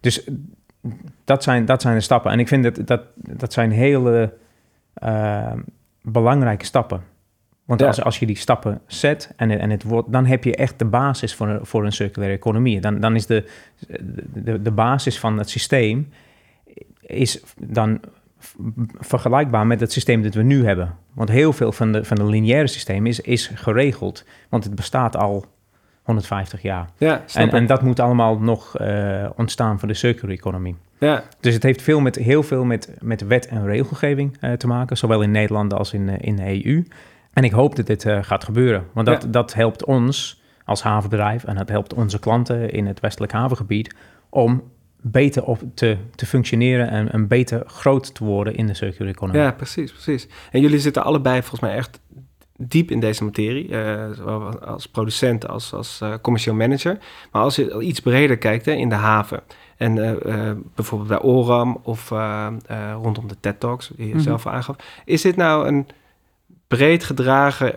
Dus 0.00 0.28
dat 1.24 1.42
zijn, 1.42 1.64
dat 1.64 1.82
zijn 1.82 1.94
de 1.94 2.00
stappen. 2.00 2.30
En 2.30 2.38
ik 2.38 2.48
vind 2.48 2.64
dat 2.64 2.86
dat, 2.86 3.00
dat 3.14 3.52
zijn 3.52 3.70
hele 3.70 4.32
eh, 4.94 5.52
belangrijke 6.02 6.64
stappen. 6.64 7.02
Want 7.72 7.84
Ja. 7.84 7.86
als, 7.86 8.02
als 8.02 8.18
je 8.18 8.26
die 8.26 8.36
stappen 8.36 8.80
zet 8.86 9.32
en, 9.36 9.50
en 9.50 9.70
het 9.70 9.82
wordt, 9.82 10.12
dan 10.12 10.26
heb 10.26 10.44
je 10.44 10.56
echt 10.56 10.78
de 10.78 10.84
basis 10.84 11.34
voor 11.34 11.48
een, 11.48 11.66
voor 11.66 11.84
een 11.84 11.92
circulaire 11.92 12.36
economie. 12.36 12.80
Dan, 12.80 13.00
dan 13.00 13.14
is 13.14 13.26
de, 13.26 13.44
de, 14.32 14.62
de 14.62 14.70
basis 14.70 15.18
van 15.18 15.38
het 15.38 15.50
systeem 15.50 16.08
is 17.00 17.42
dan 17.58 18.00
vergelijkbaar 18.98 19.66
met 19.66 19.80
het 19.80 19.92
systeem 19.92 20.22
dat 20.22 20.34
we 20.34 20.42
nu 20.42 20.64
hebben. 20.64 20.94
Want 21.12 21.28
heel 21.28 21.52
veel 21.52 21.72
van 21.72 21.92
de, 21.92 22.04
van 22.04 22.16
de 22.16 22.24
lineaire 22.24 22.66
systeem 22.66 23.06
is, 23.06 23.20
is 23.20 23.50
geregeld. 23.54 24.24
Want 24.48 24.64
het 24.64 24.74
bestaat 24.74 25.16
al 25.16 25.46
150 26.02 26.62
jaar. 26.62 26.88
Ja, 26.96 27.22
En, 27.34 27.66
dat 27.66 27.82
moet 27.82 28.00
allemaal 28.00 28.38
nog 28.38 28.76
eh, 28.76 29.30
ontstaan 29.36 29.78
voor 29.78 29.88
de 29.88 29.94
circular 29.94 30.36
economie. 30.36 30.76
ja, 30.98 31.24
Dus 31.40 31.54
het 31.54 31.62
heeft 31.62 31.82
veel 31.82 32.00
met, 32.00 32.16
heel 32.16 32.42
veel 32.42 32.64
met, 32.64 32.94
met 33.00 33.26
wet 33.26 33.46
en 33.46 33.66
regelgeving 33.66 34.36
eh, 34.40 34.52
te 34.52 34.66
maken, 34.66 34.96
zowel 34.96 35.22
in 35.22 35.30
Nederland 35.30 35.74
als 35.74 35.92
in, 35.92 36.08
eh, 36.08 36.14
in 36.20 36.36
de 36.36 36.64
EU. 36.64 36.84
En 37.32 37.44
ik 37.44 37.52
hoop 37.52 37.76
dat 37.76 37.86
dit 37.86 38.04
eh, 38.04 38.18
gaat 38.22 38.44
gebeuren, 38.44 38.86
want 38.92 39.06
dat, 39.06 39.22
Ja. 39.22 39.28
dat 39.28 39.54
helpt 39.54 39.84
ons 39.84 40.42
als 40.64 40.82
havenbedrijf 40.82 41.44
en 41.44 41.56
dat 41.56 41.68
helpt 41.68 41.94
onze 41.94 42.18
klanten 42.18 42.70
in 42.70 42.86
het 42.86 43.00
westelijk 43.00 43.32
havengebied 43.32 43.94
om 44.28 44.62
beter 45.00 45.44
op 45.44 45.60
te, 45.74 45.96
te 46.14 46.26
functioneren 46.26 46.88
en, 46.88 47.12
en 47.12 47.28
beter 47.28 47.62
groot 47.66 48.14
te 48.14 48.24
worden 48.24 48.54
in 48.54 48.66
de 48.66 48.74
circular 48.74 49.12
economie. 49.12 49.40
ja, 49.42 49.52
precies, 49.52 49.92
precies. 49.92 50.28
En 50.50 50.60
jullie 50.60 50.78
zitten 50.78 51.04
allebei 51.04 51.40
volgens 51.40 51.60
mij 51.60 51.74
echt 51.74 52.00
diep 52.56 52.90
in 52.90 53.00
deze 53.00 53.24
materie. 53.24 53.68
eh, 53.76 54.10
zowel 54.12 54.58
als 54.60 54.86
producent 54.88 55.48
als 55.48 55.72
als 55.72 56.00
eh, 56.00 56.14
commercieel 56.22 56.54
manager. 56.56 56.98
Maar 57.32 57.42
als 57.42 57.56
je 57.56 57.80
iets 57.80 58.00
breder 58.00 58.38
kijkt 58.38 58.64
hè, 58.64 58.72
in 58.72 58.88
de 58.88 58.94
haven... 58.94 59.40
En 59.76 59.94
bijvoorbeeld 60.74 61.08
bij 61.08 61.20
Oram 61.22 61.78
of 61.82 62.10
rondom 63.02 63.28
de 63.28 63.36
TED 63.40 63.60
Talks, 63.60 63.90
die 63.96 64.08
je 64.08 64.14
Mhm. 64.14 64.22
zelf 64.22 64.46
aangaf. 64.46 64.76
Is 65.04 65.22
dit 65.22 65.36
nou 65.36 65.66
een 65.68 65.86
breed 66.76 67.04
gedragen 67.04 67.74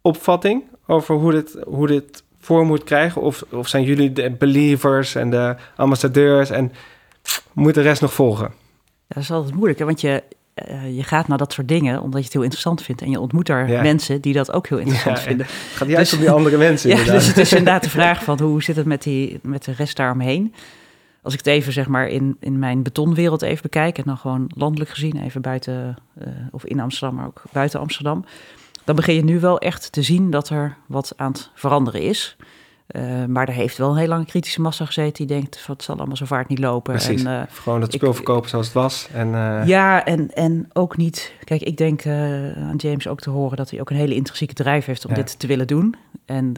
opvatting 0.00 0.62
over 0.86 1.14
hoe 1.14 1.32
dit, 1.32 1.56
hoe 1.66 1.86
dit 1.86 2.22
vorm 2.40 2.66
moet 2.66 2.84
krijgen? 2.84 3.22
Of, 3.22 3.44
of 3.50 3.68
zijn 3.68 3.82
jullie 3.82 4.12
de 4.12 4.30
believers 4.30 5.14
en 5.14 5.30
de 5.30 5.54
ambassadeurs 5.76 6.50
en 6.50 6.72
moet 7.52 7.74
de 7.74 7.80
rest 7.80 8.00
nog 8.00 8.12
volgen? 8.12 8.46
Ja, 8.84 9.14
dat 9.14 9.22
is 9.22 9.30
altijd 9.30 9.54
moeilijk, 9.54 9.78
hè? 9.78 9.84
want 9.84 10.00
je, 10.00 10.22
eh, 10.54 10.96
je 10.96 11.02
gaat 11.02 11.28
naar 11.28 11.38
dat 11.38 11.52
soort 11.52 11.68
dingen 11.68 12.00
omdat 12.00 12.18
je 12.18 12.24
het 12.24 12.32
heel 12.32 12.42
interessant 12.42 12.82
vindt. 12.82 13.02
En 13.02 13.10
je 13.10 13.20
ontmoet 13.20 13.46
daar 13.46 13.68
Ja. 13.70 13.82
mensen 13.82 14.20
die 14.20 14.32
dat 14.34 14.52
ook 14.52 14.66
heel 14.68 14.78
interessant 14.78 15.16
Ja, 15.18 15.22
vinden. 15.22 15.46
Het 15.46 15.54
gaat 15.76 15.88
juist 15.88 16.10
Dus- 16.10 16.18
om 16.18 16.24
die 16.24 16.34
andere 16.34 16.56
mensen 16.56 16.90
Ja, 16.96 17.04
dus 17.04 17.26
het 17.26 17.38
is 17.38 17.52
inderdaad 17.52 17.82
de 17.82 17.90
vraag 17.90 18.24
van 18.24 18.40
hoe 18.40 18.62
zit 18.62 18.76
het 18.76 18.86
met, 18.86 19.02
die, 19.02 19.38
met 19.42 19.64
de 19.64 19.72
rest 19.72 19.96
daaromheen. 19.96 20.54
Als 21.22 21.32
ik 21.32 21.38
het 21.38 21.48
even 21.48 21.72
zeg 21.72 21.88
maar 21.88 22.08
in, 22.08 22.36
in 22.40 22.58
mijn 22.58 22.82
betonwereld 22.82 23.42
even 23.42 23.62
bekijk... 23.62 23.98
en 23.98 24.04
dan 24.04 24.16
gewoon 24.16 24.50
landelijk 24.56 24.90
gezien, 24.90 25.22
even 25.22 25.42
buiten 25.42 25.96
eh, 26.14 26.28
of 26.50 26.64
in 26.64 26.80
Amsterdam, 26.80 27.16
maar 27.16 27.26
ook 27.26 27.42
buiten 27.52 27.80
Amsterdam... 27.80 28.24
dan 28.84 28.96
begin 28.96 29.14
je 29.14 29.24
nu 29.24 29.40
wel 29.40 29.58
echt 29.58 29.92
te 29.92 30.02
zien 30.02 30.30
dat 30.30 30.48
er 30.48 30.76
wat 30.86 31.12
aan 31.16 31.32
het 31.32 31.50
veranderen 31.54 32.00
is. 32.00 32.36
Eh, 32.92 33.24
maar 33.24 33.48
er 33.48 33.54
heeft 33.54 33.78
wel 33.78 33.90
een 33.90 33.96
hele 33.96 34.08
lange 34.08 34.24
kritische 34.24 34.60
massa 34.60 34.84
gezeten... 34.84 35.26
die 35.26 35.36
denkt, 35.36 35.58
van, 35.60 35.74
het 35.74 35.84
zal 35.84 35.96
allemaal 35.96 36.16
zo 36.16 36.24
vaart 36.24 36.48
niet 36.48 36.58
lopen. 36.58 36.92
Precies. 36.94 37.24
En, 37.24 37.40
eh, 37.40 37.46
Gewoon 37.50 37.80
dat 37.80 37.88
ik- 37.94 38.00
spul 38.00 38.14
verkopen 38.14 38.48
zoals 38.50 38.64
het 38.66 38.74
was. 38.74 39.08
En, 39.12 39.34
eh, 39.34 39.66
ja, 39.66 40.04
en, 40.04 40.30
en 40.34 40.68
ook 40.72 40.96
niet. 40.96 41.32
Kijk, 41.44 41.62
ik 41.62 41.76
denk 41.76 42.06
aan 42.06 42.74
James 42.76 43.08
ook 43.08 43.20
te 43.20 43.30
horen 43.30 43.56
dat 43.56 43.70
hij 43.70 43.80
ook 43.80 43.90
een 43.90 43.96
hele 43.96 44.14
intrinsieke 44.14 44.54
drijf 44.54 44.84
heeft 44.84 45.04
om 45.04 45.10
Ja. 45.10 45.16
dit 45.16 45.38
te 45.38 45.46
willen 45.46 45.66
doen. 45.66 45.94
En 46.24 46.54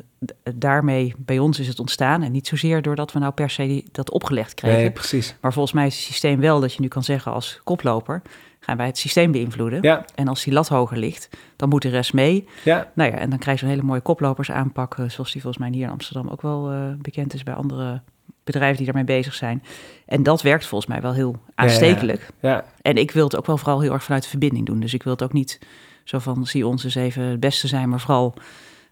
daarmee 0.54 1.14
bij 1.18 1.38
ons 1.38 1.58
is 1.60 1.68
het 1.68 1.80
ontstaan. 1.80 2.22
En 2.22 2.32
niet 2.32 2.46
zozeer 2.46 2.82
doordat 2.82 3.12
we 3.12 3.18
nou 3.18 3.32
per 3.32 3.50
se 3.50 3.66
die- 3.66 3.88
dat 3.92 4.10
opgelegd 4.10 4.54
kregen. 4.54 4.78
nee, 4.78 4.90
precies. 4.90 5.36
Maar 5.40 5.52
volgens 5.52 5.74
mij 5.74 5.86
is 5.86 5.94
het 5.96 6.04
systeem 6.04 6.40
wel 6.40 6.60
dat 6.60 6.72
je 6.74 6.80
nu 6.80 6.88
kan 6.88 7.04
zeggen 7.04 7.32
als 7.32 7.60
koploper. 7.64 8.22
Gaan 8.64 8.76
wij 8.76 8.86
het 8.86 8.98
systeem 8.98 9.32
beïnvloeden? 9.32 9.78
Ja, 9.82 10.04
En 10.14 10.28
als 10.28 10.44
die 10.44 10.52
lat 10.52 10.68
hoger 10.68 10.96
ligt, 10.98 11.28
dan 11.56 11.68
moet 11.68 11.82
de 11.82 11.88
rest 11.88 12.12
mee. 12.12 12.48
ja, 12.64 12.90
Nou 12.94 13.10
ja, 13.10 13.16
en 13.18 13.30
dan 13.30 13.38
krijg 13.38 13.58
je 13.60 13.64
een 13.64 13.70
hele 13.72 13.82
mooie 13.84 14.00
koplopers 14.00 14.50
aanpak. 14.50 14.98
eh, 14.98 15.08
Zoals 15.08 15.32
die 15.32 15.42
volgens 15.42 15.62
mij 15.64 15.72
hier 15.72 15.84
in 15.86 15.92
Amsterdam 15.92 16.28
ook 16.28 16.42
wel 16.42 16.70
eh, 16.70 16.78
bekend 16.98 17.34
is 17.34 17.42
bij 17.42 17.54
andere 17.54 18.00
bedrijven 18.44 18.76
die 18.76 18.86
daarmee 18.86 19.04
bezig 19.04 19.34
zijn. 19.34 19.62
En 20.06 20.22
dat 20.22 20.42
werkt 20.42 20.66
volgens 20.66 20.90
mij 20.90 21.00
wel 21.00 21.12
heel 21.12 21.36
aanstekelijk. 21.54 22.28
ja. 22.40 22.64
En 22.82 22.96
ik 22.96 23.10
wil 23.10 23.24
het 23.24 23.36
ook 23.36 23.46
wel 23.46 23.56
vooral 23.58 23.80
heel 23.80 23.92
erg 23.92 24.04
vanuit 24.04 24.22
de 24.22 24.28
verbinding 24.28 24.66
doen. 24.66 24.80
Dus 24.80 24.94
ik 24.94 25.02
wil 25.02 25.12
het 25.12 25.22
ook 25.22 25.32
niet 25.32 25.58
zo 26.04 26.18
van, 26.18 26.46
zie 26.46 26.66
ons 26.66 26.84
eens 26.84 26.94
even 26.94 27.22
het 27.22 27.40
beste 27.40 27.66
zijn, 27.68 27.88
maar 27.88 28.00
vooral, 28.00 28.34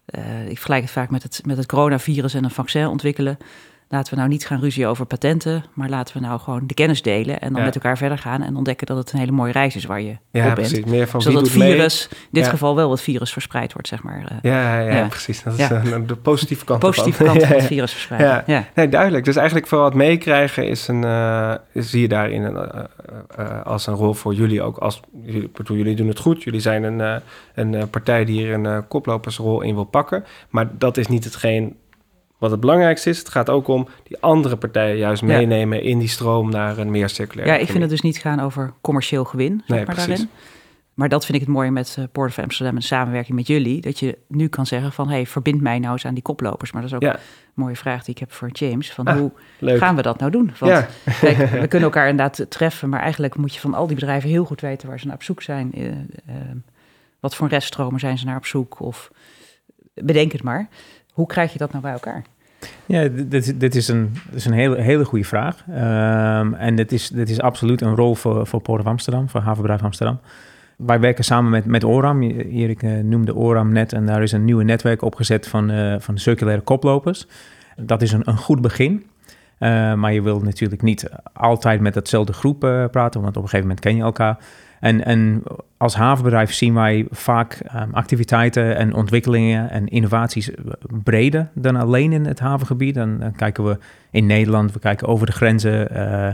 eh, 0.05 0.41
ik 0.49 0.55
vergelijk 0.55 0.81
het 0.81 0.91
vaak 0.91 1.09
met 1.09 1.23
het, 1.23 1.41
met 1.45 1.57
het 1.57 1.65
coronavirus 1.65 2.33
en 2.33 2.43
een 2.43 2.49
vaccin 2.51 2.87
ontwikkelen. 2.87 3.37
Laten 3.93 4.13
we 4.13 4.19
nou 4.19 4.29
niet 4.31 4.45
gaan 4.45 4.59
ruzie 4.59 4.87
over 4.87 5.05
patenten, 5.05 5.63
maar 5.73 5.89
laten 5.89 6.17
we 6.17 6.25
nou 6.25 6.39
gewoon 6.39 6.63
de 6.67 6.73
kennis 6.73 7.01
delen 7.01 7.41
en 7.41 7.49
dan 7.49 7.59
Ja. 7.59 7.65
met 7.65 7.75
elkaar 7.75 7.97
verder 7.97 8.17
gaan 8.17 8.41
en 8.41 8.55
ontdekken 8.55 8.87
dat 8.87 8.97
het 8.97 9.11
een 9.13 9.19
hele 9.19 9.31
mooie 9.31 9.51
reis 9.51 9.75
is 9.75 9.85
waar 9.85 10.01
je 10.01 10.07
ja 10.31 10.49
op 10.49 10.55
bent. 10.55 10.55
precies. 10.55 10.85
Meer 10.85 11.07
van 11.07 11.21
Zodat 11.21 11.41
het 11.41 11.49
doet 11.51 11.59
mee. 11.59 11.71
virus, 11.71 12.07
in 12.11 12.17
dit 12.31 12.43
Ja. 12.43 12.49
geval 12.49 12.75
wel 12.75 12.91
het 12.91 13.01
virus 13.01 13.31
verspreid 13.33 13.73
wordt, 13.73 13.87
zeg 13.87 14.03
maar. 14.03 14.23
eh, 14.27 14.37
Ja, 14.41 14.79
ja, 14.79 14.95
ja, 14.97 15.07
precies. 15.07 15.43
Dat 15.43 15.53
is 15.59 15.69
eh, 15.69 15.83
de 16.07 16.15
positieve 16.15 16.65
kant 16.65 16.79
positieve 16.79 17.23
kant 17.23 17.41
van 17.45 17.55
het 17.55 17.65
virus 17.65 17.91
verspreiden. 17.91 18.29
Ja. 18.29 18.43
Ja. 18.47 18.65
Nee, 18.75 18.89
duidelijk. 18.89 19.25
Dus 19.25 19.35
eigenlijk 19.35 19.67
vooral 19.67 19.85
het 19.87 19.95
meekrijgen 19.95 20.67
is 20.67 20.87
een, 20.87 21.03
eh, 21.03 21.53
zie 21.73 22.01
je 22.01 22.07
daarin 22.07 22.43
een, 22.43 22.55
eh, 22.57 22.79
eh, 22.79 23.45
eh, 23.59 23.65
als 23.65 23.87
een 23.87 23.93
rol 23.95 24.13
voor 24.13 24.33
jullie 24.33 24.61
ook. 24.61 24.77
Als, 24.77 24.99
jullie, 25.23 25.49
bedoel, 25.53 25.77
jullie 25.77 25.95
doen 25.95 26.07
het 26.07 26.19
goed. 26.19 26.43
Jullie 26.43 26.59
zijn 26.61 26.83
een, 26.83 27.01
eh, 27.01 27.15
een 27.55 27.75
eh, 27.75 27.83
partij 27.89 28.25
die 28.25 28.39
hier 28.41 28.53
een 28.53 28.65
eh, 28.65 28.77
koplopersrol 28.87 29.61
in 29.61 29.73
wil 29.75 29.83
pakken. 29.83 30.23
Maar 30.49 30.67
dat 30.77 30.97
is 30.97 31.07
niet 31.07 31.23
hetgeen 31.23 31.75
wat 32.43 32.51
het 32.51 32.59
belangrijkste 32.59 33.09
is. 33.09 33.17
Het 33.19 33.29
gaat 33.29 33.49
ook 33.49 33.67
om 33.67 33.87
die 34.03 34.17
andere 34.21 34.55
partijen 34.55 34.97
juist 34.97 35.21
Ja. 35.21 35.27
meenemen 35.27 35.81
in 35.83 35.99
die 35.99 36.07
stroom 36.07 36.49
naar 36.49 36.77
een 36.77 36.91
meer 36.91 37.09
circulaire 37.09 37.53
Ja, 37.55 37.59
ik 37.61 37.67
vind 37.67 37.79
het 37.81 37.89
dus 37.89 38.01
niet 38.01 38.17
gaan 38.17 38.39
over 38.39 38.73
commercieel 38.81 39.23
gewin, 39.23 39.57
zeg 39.57 39.67
Nee, 39.67 39.85
maar 39.85 39.95
precies. 39.95 40.07
daarin. 40.07 40.29
Maar 40.93 41.09
dat 41.09 41.25
vind 41.25 41.37
ik 41.37 41.43
het 41.43 41.53
mooie 41.53 41.71
met 41.71 41.95
eh, 41.99 42.05
Port 42.11 42.29
of 42.29 42.39
Amsterdam 42.39 42.75
en 42.75 42.81
samenwerking 42.81 43.37
met 43.37 43.47
jullie. 43.47 43.81
Dat 43.81 43.99
je 43.99 44.17
nu 44.27 44.47
kan 44.47 44.65
zeggen 44.65 44.91
van, 44.91 45.09
hey, 45.09 45.25
verbind 45.25 45.61
mij 45.61 45.79
nou 45.79 45.91
eens 45.93 46.05
aan 46.05 46.13
die 46.13 46.23
koplopers. 46.23 46.71
Maar 46.71 46.81
dat 46.81 46.89
is 46.91 46.95
ook 46.95 47.03
Ja. 47.03 47.13
een 47.13 47.19
mooie 47.53 47.75
vraag 47.75 48.03
die 48.03 48.13
ik 48.13 48.19
heb 48.19 48.31
voor 48.31 48.49
James. 48.51 48.91
Van 48.91 49.05
Ah, 49.05 49.17
hoe 49.17 49.31
Leuk. 49.59 49.77
gaan 49.77 49.95
we 49.95 50.01
dat 50.01 50.19
nou 50.19 50.31
doen? 50.31 50.51
Want 50.59 50.71
ja, 50.71 50.87
kijk, 51.19 51.37
we 51.37 51.67
kunnen 51.67 51.81
elkaar 51.89 52.09
inderdaad 52.09 52.45
treffen. 52.49 52.89
Maar 52.89 52.99
eigenlijk 52.99 53.35
moet 53.35 53.53
je 53.53 53.59
van 53.59 53.73
al 53.73 53.87
die 53.87 53.95
bedrijven 53.95 54.29
heel 54.29 54.45
goed 54.45 54.61
weten 54.61 54.87
waar 54.87 54.99
ze 54.99 55.05
naar 55.05 55.15
op 55.15 55.23
zoek 55.23 55.41
zijn. 55.41 55.73
Eh, 55.73 55.87
eh, 55.87 55.95
wat 57.19 57.35
voor 57.35 57.47
reststromen 57.47 57.99
zijn 57.99 58.17
ze 58.17 58.25
naar 58.25 58.37
op 58.37 58.45
zoek? 58.45 58.79
Of 58.79 59.11
bedenk 59.93 60.31
het 60.31 60.43
maar. 60.43 60.67
Hoe 61.13 61.27
krijg 61.27 61.51
je 61.51 61.57
dat 61.57 61.69
nou 61.71 61.83
bij 61.83 61.93
elkaar? 61.93 62.23
Ja, 62.85 63.07
dit- 63.07 63.59
dit, 63.59 63.75
is 63.75 63.87
een, 63.87 64.11
is 64.31 64.45
een 64.45 64.53
hele, 64.53 64.81
hele 64.81 65.05
goede 65.05 65.25
vraag. 65.25 65.63
Ehm, 65.69 66.53
en 66.53 66.75
dit 66.75 66.91
is, 66.91 67.09
dit 67.09 67.29
is 67.29 67.41
absoluut 67.41 67.81
een 67.81 67.95
rol 67.95 68.15
voor, 68.15 68.47
voor 68.47 68.61
Port 68.61 68.81
of 68.81 68.87
Amsterdam, 68.87 69.29
voor 69.29 69.41
Havenbedrijf 69.41 69.83
Amsterdam. 69.83 70.19
Wij 70.77 70.99
werken 70.99 71.23
samen 71.23 71.51
met, 71.51 71.65
met 71.65 71.83
ORAM. 71.83 72.21
Erik 72.21 72.83
eh, 72.83 72.91
noemde 73.03 73.35
ORAM 73.35 73.71
net 73.71 73.93
en 73.93 74.05
daar 74.05 74.23
is 74.23 74.31
een 74.31 74.45
nieuwe 74.45 74.63
netwerk 74.63 75.01
opgezet 75.01 75.47
van, 75.47 75.69
eh, 75.71 75.95
van 75.99 76.17
circulaire 76.17 76.63
koplopers. 76.63 77.27
Dat 77.75 78.01
is 78.01 78.11
een, 78.11 78.21
een 78.29 78.37
goed 78.37 78.61
begin. 78.61 79.05
Eh, 79.57 79.93
maar 79.93 80.13
je 80.13 80.21
wil 80.21 80.39
natuurlijk 80.39 80.81
niet 80.81 81.09
altijd 81.33 81.79
met 81.79 81.95
hetzelfde 81.95 82.33
groep 82.33 82.59
praten, 82.91 83.21
want 83.21 83.37
op 83.37 83.43
een 83.43 83.49
gegeven 83.49 83.61
moment 83.61 83.79
ken 83.79 83.95
je 83.95 84.01
elkaar. 84.01 84.37
En, 84.83 85.05
en 85.05 85.43
als 85.77 85.95
havenbedrijf 85.95 86.53
zien 86.53 86.73
wij 86.73 87.05
vaak 87.09 87.53
ehm, 87.53 87.89
activiteiten 87.91 88.75
en 88.75 88.93
ontwikkelingen 88.93 89.69
en 89.69 89.87
innovaties 89.87 90.49
breder 91.03 91.49
dan 91.53 91.75
alleen 91.75 92.11
in 92.11 92.25
het 92.25 92.39
havengebied. 92.39 92.95
Dan, 92.95 93.19
dan 93.19 93.35
kijken 93.35 93.63
we 93.63 93.77
in 94.11 94.25
Nederland, 94.25 94.73
we 94.73 94.79
kijken 94.79 95.07
over 95.07 95.25
de 95.25 95.31
grenzen. 95.31 95.89
eh, 95.89 96.33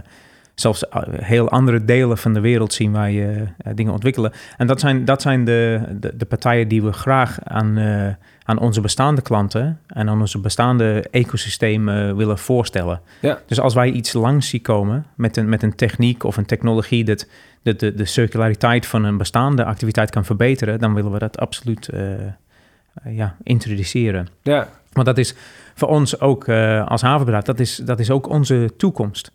zelfs 0.55 0.87
eh, 0.87 1.01
heel 1.07 1.49
andere 1.49 1.85
delen 1.85 2.17
van 2.17 2.33
de 2.33 2.39
wereld 2.39 2.73
zien 2.73 2.91
wij 2.91 3.11
eh, 3.11 3.41
eh, 3.41 3.47
dingen 3.75 3.93
ontwikkelen. 3.93 4.31
En 4.57 4.67
dat 4.67 4.79
zijn, 4.79 5.05
dat 5.05 5.21
zijn 5.21 5.45
de, 5.45 5.81
de, 5.99 6.17
de 6.17 6.25
partijen 6.25 6.67
die 6.67 6.83
we 6.83 6.91
graag 6.91 7.37
aan, 7.43 7.77
eh, 7.77 8.07
aan 8.43 8.59
onze 8.59 8.81
bestaande 8.81 9.21
klanten 9.21 9.79
en 9.87 10.09
aan 10.09 10.19
onze 10.19 10.39
bestaande 10.39 11.05
ecosysteem 11.11 11.89
eh, 11.89 12.13
willen 12.13 12.37
voorstellen. 12.37 13.01
Ja. 13.19 13.39
Dus 13.45 13.59
als 13.59 13.73
wij 13.73 13.91
iets 13.91 14.13
langs 14.13 14.49
zien 14.49 14.61
komen 14.61 15.05
met 15.15 15.37
een, 15.37 15.49
met 15.49 15.63
een 15.63 15.75
techniek 15.75 16.23
of 16.23 16.37
een 16.37 16.45
technologie 16.45 17.03
dat 17.03 17.27
de, 17.61 17.75
de, 17.75 17.93
de 17.93 18.05
circulariteit 18.05 18.85
van 18.85 19.03
een 19.03 19.17
bestaande 19.17 19.65
activiteit 19.65 20.09
kan 20.09 20.25
verbeteren, 20.25 20.79
dan 20.79 20.93
willen 20.93 21.11
we 21.11 21.19
dat 21.19 21.37
absoluut 21.37 21.89
eh, 21.89 22.13
eh, 22.23 22.31
ja, 23.09 23.35
introduceren. 23.43 24.27
ja, 24.41 24.69
Want 24.91 25.05
dat 25.05 25.17
is 25.17 25.35
voor 25.75 25.87
ons 25.87 26.19
ook 26.19 26.47
eh, 26.47 26.87
als 26.87 27.01
havenbedrijf, 27.01 27.43
dat 27.43 27.59
is, 27.59 27.75
dat 27.75 27.99
is 27.99 28.11
ook 28.11 28.29
onze 28.29 28.73
toekomst. 28.77 29.31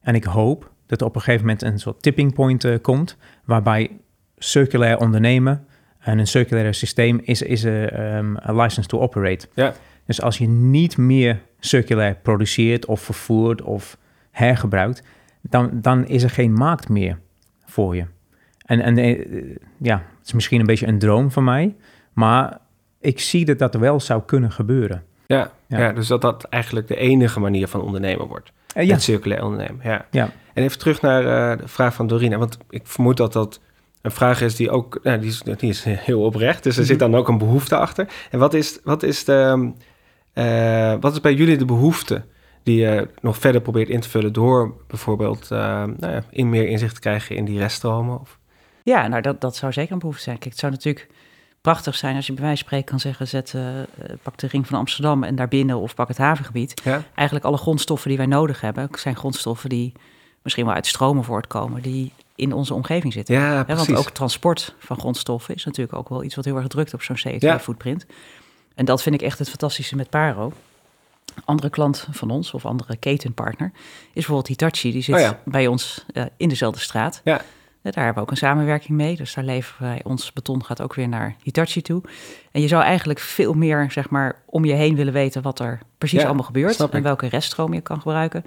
En 0.00 0.14
ik 0.14 0.24
hoop 0.24 0.70
dat 0.86 1.00
er 1.00 1.06
op 1.06 1.14
een 1.14 1.20
gegeven 1.20 1.46
moment 1.46 1.62
een 1.62 1.78
soort 1.78 2.02
tipping 2.02 2.34
point 2.34 2.80
komt, 2.80 3.16
waarbij 3.44 3.90
circulair 4.38 4.98
ondernemen 4.98 5.64
en 6.00 6.18
een 6.18 6.26
circulaire 6.26 6.72
systeem 6.72 7.20
is, 7.22 7.42
is 7.42 7.64
eh, 7.64 8.16
ehm, 8.16 8.36
a 8.36 8.52
license 8.52 8.88
to 8.88 9.00
operate. 9.00 9.48
Ja. 9.54 9.72
Dus 10.06 10.22
als 10.22 10.38
je 10.38 10.48
niet 10.48 10.96
meer 10.96 11.40
circulair 11.58 12.16
produceert 12.22 12.86
of 12.86 13.00
vervoert 13.00 13.62
of 13.62 13.98
hergebruikt, 14.30 15.02
dan, 15.40 15.70
dan 15.74 16.06
is 16.06 16.22
er 16.22 16.30
geen 16.30 16.52
markt 16.52 16.88
meer 16.88 17.18
voor 17.70 17.96
je. 17.96 18.04
En, 18.64 18.80
en 18.80 18.98
eh, 18.98 19.56
ja, 19.78 19.96
het 20.18 20.26
is 20.26 20.32
misschien 20.32 20.60
een 20.60 20.66
beetje 20.66 20.86
een 20.86 20.98
droom 20.98 21.30
van 21.30 21.44
mij, 21.44 21.76
maar 22.12 22.58
ik 23.00 23.20
zie 23.20 23.44
dat 23.44 23.58
dat 23.58 23.74
wel 23.74 24.00
zou 24.00 24.22
kunnen 24.26 24.52
gebeuren. 24.52 25.02
ja, 25.26 25.50
Ja. 25.66 25.78
ja. 25.78 25.92
Dus 25.92 26.06
dat 26.06 26.20
dat 26.20 26.44
eigenlijk 26.44 26.88
de 26.88 26.96
enige 26.96 27.40
manier 27.40 27.68
van 27.68 27.80
ondernemen 27.80 28.26
wordt. 28.26 28.52
Eh, 28.74 28.86
ja, 28.86 28.92
Het 28.92 29.02
circulair 29.02 29.44
ondernemen, 29.44 29.80
ja. 29.82 30.06
Ja. 30.10 30.30
En 30.54 30.62
even 30.62 30.78
terug 30.78 31.00
naar 31.00 31.52
eh, 31.52 31.58
de 31.58 31.68
vraag 31.68 31.94
van 31.94 32.06
Dorina. 32.06 32.38
Want 32.38 32.58
ik 32.70 32.82
vermoed 32.84 33.16
dat 33.16 33.32
dat 33.32 33.60
een 34.02 34.10
vraag 34.10 34.40
is 34.40 34.56
die 34.56 34.70
ook... 34.70 35.00
Nou, 35.02 35.18
die, 35.18 35.28
is, 35.28 35.42
die 35.42 35.70
is 35.70 35.84
heel 35.84 36.22
oprecht, 36.22 36.62
dus 36.62 36.76
er 36.76 36.84
zit 36.84 36.98
dan 36.98 37.14
ook 37.14 37.28
een 37.28 37.38
behoefte 37.38 37.76
achter. 37.76 38.08
En 38.30 38.38
wat 38.38 38.54
is, 38.54 38.78
wat 38.84 39.02
is, 39.02 39.24
de, 39.24 39.72
eh, 40.32 40.94
wat 41.00 41.12
is 41.12 41.20
bij 41.20 41.34
jullie 41.34 41.56
de 41.56 41.64
behoefte... 41.64 42.24
die 42.62 42.78
je 42.78 43.08
nog 43.20 43.38
verder 43.38 43.60
probeert 43.60 43.88
in 43.88 44.00
te 44.00 44.08
vullen... 44.08 44.32
door 44.32 44.74
bijvoorbeeld 44.86 45.50
eh, 45.50 45.58
nou 45.96 46.12
ja, 46.12 46.22
in 46.30 46.48
meer 46.48 46.68
inzicht 46.68 46.94
te 46.94 47.00
krijgen 47.00 47.36
in 47.36 47.44
die 47.44 47.58
reststromen? 47.58 48.20
Of, 48.20 48.38
Ja, 48.84 49.08
nou 49.08 49.22
dat, 49.22 49.40
dat 49.40 49.56
zou 49.56 49.72
zeker 49.72 49.92
een 49.92 49.98
behoefte 49.98 50.22
zijn. 50.22 50.38
Kijk, 50.38 50.50
het 50.50 50.60
zou 50.60 50.72
natuurlijk 50.72 51.08
prachtig 51.60 51.96
zijn 51.96 52.16
als 52.16 52.26
je 52.26 52.32
bij 52.32 52.42
wijze 52.42 52.58
van 52.58 52.66
spreken 52.66 52.86
kan 52.90 53.00
zeggen... 53.00 53.28
Zet, 53.28 53.54
eh, 53.54 53.62
pak 54.22 54.38
de 54.38 54.46
ring 54.46 54.66
van 54.66 54.78
Amsterdam 54.78 55.24
en 55.24 55.34
daarbinnen 55.34 55.76
of 55.76 55.94
pak 55.94 56.08
het 56.08 56.18
havengebied. 56.18 56.80
ja? 56.84 57.02
Eigenlijk 57.14 57.46
alle 57.46 57.56
grondstoffen 57.56 58.08
die 58.08 58.18
wij 58.18 58.26
nodig 58.26 58.60
hebben... 58.60 58.88
zijn 58.92 59.16
grondstoffen 59.16 59.68
die 59.68 59.92
misschien 60.42 60.64
wel 60.64 60.74
uit 60.74 60.86
stromen 60.86 61.24
voortkomen... 61.24 61.82
die 61.82 62.12
in 62.34 62.52
onze 62.52 62.74
omgeving 62.74 63.12
zitten. 63.12 63.34
ja, 63.34 63.64
precies. 63.64 63.86
want 63.86 63.98
ook 63.98 64.10
transport 64.10 64.74
van 64.78 64.98
grondstoffen 64.98 65.54
is 65.54 65.64
natuurlijk 65.64 65.96
ook 65.96 66.08
wel 66.08 66.24
iets 66.24 66.34
wat 66.34 66.44
heel 66.44 66.56
erg 66.56 66.66
drukt 66.66 66.94
op 66.94 67.02
zo'n 67.02 67.16
Ja. 67.38 67.58
CO2-footprint. 67.58 68.06
En 68.74 68.84
dat 68.84 69.02
vind 69.02 69.14
ik 69.14 69.22
echt 69.22 69.38
het 69.38 69.48
fantastische 69.48 69.96
met 69.96 70.10
Paro. 70.10 70.52
Andere 71.44 71.70
klant 71.70 72.06
van 72.10 72.30
ons 72.30 72.54
of 72.54 72.64
andere 72.66 72.96
ketenpartner 72.96 73.70
is 73.74 74.12
bijvoorbeeld 74.12 74.46
Hitachi. 74.46 74.92
Die 74.92 75.02
zit 75.02 75.14
Oh 75.14 75.20
ja. 75.20 75.40
bij 75.44 75.66
ons 75.66 76.04
eh, 76.12 76.24
in 76.36 76.48
dezelfde 76.48 76.80
straat. 76.80 77.20
Ja. 77.24 77.38
Eh, 77.38 77.92
Daar 77.92 78.04
hebben 78.04 78.14
we 78.14 78.20
ook 78.20 78.30
een 78.30 78.36
samenwerking 78.46 78.90
mee. 78.98 79.16
Dus 79.16 79.34
daar 79.34 79.44
leveren 79.44 79.88
wij 79.88 80.00
ons 80.04 80.32
beton 80.32 80.64
gaat 80.64 80.82
ook 80.82 80.94
weer 80.94 81.08
naar 81.08 81.36
Hitachi 81.42 81.82
toe. 81.82 82.02
En 82.50 82.60
je 82.60 82.68
zou 82.68 82.82
eigenlijk 82.82 83.18
veel 83.18 83.52
meer 83.52 83.90
zeg 83.90 84.10
maar 84.10 84.42
om 84.46 84.64
je 84.64 84.72
heen 84.72 84.94
willen 84.94 85.12
weten 85.12 85.42
wat 85.42 85.58
er 85.58 85.80
precies 85.98 86.20
Ja, 86.20 86.26
allemaal 86.26 86.44
gebeurt 86.44 86.80
en 86.90 87.02
welke 87.02 87.26
reststroom 87.26 87.74
je 87.74 87.80
kan 87.80 88.00
gebruiken. 88.00 88.44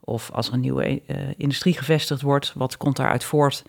Of 0.00 0.30
als 0.30 0.48
er 0.48 0.54
een 0.54 0.60
nieuwe 0.60 1.02
eh, 1.06 1.16
industrie 1.36 1.74
gevestigd 1.76 2.22
wordt, 2.22 2.52
wat 2.54 2.76
komt 2.76 2.96
daaruit 2.96 3.24
voort? 3.24 3.62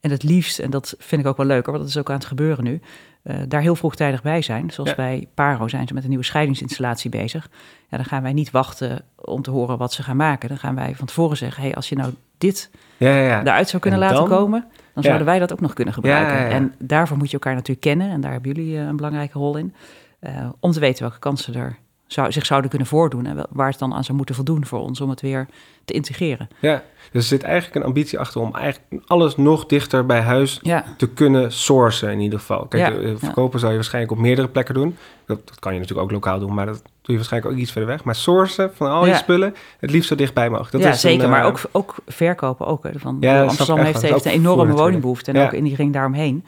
En 0.00 0.10
het 0.10 0.22
liefst, 0.22 0.58
en 0.58 0.70
dat 0.70 0.94
vind 0.98 1.20
ik 1.20 1.26
ook 1.26 1.36
wel 1.36 1.46
leuker, 1.46 1.72
want 1.72 1.84
dat 1.84 1.92
is 1.94 2.00
ook 2.00 2.10
aan 2.10 2.16
het 2.16 2.24
gebeuren 2.24 2.64
nu, 2.64 2.80
eh, 3.26 3.36
daar 3.48 3.60
heel 3.60 3.76
vroegtijdig 3.76 4.22
bij 4.22 4.42
zijn. 4.42 4.70
Zoals 4.70 4.90
Ja. 4.90 4.96
bij 4.96 5.28
Paro 5.34 5.68
zijn 5.68 5.86
ze 5.88 5.94
met 5.94 6.02
een 6.02 6.08
nieuwe 6.08 6.24
scheidingsinstallatie 6.24 7.10
bezig. 7.10 7.48
Ja, 7.88 7.96
dan 7.96 8.06
gaan 8.06 8.22
wij 8.22 8.32
niet 8.32 8.50
wachten 8.50 9.04
om 9.16 9.42
te 9.42 9.50
horen 9.50 9.78
wat 9.78 9.92
ze 9.92 10.02
gaan 10.02 10.16
maken. 10.16 10.48
Dan 10.48 10.58
gaan 10.58 10.74
wij 10.74 10.94
van 10.94 11.06
tevoren 11.06 11.36
zeggen, 11.36 11.62
hey, 11.62 11.74
als 11.74 11.88
je 11.88 11.96
nou 11.96 12.14
dit 12.38 12.70
Ja, 12.96 13.08
ja, 13.10 13.20
ja. 13.20 13.40
eruit 13.40 13.68
zou 13.68 13.82
kunnen 13.82 14.00
En 14.02 14.06
laten 14.08 14.28
komen, 14.28 14.64
dan 14.94 15.02
zouden 15.02 15.26
wij 15.26 15.38
dat 15.38 15.52
ook 15.52 15.60
nog 15.60 15.72
kunnen 15.74 15.94
gebruiken. 15.94 16.50
En 16.50 16.74
daarvoor 16.78 17.16
moet 17.16 17.26
je 17.26 17.32
elkaar 17.32 17.54
natuurlijk 17.54 17.80
kennen. 17.80 18.10
En 18.10 18.20
daar 18.20 18.32
hebben 18.32 18.52
jullie 18.54 18.76
eh, 18.78 18.86
een 18.86 18.96
belangrijke 18.96 19.38
rol 19.38 19.56
in. 19.56 19.74
eh, 20.20 20.48
om 20.60 20.70
te 20.72 20.80
weten 20.80 21.02
welke 21.02 21.18
kansen 21.18 21.54
er 21.54 21.76
zou, 22.06 22.32
zich 22.32 22.46
zouden 22.46 22.70
kunnen 22.70 22.88
voordoen. 22.88 23.26
En 23.26 23.46
waar 23.50 23.70
het 23.70 23.78
dan 23.78 23.94
aan 23.94 24.04
zou 24.04 24.16
moeten 24.16 24.34
voldoen 24.34 24.66
voor 24.66 24.80
ons 24.80 25.00
om 25.00 25.10
het 25.10 25.20
weer 25.20 25.46
te 25.84 25.92
integreren. 25.92 26.48
ja. 26.60 26.82
Dus 27.12 27.22
er 27.22 27.28
zit 27.28 27.42
eigenlijk 27.42 27.74
een 27.74 27.82
ambitie 27.82 28.18
achter 28.18 28.40
om 28.40 28.54
eigenlijk 28.54 29.02
alles 29.06 29.36
nog 29.36 29.66
dichter 29.66 30.06
bij 30.06 30.20
huis 30.20 30.58
Ja, 30.62 30.84
te 30.96 31.08
kunnen 31.08 31.52
sourcen 31.52 32.10
in 32.10 32.20
ieder 32.20 32.38
geval. 32.38 32.66
Kijk, 32.66 32.86
Ja, 32.86 33.00
eh, 33.00 33.08
ja. 33.10 33.16
verkopen 33.18 33.58
zou 33.58 33.70
je 33.70 33.76
waarschijnlijk 33.76 34.12
op 34.12 34.18
meerdere 34.18 34.48
plekken 34.48 34.74
doen. 34.74 34.96
Dat, 35.26 35.48
dat 35.48 35.58
kan 35.58 35.72
je 35.72 35.78
natuurlijk 35.78 36.06
ook 36.06 36.12
lokaal 36.12 36.38
doen, 36.38 36.54
maar 36.54 36.66
dat 36.66 36.82
doe 36.82 36.84
je 37.02 37.16
waarschijnlijk 37.16 37.52
ook 37.52 37.58
iets 37.60 37.72
verder 37.72 37.90
weg. 37.90 38.04
Maar 38.04 38.14
sourcen 38.14 38.70
van 38.74 38.90
al 38.90 39.06
je 39.06 39.14
spullen, 39.14 39.54
het 39.78 39.90
liefst 39.90 40.08
zo 40.08 40.14
dichtbij 40.14 40.48
mogelijk. 40.48 40.72
Dat 40.72 40.80
ja 40.80 40.88
is 40.88 41.02
een, 41.02 41.10
zeker. 41.10 41.28
maar 41.28 41.40
eh, 41.40 41.46
ook, 41.46 41.60
ook 41.72 41.94
verkopen 42.06 42.66
ook. 42.66 42.82
Hè, 42.84 42.90
van, 42.98 43.24
Amsterdam 43.24 43.78
heeft, 43.78 44.02
heeft 44.02 44.24
een 44.24 44.32
enorme 44.32 44.72
woningbehoefte. 44.72 45.32
En 45.32 45.46
ook 45.46 45.52
in 45.52 45.64
die 45.64 45.76
ring 45.76 45.92
daaromheen. 45.92 46.44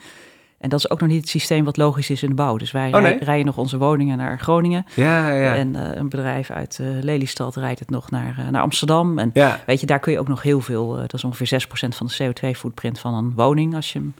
En 0.59 0.69
dat 0.69 0.79
is 0.79 0.89
ook 0.89 0.99
nog 0.99 1.09
niet 1.09 1.19
het 1.21 1.29
systeem 1.29 1.63
wat 1.65 1.77
logisch 1.77 2.09
is 2.09 2.23
in 2.23 2.29
de 2.29 2.35
bouw. 2.35 2.57
Dus 2.57 2.71
wij 2.71 2.87
Oh, 2.93 3.01
nee? 3.01 3.11
rij- 3.11 3.17
rijden 3.17 3.45
nog 3.45 3.57
onze 3.57 3.77
woningen 3.77 4.17
naar 4.17 4.39
Groningen. 4.39 4.85
Ja, 4.95 5.29
ja, 5.31 5.55
En 5.55 5.75
eh, 5.75 5.95
een 5.97 6.09
bedrijf 6.09 6.49
uit 6.49 6.79
eh, 6.81 6.87
Lelystad 7.01 7.55
rijdt 7.55 7.79
het 7.79 7.89
nog 7.89 8.11
naar, 8.11 8.35
eh, 8.39 8.47
naar 8.47 8.61
Amsterdam. 8.61 9.19
En 9.19 9.29
ja. 9.33 9.59
Weet 9.65 9.79
je, 9.79 9.85
daar 9.85 9.99
kun 9.99 10.11
je 10.11 10.19
ook 10.19 10.27
nog 10.27 10.41
heel 10.41 10.61
veel, 10.61 10.95
dat 10.95 11.13
is 11.13 11.23
ongeveer 11.23 11.47
6% 11.47 11.95
van 11.95 12.07
de 12.07 12.13
CO2-footprint 12.33 12.99
van 12.99 13.13
een 13.13 13.33
woning. 13.35 13.75
Als 13.75 13.93
je 13.93 13.99
hem 13.99 14.13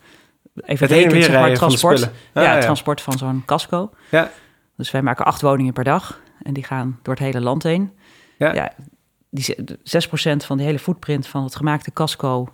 even 0.66 0.88
Het 0.88 0.96
rekent, 0.98 1.24
zeg 1.24 1.40
maar, 1.40 1.54
transport. 1.54 2.00
ja, 2.34 2.42
Ah, 2.46 2.52
het 2.54 2.62
transport 2.62 3.02
van 3.02 3.18
zo'n 3.18 3.44
casco. 3.46 3.90
Ja. 4.12 4.32
Dus 4.78 4.92
wij 4.92 5.02
maken 5.02 5.26
acht 5.26 5.42
woningen 5.42 5.74
per 5.74 5.84
dag 5.84 6.20
en 6.44 6.54
die 6.54 6.64
gaan 6.64 7.00
door 7.02 7.14
het 7.14 7.24
hele 7.24 7.42
land 7.42 7.64
heen. 7.64 7.92
Ja. 8.38 8.74
die, 9.30 9.44
ze- 9.44 9.64
de 9.64 9.80
6% 9.84 10.46
van 10.46 10.58
de 10.58 10.64
hele 10.64 10.80
footprint 10.80 11.28
van 11.28 11.44
het 11.44 11.56
gemaakte 11.56 11.92
casco 11.94 12.48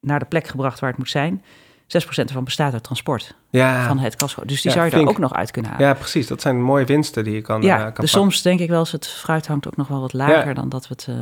naar 0.00 0.18
de 0.18 0.24
plek 0.24 0.46
gebracht 0.46 0.80
waar 0.80 0.88
het 0.90 0.98
moet 0.98 1.10
zijn. 1.10 1.44
6% 1.86 1.88
ervan 2.28 2.44
bestaat 2.44 2.72
uit 2.72 2.82
transport 2.82 3.34
Ja. 3.50 3.86
van 3.86 3.98
het 3.98 4.16
casco. 4.16 4.44
Dus 4.44 4.62
die 4.62 4.70
Ja, 4.70 4.76
zou 4.76 4.90
je 4.90 4.96
daar 4.96 5.08
ook 5.08 5.18
nog 5.18 5.34
uit 5.34 5.50
kunnen 5.50 5.70
halen. 5.70 5.86
ja, 5.86 5.94
precies. 5.94 6.26
Dat 6.26 6.40
zijn 6.40 6.62
mooie 6.62 6.84
winsten 6.84 7.24
die 7.24 7.34
je 7.34 7.40
kan, 7.40 7.62
Ja, 7.62 7.68
eh, 7.68 7.76
kan 7.76 7.84
dus 7.84 7.92
pakken. 7.94 8.08
soms 8.08 8.42
denk 8.42 8.60
ik 8.60 8.68
wel 8.68 8.78
eens, 8.78 8.92
het 8.92 9.06
fruit 9.06 9.46
hangt 9.46 9.66
ook 9.66 9.76
nog 9.76 9.88
wel 9.88 10.00
wat 10.00 10.12
lager 10.12 10.46
Ja. 10.46 10.54
dan 10.54 10.68
dat 10.68 10.88
we 10.88 10.94
het... 10.96 11.06
eh, 11.08 11.14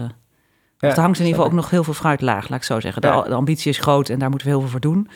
Ja, 0.79 0.91
of 0.91 0.97
er 0.97 1.03
hangt 1.03 1.19
in 1.19 1.25
ieder 1.25 1.41
geval 1.41 1.45
ook 1.53 1.61
nog 1.63 1.71
heel 1.71 1.85
veel 1.85 1.95
fruit 1.95 2.21
laag, 2.21 2.49
laat 2.49 2.59
ik 2.59 2.65
zo 2.65 2.81
zeggen. 2.81 3.03
De, 3.03 3.09
ambitie 3.09 3.71
is 3.71 3.79
groot 3.79 4.09
en 4.09 4.19
daar 4.19 4.29
moeten 4.31 4.47
we 4.49 4.53
heel 4.53 4.63
veel 4.63 4.71
voor 4.73 4.81
doen. 4.81 5.09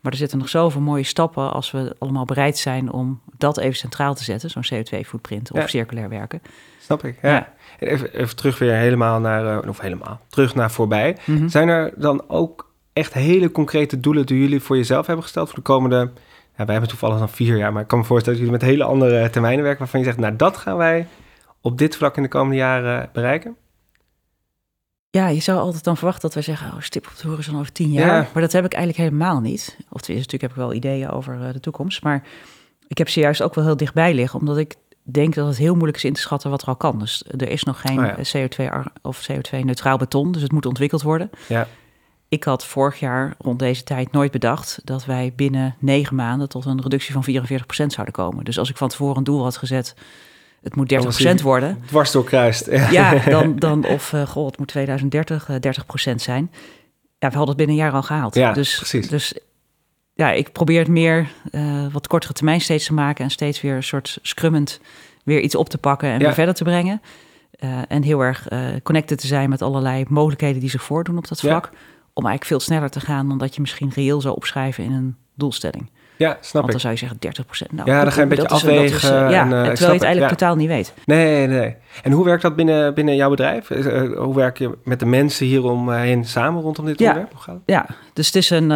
Maar 0.00 0.12
er 0.12 0.18
zitten 0.18 0.38
nog 0.38 0.48
zoveel 0.48 0.80
mooie 0.80 1.02
stappen 1.02 1.52
als 1.52 1.70
we 1.70 1.96
allemaal 1.98 2.24
bereid 2.24 2.58
zijn 2.58 2.92
om 2.92 3.20
dat 3.38 3.58
even 3.58 3.76
centraal 3.76 4.14
te 4.14 4.24
zetten. 4.24 4.50
Zo'n 4.50 4.64
CO2-footprint 4.74 5.52
of 5.52 5.68
circulair 5.68 6.08
werken. 6.08 6.42
Snap 6.80 7.04
ik, 7.04 7.18
ja. 7.22 7.28
Ja. 7.30 7.52
Even, 7.78 8.12
even 8.14 8.36
terug 8.36 8.58
weer 8.58 8.72
helemaal 8.74 9.20
naar, 9.20 9.58
eh, 9.62 9.68
of 9.68 9.80
helemaal, 9.80 10.20
terug 10.28 10.54
naar 10.54 10.70
voorbij. 10.70 11.16
Mhm. 11.24 11.48
Zijn 11.48 11.68
er 11.68 11.92
dan 11.96 12.24
ook 12.28 12.65
echt 12.96 13.12
hele 13.12 13.50
concrete 13.50 14.00
doelen 14.00 14.26
die 14.26 14.38
jullie 14.38 14.60
voor 14.60 14.76
jezelf 14.76 15.06
hebben 15.06 15.24
gesteld 15.24 15.48
voor 15.48 15.58
de 15.58 15.62
komende... 15.64 16.10
Ja, 16.56 16.64
wij 16.64 16.72
hebben 16.72 16.88
toevallig 16.88 17.18
dan 17.18 17.28
vier 17.28 17.56
jaar, 17.56 17.72
maar 17.72 17.82
ik 17.82 17.88
kan 17.88 17.98
me 17.98 18.04
voorstellen 18.04 18.38
dat 18.38 18.48
jullie 18.48 18.64
met 18.64 18.70
hele 18.70 18.84
andere 18.84 19.30
termijnen 19.30 19.62
werken 19.62 19.78
waarvan 19.78 20.00
je 20.00 20.06
zegt, 20.06 20.18
nou 20.18 20.36
dat 20.36 20.56
gaan 20.56 20.76
wij 20.76 21.06
op 21.60 21.78
dit 21.78 21.96
vlak 21.96 22.16
in 22.16 22.22
de 22.22 22.28
komende 22.28 22.56
jaren 22.56 23.10
bereiken? 23.12 23.56
Ja, 25.10 25.28
je 25.28 25.40
zou 25.40 25.58
altijd 25.58 25.84
dan 25.84 25.96
verwachten 25.96 26.22
dat 26.22 26.34
wij 26.34 26.42
zeggen, 26.42 26.66
oh, 26.72 26.80
stip 26.80 27.06
op 27.06 27.18
de 27.22 27.28
horizon 27.28 27.58
over 27.58 27.72
tien 27.72 27.90
jaar. 27.90 28.06
Ja. 28.06 28.28
Maar 28.32 28.42
dat 28.42 28.52
heb 28.52 28.64
ik 28.64 28.72
eigenlijk 28.72 29.10
helemaal 29.10 29.40
niet. 29.40 29.76
Of 29.78 30.00
tenminste, 30.00 30.12
natuurlijk 30.12 30.42
heb 30.42 30.50
ik 30.50 30.56
wel 30.56 30.72
ideeën 30.72 31.10
over 31.10 31.40
eh, 31.42 31.52
de 31.52 31.60
toekomst. 31.60 32.02
Maar 32.02 32.22
ik 32.88 32.98
heb 32.98 33.08
ze 33.08 33.20
juist 33.20 33.42
ook 33.42 33.54
wel 33.54 33.64
heel 33.64 33.76
dichtbij 33.76 34.14
liggen, 34.14 34.40
omdat 34.40 34.58
ik 34.58 34.74
denk 35.02 35.34
dat 35.34 35.46
het 35.46 35.56
heel 35.56 35.74
moeilijk 35.74 35.96
is 35.96 36.04
in 36.04 36.12
te 36.12 36.20
schatten 36.20 36.50
wat 36.50 36.62
er 36.62 36.68
al 36.68 36.76
kan. 36.76 36.98
Dus 36.98 37.24
er 37.36 37.48
is 37.48 37.62
nog 37.62 37.80
geen 37.80 37.98
Oh 37.98 38.22
ja. 38.22 38.46
CO2 38.46 38.70
ar- 38.70 38.92
of 39.02 39.28
CO2-neutraal 39.32 39.96
beton, 39.96 40.32
dus 40.32 40.42
het 40.42 40.52
moet 40.52 40.66
ontwikkeld 40.66 41.02
worden. 41.02 41.30
Ja. 41.48 41.66
Ik 42.28 42.44
had 42.44 42.64
vorig 42.66 43.00
jaar 43.00 43.34
rond 43.38 43.58
deze 43.58 43.82
tijd 43.82 44.12
nooit 44.12 44.30
bedacht 44.30 44.80
dat 44.84 45.04
wij 45.04 45.32
binnen 45.36 45.74
negen 45.78 46.16
maanden 46.16 46.48
tot 46.48 46.64
een 46.64 46.82
reductie 46.82 47.12
van 47.12 47.24
44% 47.24 47.86
zouden 47.86 48.12
komen. 48.12 48.44
Dus 48.44 48.58
als 48.58 48.70
ik 48.70 48.76
van 48.76 48.88
tevoren 48.88 49.16
een 49.16 49.24
doel 49.24 49.42
had 49.42 49.56
gezet, 49.56 49.94
het 50.62 50.76
moet 50.76 50.92
30% 51.38 51.42
worden. 51.42 51.82
Dwars 51.86 52.10
doorkruist. 52.12 52.66
Ja. 52.70 52.90
Ja, 52.90 53.18
dan, 53.38 53.56
dan 53.56 53.86
of 53.86 54.12
uh, 54.12 54.26
goh, 54.26 54.46
het 54.46 54.58
moet 54.58 54.68
2030 54.68 55.48
uh, 55.48 55.56
30% 56.10 56.14
zijn. 56.14 56.50
Ja, 57.18 57.28
we 57.30 57.36
hadden 57.36 57.46
het 57.48 57.56
binnen 57.56 57.76
een 57.76 57.82
jaar 57.82 57.92
al 57.92 58.02
gehaald. 58.02 58.34
Ja, 58.34 58.52
dus, 58.52 58.76
precies. 58.76 59.08
Dus 59.08 59.34
ja, 60.14 60.30
ik 60.32 60.52
probeer 60.52 60.78
het 60.78 60.88
meer 60.88 61.28
uh, 61.50 61.86
wat 61.92 62.06
kortere 62.06 62.32
termijn 62.32 62.60
steeds 62.60 62.86
te 62.86 62.94
maken 62.94 63.24
en 63.24 63.30
steeds 63.30 63.60
weer 63.60 63.74
een 63.76 63.82
soort 63.82 64.18
scrummend 64.22 64.80
weer 65.24 65.40
iets 65.40 65.54
op 65.54 65.68
te 65.68 65.78
pakken 65.78 66.08
en 66.08 66.18
Ja. 66.18 66.24
weer 66.24 66.34
verder 66.34 66.54
te 66.54 66.64
brengen. 66.64 67.02
En 67.88 68.02
heel 68.02 68.20
erg 68.20 68.48
connected 68.82 69.18
te 69.18 69.26
zijn 69.26 69.48
met 69.48 69.62
allerlei 69.62 70.04
mogelijkheden 70.08 70.60
die 70.60 70.70
zich 70.70 70.82
voordoen 70.82 71.18
op 71.18 71.28
dat 71.28 71.40
Ja. 71.40 71.70
Om 72.18 72.26
eigenlijk 72.26 72.44
veel 72.44 72.60
sneller 72.60 72.90
te 72.90 73.00
gaan 73.00 73.28
dan 73.28 73.38
dat 73.38 73.54
je 73.54 73.60
misschien 73.60 73.90
reëel 73.94 74.20
zou 74.20 74.34
opschrijven 74.36 74.84
in 74.84 74.92
een 74.92 75.16
doelstelling. 75.34 75.90
Ja, 76.18 76.36
snap 76.40 76.52
Want 76.52 76.64
ik. 76.64 76.70
dan 76.70 76.80
zou 76.80 76.92
je 76.92 76.98
zeggen 76.98 77.18
30% 77.66 77.70
Nou, 77.72 77.90
Ja, 77.90 78.02
dan 78.02 78.12
ga 78.12 78.16
je 78.16 78.22
een 78.22 78.28
beetje 78.28 78.44
is- 78.44 78.50
afwegen 78.50 79.24
eh, 79.26 79.30
ja, 79.30 79.40
en, 79.40 79.46
ik 79.46 79.50
terwijl 79.50 79.68
je 79.78 79.98
het 79.98 80.02
eigenlijk 80.02 80.20
ja. 80.20 80.28
totaal 80.28 80.56
niet 80.56 80.68
weet. 80.68 80.94
Nee, 81.04 81.46
nee. 81.46 81.76
En 82.02 82.12
hoe 82.12 82.24
werkt 82.24 82.42
dat 82.42 82.56
binnen, 82.56 82.94
binnen 82.94 83.16
jouw 83.16 83.30
bedrijf? 83.30 83.70
Eh, 83.70 84.18
hoe 84.18 84.34
werk 84.34 84.58
je 84.58 84.78
met 84.84 84.98
de 85.00 85.06
mensen 85.06 85.46
hieromheen 85.46 86.24
samen 86.24 86.62
rondom 86.62 86.84
dit 86.84 86.98
Ja. 86.98 87.06
onderwerp? 87.08 87.32
Hoe 87.32 87.42
gaat 87.42 87.54
het? 87.54 87.62
Ja, 87.66 87.86
dus 88.12 88.26
het 88.26 88.36
is 88.36 88.50
een, 88.50 88.68
we 88.68 88.74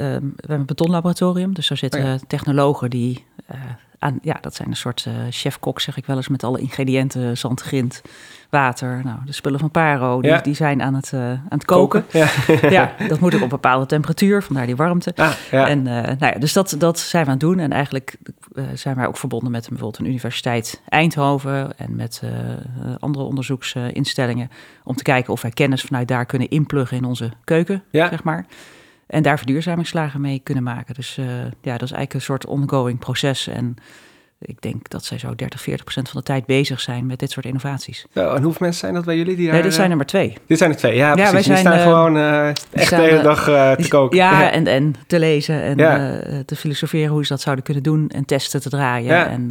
hebben 0.00 0.32
een 0.46 0.66
betonlaboratorium. 0.66 1.54
Dus 1.54 1.68
daar 1.68 1.78
zitten 1.78 2.00
Oh 2.00 2.06
ja. 2.06 2.18
technologen 2.26 2.90
die 2.90 3.24
aan, 4.02 4.18
ja, 4.22 4.38
dat 4.40 4.54
zijn 4.54 4.68
een 4.68 4.76
soort 4.76 5.04
eh 5.06 5.12
chef-kok, 5.30 5.80
zeg 5.80 5.96
ik 5.96 6.06
wel 6.06 6.16
eens, 6.16 6.28
met 6.28 6.44
alle 6.44 6.58
ingrediënten, 6.60 7.38
zand, 7.38 7.60
grind, 7.60 8.02
water. 8.50 9.00
Nou, 9.04 9.18
de 9.26 9.32
spullen 9.32 9.58
van 9.60 9.70
Paro, 9.70 10.20
die, 10.20 10.30
Ja. 10.30 10.40
die 10.40 10.54
zijn 10.54 10.82
aan 10.82 10.94
het, 10.94 11.12
eh, 11.12 11.20
aan 11.30 11.42
het 11.48 11.64
koken. 11.64 12.04
Ja. 12.12 12.28
Ja, 12.70 12.92
dat 13.08 13.20
moet 13.20 13.30
ook 13.34 13.38
op 13.38 13.42
een 13.42 13.48
bepaalde 13.48 13.86
temperatuur, 13.86 14.42
vandaar 14.42 14.66
die 14.66 14.76
warmte. 14.76 15.12
Ah, 15.16 15.32
ja. 15.50 15.68
En 15.68 15.86
eh, 15.86 16.02
nou 16.02 16.32
ja, 16.32 16.38
dus 16.38 16.52
dat, 16.52 16.74
dat 16.78 16.98
zijn 16.98 17.24
we 17.24 17.30
aan 17.30 17.36
het 17.36 17.46
doen. 17.46 17.58
En 17.58 17.72
eigenlijk 17.72 18.16
zijn 18.74 18.96
wij 18.96 19.06
ook 19.06 19.16
verbonden 19.16 19.50
met 19.50 19.68
bijvoorbeeld 19.68 19.98
een 19.98 20.06
universiteit 20.06 20.82
Eindhoven 20.88 21.78
en 21.78 21.96
met 21.96 22.22
andere 22.98 23.24
onderzoeksinstellingen 23.24 24.50
om 24.84 24.94
te 24.96 25.02
kijken 25.02 25.32
of 25.32 25.42
wij 25.42 25.50
kennis 25.50 25.82
vanuit 25.82 26.08
daar 26.08 26.26
kunnen 26.26 26.48
inpluggen 26.48 26.96
in 26.96 27.04
onze 27.04 27.30
keuken, 27.44 27.82
Ja. 27.90 28.08
zeg 28.08 28.22
maar. 28.22 28.46
En 29.12 29.22
daar 29.22 29.36
verduurzamingsslagen 29.38 30.20
mee 30.20 30.40
kunnen 30.42 30.62
maken. 30.62 30.94
Dus 30.94 31.18
eh, 31.18 31.24
ja, 31.60 31.72
dat 31.72 31.82
is 31.82 31.90
eigenlijk 31.92 32.14
een 32.14 32.20
soort 32.20 32.46
ongoing 32.46 32.98
proces. 32.98 33.46
En 33.48 33.74
ik 34.38 34.60
denk 34.62 34.88
dat 34.90 35.04
zij 35.04 35.18
zo 35.18 35.34
30, 35.34 35.60
40 35.60 35.84
procent 35.84 36.08
van 36.08 36.20
de 36.20 36.26
tijd 36.26 36.46
bezig 36.46 36.80
zijn 36.80 37.06
met 37.06 37.18
dit 37.18 37.30
soort 37.30 37.46
innovaties. 37.46 38.06
En 38.12 38.30
hoeveel 38.42 38.52
mensen 38.58 38.80
zijn 38.80 38.94
dat 38.94 39.04
bij 39.04 39.16
jullie 39.16 39.36
die 39.36 39.44
daar... 39.44 39.54
Nee, 39.54 39.62
dit 39.62 39.72
zijn 39.74 39.84
eh, 39.84 39.90
er 39.90 39.96
maar 39.96 40.06
twee. 40.06 40.36
dit 40.46 40.58
zijn 40.58 40.70
er 40.70 40.76
twee, 40.76 40.94
ja, 40.96 41.08
Ja, 41.08 41.14
precies. 41.30 41.32
wij 41.32 41.42
die 41.42 41.56
staan 41.56 41.72
eh, 41.72 41.82
gewoon 41.82 42.16
echt 42.70 42.90
de 42.90 42.96
hele 42.96 43.22
dag 43.22 43.44
te 43.44 43.86
koken. 43.88 44.16
Ja, 44.16 44.50
en, 44.50 44.66
en 44.66 44.94
te 45.06 45.18
lezen 45.18 45.62
en 45.62 45.78
Ja. 45.78 46.20
te 46.44 46.56
filosoferen 46.56 47.10
hoe 47.12 47.22
ze 47.22 47.32
dat 47.32 47.40
zouden 47.40 47.64
kunnen 47.64 47.82
doen 47.82 48.08
en 48.08 48.24
testen 48.24 48.60
te 48.60 48.68
draaien. 48.68 49.14
Ja. 49.14 49.26
En, 49.26 49.46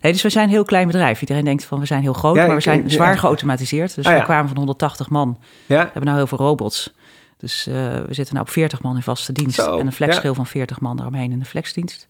nee, 0.00 0.12
dus 0.12 0.22
we 0.22 0.30
zijn 0.30 0.44
een 0.44 0.50
heel 0.50 0.64
klein 0.64 0.86
bedrijf. 0.86 1.20
Iedereen 1.20 1.44
denkt 1.44 1.64
van 1.64 1.80
we 1.80 1.86
zijn 1.86 2.02
heel 2.02 2.12
groot, 2.12 2.36
Ja, 2.36 2.46
maar 2.46 2.56
we 2.56 2.62
zijn 2.62 2.90
zwaar 2.90 3.18
geautomatiseerd. 3.18 3.94
Dus 3.94 4.06
Ah, 4.06 4.16
we 4.18 4.22
kwamen 4.22 4.48
van 4.48 4.56
180 4.56 5.08
man, 5.08 5.38
ja. 5.66 5.76
hebben 5.78 6.04
nou 6.04 6.16
heel 6.16 6.26
veel 6.26 6.38
robots. 6.38 6.96
Dus 7.38 7.66
eh, 7.66 7.74
we 7.74 8.14
zitten 8.14 8.34
nou 8.34 8.46
op 8.46 8.52
40 8.52 8.82
man 8.82 8.96
in 8.96 9.02
vaste 9.02 9.32
dienst 9.32 9.54
Zo, 9.54 9.78
en 9.78 9.86
een 9.86 9.92
flexschil 9.92 10.30
ja. 10.30 10.36
van 10.36 10.46
40 10.46 10.80
man 10.80 10.96
daaromheen 10.96 11.32
in 11.32 11.38
de 11.38 11.44
flexdienst. 11.44 12.06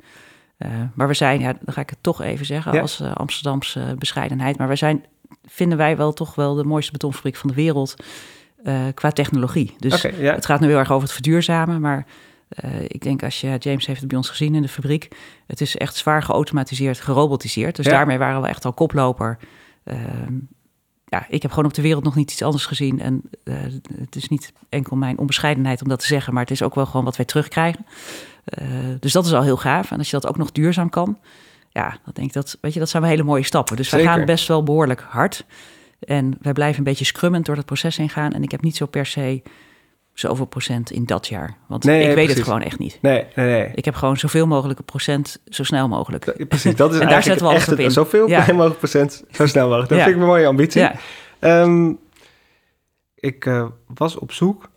Eh, 0.56 0.70
maar 0.94 1.08
we 1.08 1.14
zijn, 1.14 1.40
ja, 1.40 1.52
dan 1.52 1.74
ga 1.74 1.80
ik 1.80 1.90
het 1.90 1.98
toch 2.00 2.22
even 2.22 2.46
zeggen 2.46 2.72
Ja. 2.72 2.80
als 2.80 3.00
eh, 3.00 3.12
Amsterdamse 3.12 3.94
bescheidenheid, 3.98 4.58
maar 4.58 4.66
wij 4.66 4.76
zijn, 4.76 5.04
vinden 5.44 5.78
wij 5.78 5.96
wel 5.96 6.12
toch 6.12 6.34
wel 6.34 6.54
de 6.54 6.64
mooiste 6.64 6.92
betonfabriek 6.92 7.36
van 7.36 7.48
de 7.48 7.54
wereld 7.54 7.94
qua 8.94 9.10
technologie. 9.10 9.74
Dus 9.78 10.02
ja. 10.02 10.34
het 10.34 10.46
gaat 10.46 10.60
nu 10.60 10.66
heel 10.66 10.78
erg 10.78 10.90
over 10.90 11.02
het 11.02 11.12
verduurzamen, 11.12 11.80
maar 11.80 12.06
ik 12.86 13.02
denk 13.02 13.22
als 13.22 13.40
je, 13.40 13.56
James 13.58 13.86
heeft 13.86 13.98
het 14.00 14.08
bij 14.08 14.16
ons 14.16 14.28
gezien 14.28 14.54
in 14.54 14.62
de 14.62 14.68
fabriek, 14.68 15.08
het 15.46 15.60
is 15.60 15.76
echt 15.76 15.96
zwaar 15.96 16.22
geautomatiseerd, 16.22 17.00
gerobotiseerd. 17.00 17.76
Dus 17.76 17.86
Ja. 17.86 17.90
daarmee 17.92 18.18
waren 18.18 18.42
we 18.42 18.48
echt 18.48 18.64
al 18.64 18.72
koploper. 18.72 19.38
Ehm, 19.84 20.34
ja, 21.08 21.26
ik 21.28 21.42
heb 21.42 21.50
gewoon 21.50 21.66
op 21.66 21.74
de 21.74 21.82
wereld 21.82 22.04
nog 22.04 22.14
niet 22.14 22.32
iets 22.32 22.42
anders 22.42 22.66
gezien. 22.66 23.00
En 23.00 23.22
eh, 23.44 23.54
het 23.98 24.16
is 24.16 24.28
niet 24.28 24.52
enkel 24.68 24.96
mijn 24.96 25.18
onbescheidenheid 25.18 25.82
om 25.82 25.88
dat 25.88 26.00
te 26.00 26.06
zeggen, 26.06 26.32
maar 26.32 26.42
het 26.42 26.50
is 26.50 26.62
ook 26.62 26.74
wel 26.74 26.86
gewoon 26.86 27.04
wat 27.04 27.16
wij 27.16 27.26
terugkrijgen. 27.26 27.86
Eh, 28.44 28.66
dus 29.00 29.12
dat 29.12 29.26
is 29.26 29.32
al 29.32 29.42
heel 29.42 29.56
gaaf. 29.56 29.90
En 29.90 29.98
als 29.98 30.10
je 30.10 30.20
dat 30.20 30.26
ook 30.26 30.36
nog 30.36 30.52
duurzaam 30.52 30.88
kan, 30.88 31.18
ja, 31.70 31.88
dan 31.88 32.12
denk 32.12 32.26
ik 32.26 32.32
dat, 32.32 32.58
weet 32.60 32.72
je, 32.72 32.78
dat 32.78 32.88
zijn 32.88 33.02
wel 33.02 33.10
hele 33.10 33.24
mooie 33.24 33.42
stappen. 33.42 33.76
Dus 33.76 33.90
wij 33.90 34.00
Zeker. 34.00 34.14
gaan 34.16 34.24
best 34.24 34.48
wel 34.48 34.62
behoorlijk 34.62 35.00
hard. 35.08 35.44
En 35.98 36.36
wij 36.40 36.52
blijven 36.52 36.78
een 36.78 36.84
beetje 36.84 37.04
scrummend 37.04 37.46
door 37.46 37.54
dat 37.54 37.64
proces 37.64 37.96
heen 37.96 38.08
gaan. 38.08 38.32
En 38.32 38.42
ik 38.42 38.50
heb 38.50 38.62
niet 38.62 38.76
zo 38.76 38.86
per 38.86 39.06
se 39.06 39.42
zoveel 40.18 40.44
procent 40.46 40.90
in 40.90 41.04
dat 41.04 41.26
jaar. 41.26 41.56
Want 41.66 41.84
Nee, 41.84 42.00
ik 42.00 42.06
weet 42.06 42.14
precies. 42.14 42.34
het 42.34 42.44
gewoon 42.44 42.62
echt 42.62 42.78
niet. 42.78 42.98
Nee, 43.02 43.26
nee, 43.34 43.46
nee. 43.46 43.70
Ik 43.74 43.84
heb 43.84 43.94
gewoon 43.94 44.16
zoveel 44.16 44.46
mogelijke 44.46 44.82
procent 44.82 45.40
zo 45.48 45.62
snel 45.64 45.88
mogelijk. 45.88 46.48
Precies, 46.48 46.76
dat 46.76 46.92
is 46.94 46.98
En 47.00 47.08
daar 47.08 47.22
zetten 47.22 47.46
we 47.48 47.54
echt 47.54 47.72
op 47.72 47.78
in. 47.78 47.90
zoveel 47.90 48.28
Ja. 48.28 48.44
mogelijk 48.52 48.78
procent, 48.78 49.24
zo 49.30 49.46
snel 49.46 49.64
mogelijk. 49.66 49.88
Dat 49.88 49.98
Ja. 49.98 50.04
vind 50.04 50.16
ik 50.16 50.22
een 50.22 50.28
mooie 50.28 50.46
ambitie. 50.46 50.80
Ja, 50.80 50.94
Ehm, 51.38 51.92
ik 53.14 53.46
eh, 53.46 53.66
was 53.94 54.16
op 54.16 54.32
zoek 54.32 54.68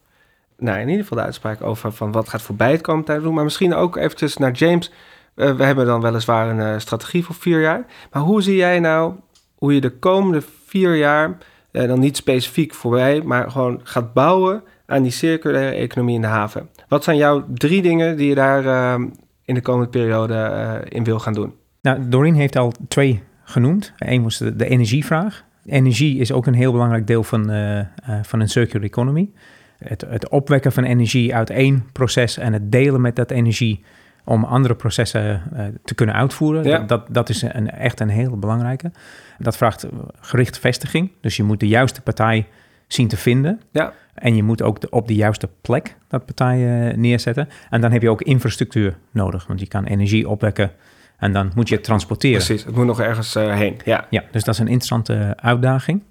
naar 0.58 0.82
in 0.82 0.88
ieder 0.88 1.02
geval 1.04 1.18
de 1.18 1.24
uitspraak 1.24 1.62
over 1.64 1.92
van 1.92 2.12
wat 2.12 2.30
gaat 2.30 2.42
voorbij 2.42 2.72
het 2.72 2.82
komende 2.82 3.08
tijd 3.08 3.22
doen. 3.22 3.34
Maar 3.34 3.44
misschien 3.44 3.74
ook 3.74 3.96
eventjes 3.98 4.38
naar 4.38 4.52
James. 4.52 4.92
Eh, 5.36 5.52
we 5.56 5.64
hebben 5.64 5.86
dan 5.86 6.02
weliswaar 6.02 6.50
een 6.50 6.74
eh, 6.74 6.80
strategie 6.80 7.26
voor 7.26 7.36
vier 7.36 7.62
jaar. 7.62 7.86
Maar 8.12 8.22
hoe 8.22 8.42
zie 8.42 8.56
jij 8.56 8.80
nou 8.80 9.14
hoe 9.56 9.74
je 9.74 9.82
de 9.82 9.90
komende 9.98 10.42
vier 10.66 10.96
jaar, 10.96 11.38
dan 11.72 12.00
niet 12.00 12.18
specifiek 12.18 12.74
voorbij, 12.74 13.22
maar 13.22 13.52
gewoon 13.52 13.80
gaat 13.84 14.14
bouwen 14.14 14.64
aan 14.92 15.02
die 15.02 15.12
circulaire 15.12 15.76
economie 15.76 16.16
in 16.16 16.22
de 16.22 16.28
haven? 16.28 16.70
Wat 16.88 17.04
zijn 17.04 17.18
jouw 17.18 17.46
drie 17.54 17.82
dingen 17.82 18.18
die 18.18 18.28
je 18.28 18.36
daar 18.36 18.66
ehm, 18.66 19.08
in 19.46 19.56
de 19.56 19.62
komende 19.62 19.90
periode 19.90 20.34
eh, 20.34 20.98
in 20.98 21.04
wil 21.04 21.20
gaan 21.20 21.34
doen? 21.34 21.54
Nou, 21.82 22.10
Doreen 22.10 22.36
heeft 22.36 22.56
al 22.56 22.74
twee 22.88 23.24
genoemd. 23.44 23.94
Eén 23.98 24.24
was 24.24 24.38
de, 24.38 24.56
de 24.56 24.68
energievraag. 24.68 25.44
Energie 25.66 26.20
is 26.20 26.32
ook 26.32 26.46
een 26.46 26.54
heel 26.54 26.72
belangrijk 26.72 27.08
deel 27.08 27.24
van, 27.24 27.50
eh, 27.50 27.80
eh, 27.80 27.86
van 28.22 28.40
een 28.40 28.50
circular 28.50 28.84
economy. 28.84 29.30
Het, 29.78 30.02
het 30.08 30.30
opwekken 30.30 30.72
van 30.72 30.84
energie 30.84 31.36
uit 31.36 31.50
één 31.50 31.86
proces 31.92 32.38
en 32.38 32.54
het 32.54 32.72
delen 32.72 33.02
met 33.02 33.16
dat 33.16 33.32
energie 33.32 33.84
om 34.24 34.44
andere 34.44 34.76
processen 34.76 35.42
eh, 35.54 35.66
te 35.84 35.96
kunnen 35.96 36.16
uitvoeren. 36.16 36.64
Ja. 36.64 36.78
Dat, 36.78 36.90
dat, 36.90 37.06
dat 37.10 37.30
is 37.30 37.42
een, 37.42 37.70
echt 37.70 38.00
een 38.00 38.10
heel 38.10 38.38
belangrijke. 38.38 38.92
Dat 39.38 39.58
vraagt 39.58 39.88
gerichte 40.20 40.60
vestiging. 40.60 41.12
Dus 41.22 41.38
je 41.38 41.44
moet 41.44 41.60
de 41.60 41.68
juiste 41.68 42.02
partij 42.02 42.48
zien 42.88 43.08
te 43.08 43.18
vinden. 43.18 43.62
Ja. 43.72 43.94
En 44.22 44.36
je 44.36 44.44
moet 44.44 44.62
ook 44.62 44.82
de, 44.82 44.90
op 44.90 45.08
de 45.08 45.16
juiste 45.16 45.50
plek 45.62 45.96
dat 46.08 46.26
partij 46.26 46.90
eh, 46.90 46.98
neerzetten. 46.98 47.50
En 47.70 47.82
dan 47.82 47.92
heb 47.92 48.02
je 48.02 48.10
ook 48.10 48.22
infrastructuur 48.22 48.98
nodig. 49.12 49.48
Want 49.48 49.60
je 49.60 49.68
kan 49.68 49.84
energie 49.84 50.30
opwekken 50.30 50.72
en 51.18 51.34
dan 51.34 51.52
moet 51.56 51.70
je 51.70 51.76
het 51.76 51.84
transporteren. 51.84 52.46
Precies, 52.46 52.66
het 52.66 52.76
moet 52.76 52.86
nog 52.86 53.00
ergens 53.00 53.36
eh, 53.36 53.56
heen. 53.56 53.80
Ja, 53.86 54.08
Ja, 54.10 54.24
dus 54.32 54.44
dat 54.44 54.54
is 54.54 54.60
een 54.60 54.68
interessante 54.68 55.34
uitdaging. 55.36 56.04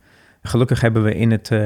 Gelukkig 0.43 0.81
hebben 0.81 1.03
we 1.03 1.15
in 1.15 1.31
het, 1.31 1.51
eh, 1.51 1.59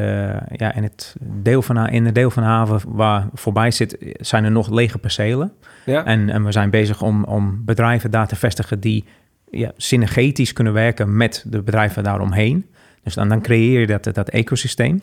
ja, 0.57 0.74
in 0.74 0.82
het 0.82 1.16
deel 1.20 1.62
van, 1.62 1.88
in 1.88 2.05
het 2.05 2.14
deel 2.14 2.30
van 2.30 2.42
de 2.42 2.49
haven 2.49 2.80
waar 2.84 3.28
voorbij 3.34 3.70
zit, 3.70 3.97
zijn 4.20 4.45
er 4.45 4.51
nog 4.51 4.70
lege 4.70 4.99
percelen. 4.99 5.53
ja. 5.84 6.05
En, 6.05 6.30
en 6.30 6.45
we 6.45 6.53
zijn 6.53 6.70
bezig 6.70 7.03
om, 7.03 7.24
om 7.24 7.64
bedrijven 7.64 8.11
daar 8.11 8.28
te 8.28 8.36
vestigen 8.36 8.80
die 8.80 9.05
ja, 9.51 9.72
synergetisch 9.76 10.53
kunnen 10.53 10.72
werken 10.72 11.16
met 11.16 11.45
de 11.47 11.62
bedrijven 11.62 12.03
daaromheen. 12.03 12.66
Dus 13.03 13.14
dan, 13.14 13.28
dan 13.28 13.42
creëer 13.42 13.80
je 13.80 13.86
dat, 13.86 14.14
dat 14.14 14.28
ecosysteem. 14.28 15.03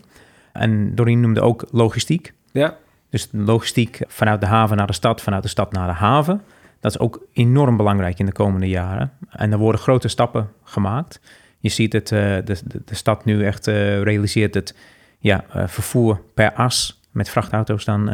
En 0.54 0.95
Doreen 0.95 1.20
noemde 1.20 1.41
ook 1.41 1.66
logistiek. 1.72 2.34
ja. 2.52 2.78
Dus 3.10 3.28
logistiek 3.32 3.99
vanuit 4.08 4.39
de 4.41 4.45
haven 4.47 4.78
naar 4.78 4.88
de 4.88 4.93
stad, 4.93 5.22
vanuit 5.22 5.43
de 5.43 5.49
stad 5.49 5.72
naar 5.72 5.88
de 5.88 5.93
haven. 5.93 6.41
Dat 6.80 6.91
is 6.91 6.99
ook 6.99 7.22
enorm 7.34 7.78
belangrijk 7.78 8.20
in 8.20 8.26
de 8.26 8.32
komende 8.32 8.68
jaren. 8.70 9.12
En 9.30 9.52
er 9.52 9.58
worden 9.58 9.82
grote 9.82 10.08
stappen 10.08 10.49
gemaakt. 10.64 11.20
Je 11.60 11.70
ziet 11.70 11.93
het, 11.93 12.12
eh, 12.12 12.20
de, 12.20 12.43
de, 12.66 12.82
de 12.86 12.95
stad 12.95 13.26
nu 13.26 13.45
echt 13.45 13.68
eh, 13.68 14.02
realiseert 14.02 14.54
het 14.54 14.76
ja, 15.20 15.43
eh, 15.54 15.68
vervoer 15.68 16.22
per 16.34 16.54
as 16.54 17.02
met 17.12 17.30
vrachtauto's 17.30 17.86
dan 17.86 18.10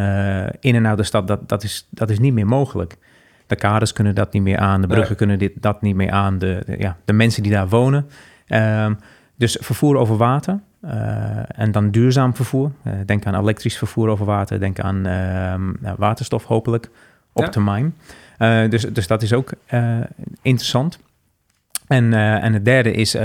in 0.60 0.76
en 0.76 0.88
uit 0.88 0.98
de 0.98 1.04
stad. 1.04 1.28
Dat, 1.28 1.50
dat, 1.50 1.64
is, 1.64 1.88
dat 1.90 2.10
is 2.10 2.20
niet 2.20 2.34
meer 2.34 2.48
mogelijk. 2.48 2.98
De 3.48 3.56
kaders 3.56 3.94
kunnen 3.94 4.16
dat 4.16 4.34
niet 4.34 4.44
meer 4.44 4.58
aan, 4.58 4.82
de 4.82 4.88
bruggen 4.88 5.08
Nee. 5.10 5.18
kunnen 5.18 5.40
dit, 5.40 5.52
dat 5.62 5.82
niet 5.82 5.96
meer 5.96 6.12
aan, 6.12 6.38
de, 6.40 6.64
de- 6.66 6.76
ja, 6.80 6.98
de 7.06 7.14
mensen 7.14 7.44
die 7.44 7.52
daar 7.52 7.70
wonen. 7.70 8.10
Ehm, 8.48 8.94
dus 9.36 9.58
vervoer 9.62 9.98
over 9.98 10.18
water 10.18 10.60
en 11.48 11.72
dan 11.72 11.92
duurzaam 11.92 12.36
vervoer. 12.36 12.72
Eh, 12.84 12.94
denk 13.06 13.26
aan 13.26 13.36
elektrisch 13.36 13.78
vervoer 13.78 14.10
over 14.10 14.26
water, 14.26 14.60
denk 14.60 14.80
aan 14.80 15.06
ehm, 15.06 15.96
waterstof 15.98 16.44
hopelijk 16.44 16.90
op 17.34 17.44
Ja. 17.44 17.50
termijn. 17.50 17.96
Eh, 18.38 18.70
dus, 18.70 18.82
dus 18.82 19.08
dat 19.08 19.22
is 19.22 19.34
ook 19.34 19.52
eh, 19.66 20.00
interessant. 20.42 21.00
En, 21.88 22.14
en 22.14 22.54
het 22.54 22.66
derde 22.66 22.92
is 22.92 23.18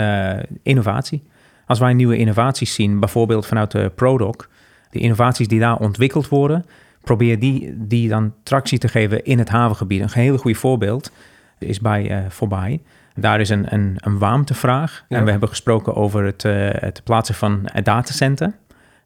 innovatie. 0.62 1.22
Als 1.66 1.78
wij 1.78 1.94
nieuwe 1.94 2.16
innovaties 2.16 2.74
zien, 2.74 3.00
bijvoorbeeld 3.00 3.46
vanuit 3.46 3.70
de 3.70 3.92
ProDoc, 3.94 4.48
de 4.90 4.98
innovaties 4.98 5.48
die 5.48 5.60
daar 5.60 5.76
ontwikkeld 5.76 6.28
worden, 6.28 6.64
probeer 7.00 7.38
die, 7.38 7.74
die 7.76 8.08
dan 8.08 8.34
tractie 8.42 8.78
te 8.78 8.88
geven 8.88 9.24
in 9.24 9.38
het 9.38 9.48
havengebied. 9.48 10.00
Een 10.00 10.10
heel 10.12 10.36
goed 10.36 10.56
voorbeeld 10.56 11.12
is 11.58 11.80
bij 11.80 12.10
uh, 12.10 12.30
Voorbij. 12.30 12.80
Daar 13.14 13.40
is 13.40 13.48
een, 13.48 13.72
een, 13.72 13.96
een 13.96 14.18
warmtevraag. 14.18 15.04
En 15.08 15.24
we 15.24 15.30
hebben 15.30 15.48
gesproken 15.48 15.94
over 15.94 16.24
het, 16.24 16.42
het 16.82 17.00
plaatsen 17.04 17.34
van 17.34 17.60
een 17.64 17.84
datacenter. 17.84 18.52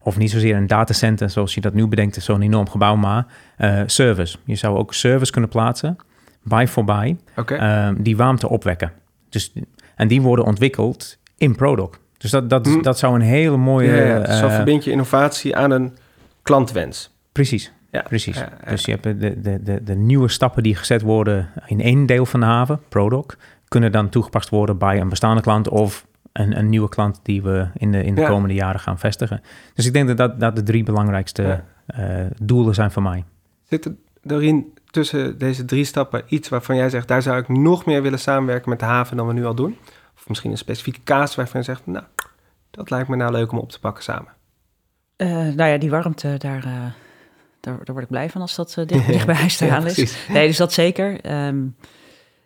Of 0.03 0.17
niet 0.17 0.31
zozeer 0.31 0.57
een 0.57 0.67
datacenter 0.67 1.31
zoals 1.31 1.55
je 1.55 1.61
dat 1.61 1.75
nu 1.75 1.87
bedenkt, 1.87 2.23
zo'n 2.23 2.43
enorm 2.43 2.69
gebouw, 2.69 2.97
maar 2.97 3.27
service. 3.87 4.39
Je 4.45 4.55
zou 4.55 4.77
ook 4.77 4.95
service 4.95 5.33
kunnen 5.33 5.51
plaatsen 5.51 5.97
bij 6.43 6.69
Voorbij, 6.69 7.17
okay. 7.37 7.95
die 7.99 8.17
warmte 8.17 8.49
opwekken. 8.49 8.93
Dus, 9.29 9.53
en 9.97 10.09
die 10.09 10.23
worden 10.23 10.45
ontwikkeld 10.45 11.19
in 11.37 11.57
Prodoc. 11.57 11.99
Dus 12.19 12.31
dat, 12.31 12.51
dat, 12.51 12.67
hm. 12.67 12.83
dat 12.83 12.99
zou 12.99 13.15
een 13.15 13.21
hele 13.21 13.57
mooie... 13.57 13.95
Ja, 13.95 14.17
ja. 14.17 14.37
zo 14.37 14.49
verbind 14.49 14.85
je 14.85 14.91
innovatie 14.91 15.57
aan 15.57 15.71
een 15.71 15.97
klantwens. 16.43 17.15
Precies, 17.33 17.73
ja. 17.91 18.03
precies. 18.03 18.45
Dus 18.69 18.85
je 18.85 18.91
hebt 18.91 19.03
de, 19.03 19.41
de, 19.41 19.63
de, 19.63 19.83
de 19.83 19.95
nieuwe 19.95 20.29
stappen 20.29 20.63
die 20.63 20.75
gezet 20.75 21.03
worden 21.03 21.49
in 21.67 21.81
één 21.81 22.07
deel 22.07 22.27
van 22.27 22.41
de 22.41 22.47
haven, 22.47 22.81
Prodoc, 22.89 23.37
kunnen 23.77 23.95
dan 23.95 24.09
toegepast 24.09 24.49
worden 24.49 24.79
bij 24.79 25.01
een 25.01 25.09
bestaande 25.09 25.43
klant 25.43 25.69
of 25.69 26.07
een, 26.33 26.59
een 26.59 26.69
nieuwe 26.69 26.89
klant 26.89 27.21
die 27.23 27.43
we 27.43 27.69
in 27.75 27.93
de, 27.93 28.05
in 28.05 28.15
de 28.15 28.27
komende 28.27 28.55
jaren 28.55 28.81
gaan 28.81 28.99
vestigen. 28.99 29.43
Dus 29.75 29.87
ik 29.87 29.93
denk 29.93 30.09
dat 30.09 30.17
dat, 30.17 30.41
dat 30.41 30.57
de 30.57 30.63
drie 30.63 30.83
belangrijkste 30.83 31.63
uh, 31.99 32.27
doelen 32.43 32.75
zijn 32.75 32.91
voor 32.91 33.03
mij. 33.03 33.25
Zit 33.63 33.85
er 33.85 33.95
erin 34.27 34.73
tussen 34.91 35.39
deze 35.39 35.65
drie 35.65 35.85
stappen 35.85 36.23
iets 36.27 36.49
waarvan 36.49 36.77
jij 36.77 36.91
zegt, 36.91 37.09
daar 37.09 37.23
zou 37.23 37.39
ik 37.39 37.49
nog 37.49 37.85
meer 37.85 38.03
willen 38.03 38.19
samenwerken 38.19 38.71
met 38.71 38.79
de 38.79 38.85
haven 38.85 39.17
dan 39.17 39.27
we 39.27 39.33
nu 39.33 39.45
al 39.45 39.55
doen? 39.55 39.77
Of 40.17 40.29
misschien 40.29 40.51
een 40.51 40.59
specifieke 40.59 41.01
kaas 41.05 41.35
waarvan 41.35 41.61
je 41.61 41.67
zegt, 41.67 41.87
nou, 41.87 42.05
dat 42.71 42.91
lijkt 42.91 43.09
me 43.09 43.17
nou 43.17 43.33
leuk 43.33 43.53
om 43.53 43.59
op 43.59 43.71
te 43.71 43.81
pakken 43.81 44.03
samen. 44.03 44.33
Uh, 45.17 45.29
nou 45.29 45.71
ja, 45.71 45.79
die 45.79 45.91
warmte, 45.91 46.35
daar, 46.39 46.67
uh, 46.67 46.73
daar, 47.61 47.77
daar, 47.85 47.95
word 47.95 48.03
ik 48.03 48.09
blij 48.09 48.31
van 48.31 48.41
als 48.41 48.55
dat 48.55 48.77
uh, 48.79 48.87
dicht, 48.87 49.07
dicht 49.13 49.27
bij 49.27 49.35
huis 49.35 49.57
te 49.57 49.67
halen 49.67 49.97
is. 49.97 50.27
Nee, 50.29 50.47
dus 50.47 50.57
dat 50.57 50.73
zeker. 50.73 51.33
Um, 51.47 51.77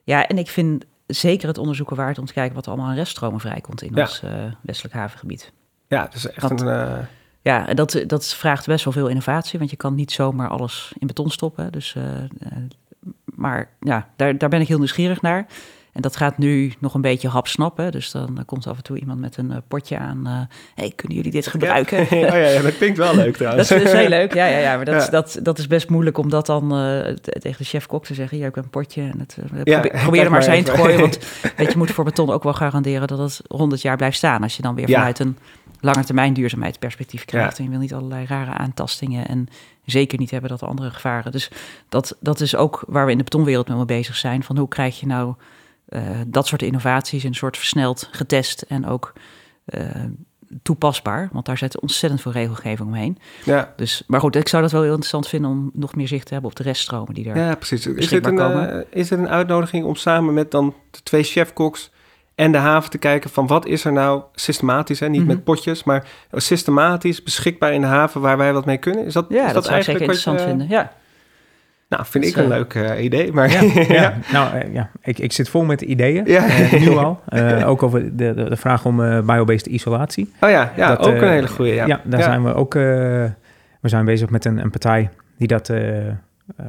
ja, 0.05 0.26
en 0.26 0.39
ik 0.39 0.49
vind 0.49 0.85
zeker 1.11 1.49
het 1.49 1.59
onderzoeken 1.59 1.97
waard 1.97 2.19
om 2.19 2.27
te 2.27 2.33
kijken 2.33 2.55
wat 2.55 2.65
er 2.65 2.73
allemaal 2.73 2.91
aan 2.91 2.97
reststromen 2.97 3.41
vrijkomt 3.41 3.83
in 3.83 3.91
ja. 3.95 4.01
ons 4.01 4.23
westelijk 4.61 4.95
havengebied. 4.95 5.53
Ja, 5.89 6.09
dus 6.13 6.31
echt 6.31 6.49
Want, 6.49 6.61
een 6.61 7.07
ja, 7.43 7.69
en 7.69 7.77
dat, 7.77 8.05
dat 8.07 8.27
vraagt 8.27 8.67
best 8.67 8.85
wel 8.85 8.93
veel 8.93 9.09
innovatie, 9.09 9.59
want 9.59 9.71
je 9.71 9.77
kan 9.77 9.95
niet 9.95 10.13
zomaar 10.13 10.49
alles 10.49 10.93
in 10.99 11.07
beton 11.07 11.31
stoppen. 11.31 11.73
Dus, 11.73 11.95
uh, 11.95 12.05
maar 13.25 13.71
ja, 13.81 14.09
daar, 14.17 14.39
daar 14.39 14.49
ben 14.49 14.61
ik 14.61 14.69
heel 14.69 14.79
nieuwsgierig 14.79 15.23
naar. 15.23 15.47
En 15.93 16.03
dat 16.03 16.16
gaat 16.16 16.38
nu 16.38 16.72
nog 16.78 16.95
een 16.95 17.01
beetje 17.01 17.28
hapsnappen. 17.28 17.93
Dus 17.93 18.11
dan 18.11 18.43
komt 18.47 18.66
af 18.66 18.76
en 18.76 18.82
toe 18.82 18.99
iemand 18.99 19.20
met 19.20 19.36
een 19.36 19.51
uh, 19.51 19.57
potje 19.68 19.99
aan. 19.99 20.22
Uh, 20.26 20.41
hey, 20.74 20.93
kunnen 20.97 21.16
jullie 21.16 21.32
dit 21.32 21.47
gebruiken? 21.47 21.99
Ja, 21.99 22.26
oh 22.26 22.32
ja, 22.32 22.36
ja, 22.36 22.62
dat 22.62 22.76
klinkt 22.76 22.99
wel 22.99 23.14
leuk 23.14 23.36
trouwens. 23.36 23.68
dat 23.68 23.80
is, 23.80 23.93
heel 23.93 24.09
leuk, 24.09 24.34
ja, 24.34 24.47
ja, 24.47 24.59
ja. 24.59 24.76
Maar 24.76 24.84
dat, 24.84 25.05
ja. 25.05 25.11
Dat, 25.11 25.38
dat 25.43 25.59
is 25.59 25.66
best 25.66 25.88
moeilijk 25.88 26.18
om 26.18 26.30
dat 26.30 26.47
dan 26.47 26.64
uh, 26.78 27.01
tegen 27.14 27.59
de 27.59 27.64
chef-kok 27.64 28.05
te 28.05 28.14
zeggen. 28.14 28.36
Hier 28.36 28.47
heb 28.47 28.57
ik 28.57 28.62
een 28.62 28.70
potje. 28.70 29.03
En 29.03 29.18
het, 29.18 29.36
ja, 29.64 29.80
probeer, 29.80 30.01
probeer 30.03 30.24
er 30.24 30.30
maar 30.30 30.41
eens 30.41 30.49
heen 30.49 30.64
te 30.64 30.72
gooien. 30.72 31.01
Want 31.01 31.18
weet 31.57 31.72
je, 31.72 31.78
moet 31.78 31.91
voor 31.91 32.05
beton 32.05 32.30
ook 32.30 32.43
wel 32.43 32.55
garanderen 32.55 33.09
dat 33.09 33.18
het 33.18 33.41
100 33.47 33.82
jaar 33.82 33.97
blijft 33.97 34.16
staan. 34.16 34.43
Als 34.43 34.57
je 34.57 34.62
dan 34.62 34.74
weer 34.74 34.88
vanuit 34.88 35.18
een 35.18 35.36
lange 35.80 36.05
termijn 36.05 36.32
duurzaamheidsperspectief 36.32 37.24
krijgt. 37.24 37.59
En 37.59 37.64
je 37.64 37.70
wil 37.70 37.78
niet 37.78 37.95
allerlei 37.95 38.26
rare 38.26 38.53
aantastingen 38.53 39.28
en 39.28 39.49
zeker 39.84 40.18
niet 40.18 40.30
hebben 40.30 40.51
dat 40.51 40.61
er 40.61 40.68
andere 40.68 40.91
gevaren. 40.91 41.32
Dus 41.32 41.51
dat, 41.88 42.16
dat 42.20 42.41
is 42.41 42.57
ook 42.57 42.84
waar 42.86 43.05
we 43.05 43.11
in 43.11 43.18
de 43.18 43.24
betonwereld 43.24 43.68
mee 43.68 43.84
bezig 43.84 44.16
zijn. 44.16 44.43
Van 44.43 44.59
hoe 44.59 44.68
krijg 44.68 45.01
je 45.01 45.07
nou 45.07 45.34
dat 46.26 46.47
soort 46.47 46.62
innovaties 46.62 47.22
in 47.22 47.28
een 47.28 47.34
soort 47.34 47.57
versneld 47.57 48.09
getest 48.11 48.62
en 48.62 48.86
ook 48.86 49.12
uh, 49.66 49.84
toepasbaar. 50.62 51.28
Want 51.32 51.47
daar 51.47 51.59
zit 51.59 51.80
ontzettend 51.80 52.20
veel 52.22 52.32
regelgeving 52.32 52.88
omheen. 52.88 53.18
Ja. 53.45 53.72
Dus, 53.76 54.03
maar 54.07 54.20
goed, 54.20 54.36
ik 54.36 54.49
zou 54.49 54.62
dat 54.62 54.72
wel 54.72 54.80
heel 54.80 54.91
interessant 54.91 55.28
vinden 55.28 55.51
om 55.51 55.70
nog 55.74 55.95
meer 55.95 56.09
zicht 56.09 56.26
te 56.26 56.32
hebben 56.32 56.51
op 56.51 56.57
de 56.57 56.62
reststromen 56.62 57.14
die 57.14 57.24
daar 57.24 57.38
Ja, 57.38 57.55
precies. 57.55 57.86
Is 57.86 58.11
het, 58.11 58.26
een, 58.26 58.38
uh, 58.38 58.80
is 58.91 59.11
het 59.11 59.18
een 59.18 59.28
uitnodiging 59.28 59.84
om 59.84 59.97
samen 59.97 60.34
met 60.34 60.51
dan 60.51 60.74
de 60.91 61.03
twee 61.03 61.22
chefkoks 61.22 61.91
en 62.34 62.53
de 62.53 62.59
haven 62.59 62.91
te 62.91 62.99
kijken 62.99 63.30
van 63.30 63.47
wat 63.47 63.66
is 63.66 63.84
er 63.84 63.93
nou 63.93 64.22
systematisch, 64.34 65.01
hè? 65.01 65.09
niet 65.09 65.20
mm 65.20 65.26
-hmm. 65.26 65.34
met 65.34 65.45
potjes, 65.45 65.84
maar 65.84 66.09
systematisch 66.32 67.22
beschikbaar 67.22 67.72
in 67.72 67.80
de 67.80 67.86
haven 67.86 68.20
waar 68.20 68.36
wij 68.36 68.53
wat 68.53 68.64
mee 68.64 68.78
kunnen? 68.78 69.05
Is 69.05 69.12
dat, 69.12 69.26
ja, 69.28 69.47
is 69.47 69.53
dat, 69.53 69.64
zou 69.64 69.76
ik 69.76 69.84
zeker 69.84 70.01
interessant 70.01 70.41
vinden. 70.41 70.68
Ja. 70.68 70.93
Nou, 71.91 72.05
vind 72.07 72.24
ik 72.24 72.36
een 72.36 72.49
leuk 72.49 72.74
uh, 72.74 73.05
idee. 73.05 73.32
Maar 73.32 73.51
ja, 73.51 73.61
ja. 74.01 74.14
nou 74.32 74.57
uh, 74.57 74.74
ja, 74.74 74.91
ik, 75.03 75.18
ik 75.18 75.32
zit 75.32 75.49
vol 75.49 75.64
met 75.64 75.80
ideeën, 75.80 76.30
uh, 76.30 76.72
nu 76.72 76.88
al. 76.88 77.20
ook 77.70 77.82
over 77.82 78.16
de, 78.16 78.34
de, 78.34 78.49
de 78.49 78.57
vraag 78.57 78.84
om 78.84 78.97
biobased 79.26 79.66
isolatie. 79.66 80.32
Oh 80.41 80.51
ja, 80.51 80.72
ja 80.76 80.88
dat, 80.88 81.07
ook 81.07 81.20
een 81.20 81.28
hele 81.28 81.49
goede. 81.49 81.74
Ja, 81.74 81.86
ja 81.86 82.01
daar 82.05 82.22
zijn 82.22 82.45
we 82.45 82.55
ook. 82.55 82.74
we 82.74 83.32
zijn 83.82 84.05
bezig 84.05 84.30
met 84.30 84.45
een, 84.45 84.59
een 84.59 84.70
partij 84.70 85.11
die 85.38 85.49
dat 85.49 85.72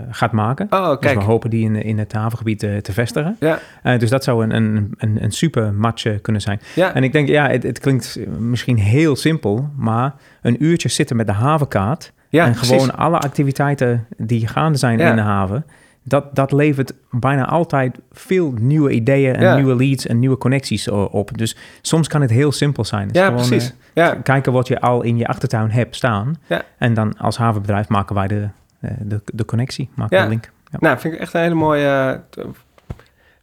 gaat 0.09 0.31
maken. 0.31 0.67
Oh, 0.69 0.87
kijk. 0.87 1.01
Dus 1.01 1.13
we 1.13 1.19
hopen 1.19 1.49
die 1.49 1.65
in, 1.65 1.75
in 1.75 1.99
het 1.99 2.13
havengebied 2.13 2.59
te 2.59 2.93
vestigen. 2.93 3.37
Ja. 3.39 3.59
Dus 3.97 4.09
dat 4.09 4.23
zou 4.23 4.43
een, 4.43 4.55
een, 4.55 4.93
een, 4.97 5.23
een 5.23 5.31
super 5.31 5.73
match 5.73 6.21
kunnen 6.21 6.41
zijn. 6.41 6.59
Ja. 6.75 6.93
En 6.93 7.03
ik 7.03 7.11
denk, 7.11 7.27
ja, 7.27 7.49
het, 7.49 7.63
het, 7.63 7.79
klinkt 7.79 8.19
misschien 8.39 8.77
heel 8.77 9.15
simpel, 9.15 9.69
maar 9.75 10.13
een 10.41 10.63
uurtje 10.63 10.89
zitten 10.89 11.15
met 11.15 11.27
de 11.27 11.33
havenkaart 11.33 12.11
ja, 12.31 12.45
en 12.45 12.55
gewoon 12.55 12.77
precies. 12.77 12.97
alle 12.97 13.17
activiteiten 13.17 14.07
die 14.17 14.47
gaande 14.47 14.77
zijn 14.77 14.97
ja. 14.97 15.09
in 15.09 15.15
de 15.15 15.21
haven, 15.21 15.65
dat, 16.03 16.35
dat 16.35 16.51
levert 16.51 16.93
bijna 17.11 17.45
altijd 17.45 17.97
veel 18.11 18.53
nieuwe 18.59 18.91
ideeën 18.91 19.35
en 19.35 19.41
ja. 19.41 19.55
nieuwe 19.55 19.75
leads 19.75 20.07
en 20.07 20.19
nieuwe 20.19 20.37
connecties 20.37 20.87
op. 20.89 21.37
Dus 21.37 21.57
soms 21.81 22.07
kan 22.07 22.21
het 22.21 22.29
heel 22.29 22.51
simpel 22.51 22.85
zijn. 22.85 23.07
Dus 23.07 23.17
ja, 23.17 23.25
gewoon, 23.25 23.47
precies. 23.47 23.73
Ja. 23.93 24.15
Kijken 24.15 24.51
wat 24.51 24.67
je 24.67 24.79
al 24.79 25.01
in 25.01 25.17
je 25.17 25.27
achtertuin 25.27 25.71
hebt 25.71 25.95
staan. 25.95 26.35
Ja. 26.47 26.61
En 26.77 26.93
dan 26.93 27.17
als 27.17 27.37
havenbedrijf 27.37 27.87
maken 27.87 28.15
wij 28.15 28.27
de, 28.27 28.47
eh, 28.79 28.91
de, 28.99 29.21
de 29.25 29.45
connectie, 29.45 29.89
maken 29.95 30.17
ja. 30.17 30.23
de 30.23 30.29
link. 30.29 30.51
Ja. 30.71 30.77
Nou, 30.79 30.99
vind 30.99 31.13
ik 31.13 31.19
echt 31.19 31.33
een 31.33 31.41
hele 31.41 31.55
mooie, 31.55 32.21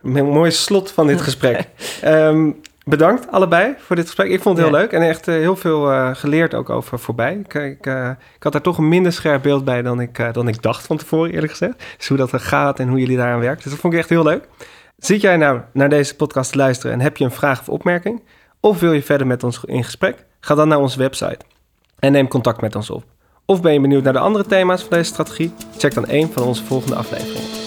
een 0.03 0.27
mooie 0.27 0.51
slot 0.51 0.91
van 0.91 1.07
dit 1.07 1.21
gesprek. 1.29 1.69
um, 2.05 2.57
bedankt 2.89 3.31
allebei 3.31 3.75
voor 3.79 3.97
dit 3.97 4.05
gesprek. 4.05 4.31
Ik 4.31 4.43
vond 4.43 4.57
het 4.57 4.67
heel 4.67 4.77
ja. 4.77 4.83
leuk 4.83 4.93
en 4.93 5.03
echt 5.03 5.29
uh, 5.29 5.35
heel 5.35 5.57
veel 5.57 5.93
uh, 5.93 6.15
geleerd 6.15 6.55
ook 6.55 6.71
over 6.71 6.99
voorbij. 6.99 7.35
Ik, 7.35 7.55
ik, 7.55 7.87
uh, 7.87 8.11
ik, 8.37 8.43
had 8.43 8.53
daar 8.53 8.63
toch 8.63 8.79
een 8.79 8.89
minder 8.89 9.13
scherp 9.13 9.43
beeld 9.43 9.65
bij 9.65 9.83
dan 9.83 10.01
ik, 10.01 10.33
dan 10.33 10.49
ik 10.49 10.63
dacht 10.63 10.87
van 10.87 10.97
tevoren, 10.97 11.33
eerlijk 11.33 11.53
gezegd. 11.53 11.85
Dus 11.97 12.09
hoe 12.09 12.17
dat 12.17 12.33
er 12.33 12.41
gaat 12.41 12.79
en 12.81 12.89
hoe 12.89 12.99
jullie 12.99 13.17
daaraan 13.17 13.41
werken. 13.41 13.63
Dus 13.63 13.73
dat 13.73 13.81
vond 13.81 13.93
ik 13.93 13.99
echt 13.99 14.09
heel 14.09 14.23
leuk. 14.23 14.49
Zit 14.97 15.21
jij 15.21 15.37
nou 15.37 15.61
naar 15.73 15.89
deze 15.89 16.17
podcast 16.17 16.51
te 16.51 16.59
luisteren 16.59 16.93
en 16.93 17.01
heb 17.01 17.17
je 17.17 17.25
een 17.25 17.31
vraag 17.31 17.61
of 17.61 17.69
opmerking? 17.69 18.23
Of 18.61 18.81
wil 18.81 18.93
je 18.93 19.03
verder 19.03 19.27
met 19.27 19.45
ons 19.45 19.61
in 19.65 19.85
gesprek? 19.85 20.25
Ga 20.41 20.55
dan 20.55 20.69
naar 20.69 20.79
onze 20.79 20.99
website 20.99 21.39
en 21.99 22.13
neem 22.13 22.29
contact 22.29 22.61
met 22.61 22.77
ons 22.77 22.91
op. 22.91 23.05
Of 23.45 23.63
ben 23.63 23.73
je 23.73 23.81
benieuwd 23.81 24.03
naar 24.03 24.13
de 24.13 24.19
andere 24.19 24.47
thema's 24.47 24.81
van 24.81 24.91
deze 24.91 25.11
strategie? 25.11 25.53
Check 25.77 25.95
dan 25.95 26.05
een 26.09 26.33
van 26.33 26.43
onze 26.43 26.65
volgende 26.65 26.97
afleveringen. 26.97 27.58